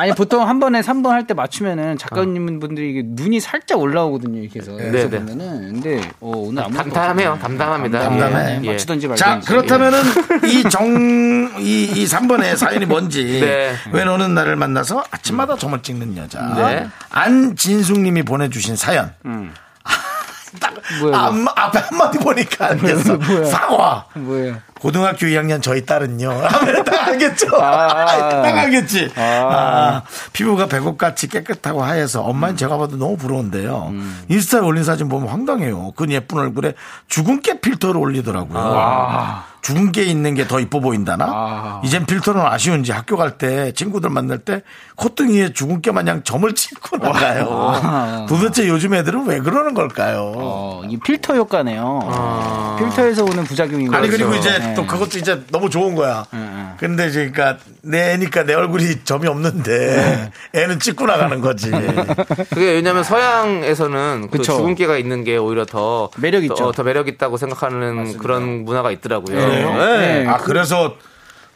[0.00, 4.40] 아니, 보통 한 번에 3번 할 때 맞추면은 작가님 분들이 이게 눈이 살짝 올라오거든요.
[4.40, 4.72] 이렇게 해서.
[4.72, 5.08] 네, 네.
[5.10, 5.72] 보면은.
[5.74, 7.38] 근데, 어, 오늘 아무 담담해요.
[7.42, 7.98] 담담합니다.
[8.00, 8.60] 담담해.
[8.64, 8.70] 예.
[8.72, 9.46] 맞추던지 말던지.
[9.46, 10.00] 자, 그렇다면은
[10.44, 13.22] 이 정, 이, 이 3번의 사연이 뭔지.
[13.40, 13.74] 네.
[13.92, 16.40] 왜 너는 나를 만나서 아침마다 점을 찍는 여자.
[16.56, 16.88] 네.
[17.10, 19.12] 안진숙 님이 보내주신 사연.
[20.60, 23.16] 딱, 뭐야, 앞, 앞에 한마디 보니까 알겠어.
[23.16, 23.44] 뭐야.
[23.44, 24.06] 사과.
[24.14, 24.56] 뭐예요?
[24.80, 26.30] 고등학교 2학년 저희 딸은요.
[26.42, 27.56] 하면 딱 알겠죠.
[27.56, 28.06] 아, 아.
[28.42, 29.10] 딱 알겠지.
[29.16, 29.20] 아.
[29.22, 30.02] 아,
[30.32, 33.88] 피부가 배꼽같이 깨끗하고 하얘서 엄마는 제가 봐도 너무 부러운데요.
[33.90, 34.22] 음.
[34.28, 35.92] 인스타에 올린 사진 보면 황당해요.
[35.96, 36.74] 그 예쁜 얼굴에
[37.08, 38.58] 주근깨 필터를 올리더라고요.
[38.76, 39.44] 아.
[39.62, 41.26] 주근깨 있는 게 더 이뻐 보인다나?
[41.28, 41.80] 아.
[41.84, 44.62] 이젠 필터는 아쉬운지 학교 갈 때 친구들 만날 때
[44.96, 48.26] 콧등이에 주근깨 마냥 점을 찍고 나가요.
[48.26, 50.32] 도대체 요즘 애들은 왜 그러는 걸까요?
[50.34, 52.76] 어, 이 필터 효과네요.
[52.78, 53.98] 필터에서 오는 부작용인 거죠.
[53.98, 54.69] 아니 그리고 이제 네.
[54.74, 56.26] 또 그것도 이제 너무 좋은 거야.
[56.32, 56.74] 응.
[56.78, 61.70] 근데 이제 그러니까 내 애니까 내 얼굴이 점이 없는데 애는 찍고 나가는 거지.
[62.50, 64.56] 그게 왜냐면 서양에서는 그 그쵸.
[64.56, 66.54] 주근깨가 있는 게 오히려 더 매력 있죠.
[66.54, 69.36] 더, 더 매력 있다고 생각하는 그런 문화가 있더라고요.
[69.36, 69.74] 그래요?
[69.74, 70.22] 네.
[70.24, 70.26] 네.
[70.28, 70.96] 아 그래서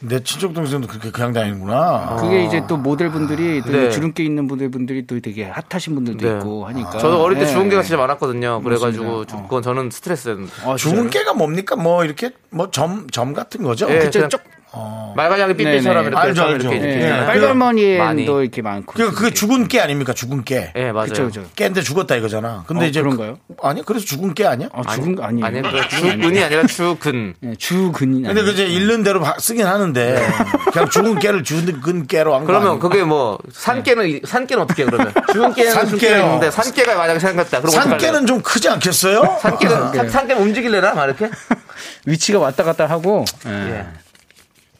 [0.07, 2.17] 내 친척 동생도 그렇게 그냥 다니는구나.
[2.21, 3.91] 그게 이제 또 모델분들이 또 네.
[3.91, 6.37] 주름깨 있는 모델분들이 또 되게 핫하신 분들도 네.
[6.39, 6.99] 있고 하니까.
[6.99, 7.51] 저도 어릴 때 네.
[7.51, 8.61] 주근깨가 진짜 많았거든요.
[8.63, 9.25] 그래가지고.
[9.25, 10.53] 그건 저는 스트레스였는데.
[10.65, 11.77] 아, 죽은 깨가 뭡니까?
[11.77, 13.89] 뭐 이렇게 뭐 점 점 같은 거죠?
[13.91, 14.39] 예, 그쵸, 그
[14.77, 16.07] 냥 쪽- 말가냥이 삐삐처럼.
[16.07, 16.69] 이렇게 알죠, 좀 알죠.
[16.69, 16.81] 이렇게 예.
[16.81, 17.03] 이렇게 네.
[17.05, 17.27] 있잖아요.
[17.27, 17.59] 빨간.
[17.59, 18.93] 머리에도 이렇게 많고.
[18.95, 20.13] 그, 그 죽은 깨 아닙니까?
[20.13, 20.73] 죽은 깨.
[20.77, 21.09] 예, 맞아요.
[21.09, 21.45] 그쵸, 그쵸.
[21.55, 22.65] 깨인데 죽었다 이거잖아.
[22.67, 23.39] 근데 어, 이제 그런가요?
[23.49, 24.69] 그- 아니 그래서 죽은 깨 아니야?
[24.73, 25.47] 아, 죽은 거 아니에요.
[25.47, 27.35] 아니, 그 주근이 아니라 주근.
[27.41, 28.23] 네, 주근이.
[28.23, 30.27] 근데 그 이제 읽는 대로 바- 쓰긴 하는데
[30.73, 32.47] 그냥 죽은 깨를 죽은 깨로 한 거.
[32.47, 36.51] 그러면 그게 뭐 산깨는 산깨는 어떻게 해, 그러면 죽은 깨는 산깨요.
[36.51, 37.61] 산깨가 만약에 생겼다.
[37.61, 37.71] 그럼?
[37.71, 39.39] 산깨는 좀 크지 않겠어요?
[39.41, 41.31] 산깨는 산- 산깨는 움직일래나 막 이렇게?
[42.07, 43.25] 위치가 왔다 갔다 하고.
[43.47, 43.87] 예.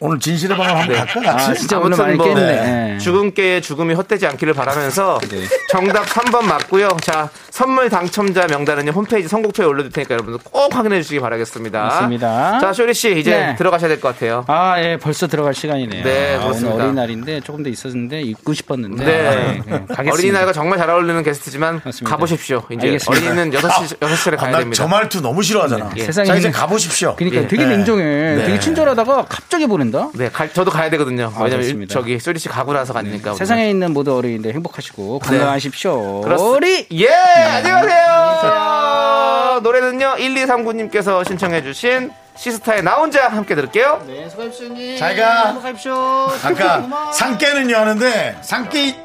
[0.05, 1.51] 오늘 진실의 방을 한번 갈까 같이?
[1.51, 2.95] 아, 진짜 오늘 많이 뭐 깼네.
[2.95, 2.99] 예.
[2.99, 5.19] 죽은 깨의 죽음이 헛되지 않기를 바라면서
[5.73, 6.89] 정답 3번 맞고요.
[7.03, 11.81] 자 선물 당첨자 명단은요 홈페이지 선곡표에 올려둘 테니까 여러분들 꼭 확인해 주시기 바라겠습니다.
[11.83, 12.59] 맞습니다.
[12.61, 13.55] 자 쇼리 씨 이제 네.
[13.57, 14.45] 들어가셔야 될 것 같아요.
[14.49, 16.05] 아, 예, 벌써 들어갈 시간이네요.
[16.05, 16.85] 네, 아, 오늘 그렇습니다.
[16.85, 19.05] 어린날인데 조금 더 있었는데 입고 싶었는데.
[19.05, 19.63] 네.
[19.71, 20.13] 아, 가겠습니다.
[20.13, 22.11] 어린이날과 정말 잘 어울리는 게스트지만 맞습니다.
[22.11, 22.63] 가보십시오.
[22.71, 23.31] 이제 알겠습니다.
[23.33, 24.83] 어린이는 6시, 6시에 아, 가야 나 됩니다.
[24.83, 25.93] 저 말투 너무 싫어하잖아.
[25.97, 26.03] 예.
[26.05, 27.15] 세상에 자 이제 가보십시오.
[27.17, 27.49] 그러니까 예.
[27.49, 27.77] 되게 네.
[27.77, 28.05] 냉정해.
[28.05, 28.45] 네.
[28.45, 29.94] 되게 친절하다가 갑자기 보낸다.
[30.15, 31.25] 네, 갈- 저도 가야 되거든요.
[31.35, 31.93] 아, 왜냐면 그렇습니다.
[31.95, 33.31] 저기 쇼리 씨 가고 나서 가니까.
[33.31, 33.35] 우리는.
[33.35, 36.21] 세상에 있는 모든 어린이들 행복하시고 건강하십시오.
[36.23, 36.29] 네.
[36.29, 37.09] 그렇습- 우리 예,
[38.25, 39.61] 안녕하세요.
[39.63, 44.03] 노래는요, 1239님께서 신청해주신 시스타의 나 혼자 함께 들을게요.
[44.07, 44.97] 네, 수고하십시오.
[44.99, 45.47] 잘 가.
[45.47, 45.95] 행복하십시오.
[46.43, 48.97] 아까 산깨는요 하는데 산깨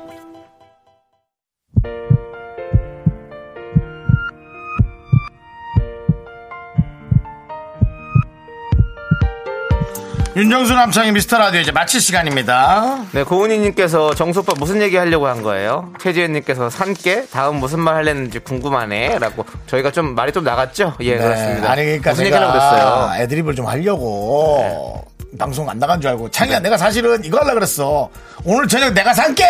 [10.40, 13.04] 윤정수 남창희 미스터 라디오 이제 마칠 시간입니다.
[13.12, 15.92] 네, 고은희님께서 정수오빠 무슨 얘기 하려고 한 거예요?
[16.00, 19.20] 최지현님께서 산께 다음 무슨 말 하려는지 궁금하네.
[19.20, 19.46] 라고.
[19.68, 20.96] 저희가 좀 말이 좀 나갔죠?
[21.02, 21.62] 예, 그렇습니다.
[21.64, 23.12] 네, 아니 그러니까 무슨 얘기 하려고 그랬어요?
[23.22, 25.06] 애드립을 좀 하려고
[25.38, 28.10] 방송 안 나간 줄 알고 창이야 내가 사실은 이거 하려 그랬어.
[28.46, 29.44] 오늘 저녁 내가 산게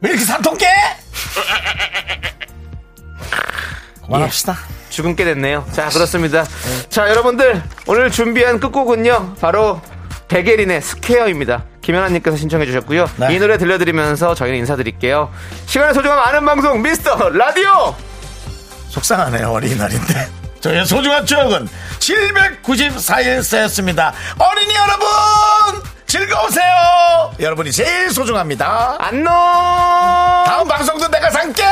[0.00, 0.66] 왜 이렇게 산통 깨?
[4.06, 4.56] 그만합시다.
[4.94, 5.66] 죽은 게 됐네요.
[5.72, 6.44] 자, 그렇습니다.
[6.88, 9.80] 자, 여러분들, 오늘 준비한 끝곡은요, 바로
[10.28, 11.64] 백예린의 스퀘어입니다.
[11.82, 13.10] 김연아님께서 신청해 주셨고요.
[13.16, 13.34] 네.
[13.34, 15.30] 이 노래 들려드리면서 저희는 인사드릴게요.
[15.66, 17.94] 시간의 소중함 아는 방송, 미스터 라디오!
[18.94, 20.28] 속상하네요 어린이날인데
[20.62, 21.68] 저의 소중한 추억은
[21.98, 29.32] 794일 쌓였습니다 어린이 여러분 즐거우세요 여러분이 제일 소중합니다 안녕!
[30.46, 31.64] 다음 방송도 내가 살게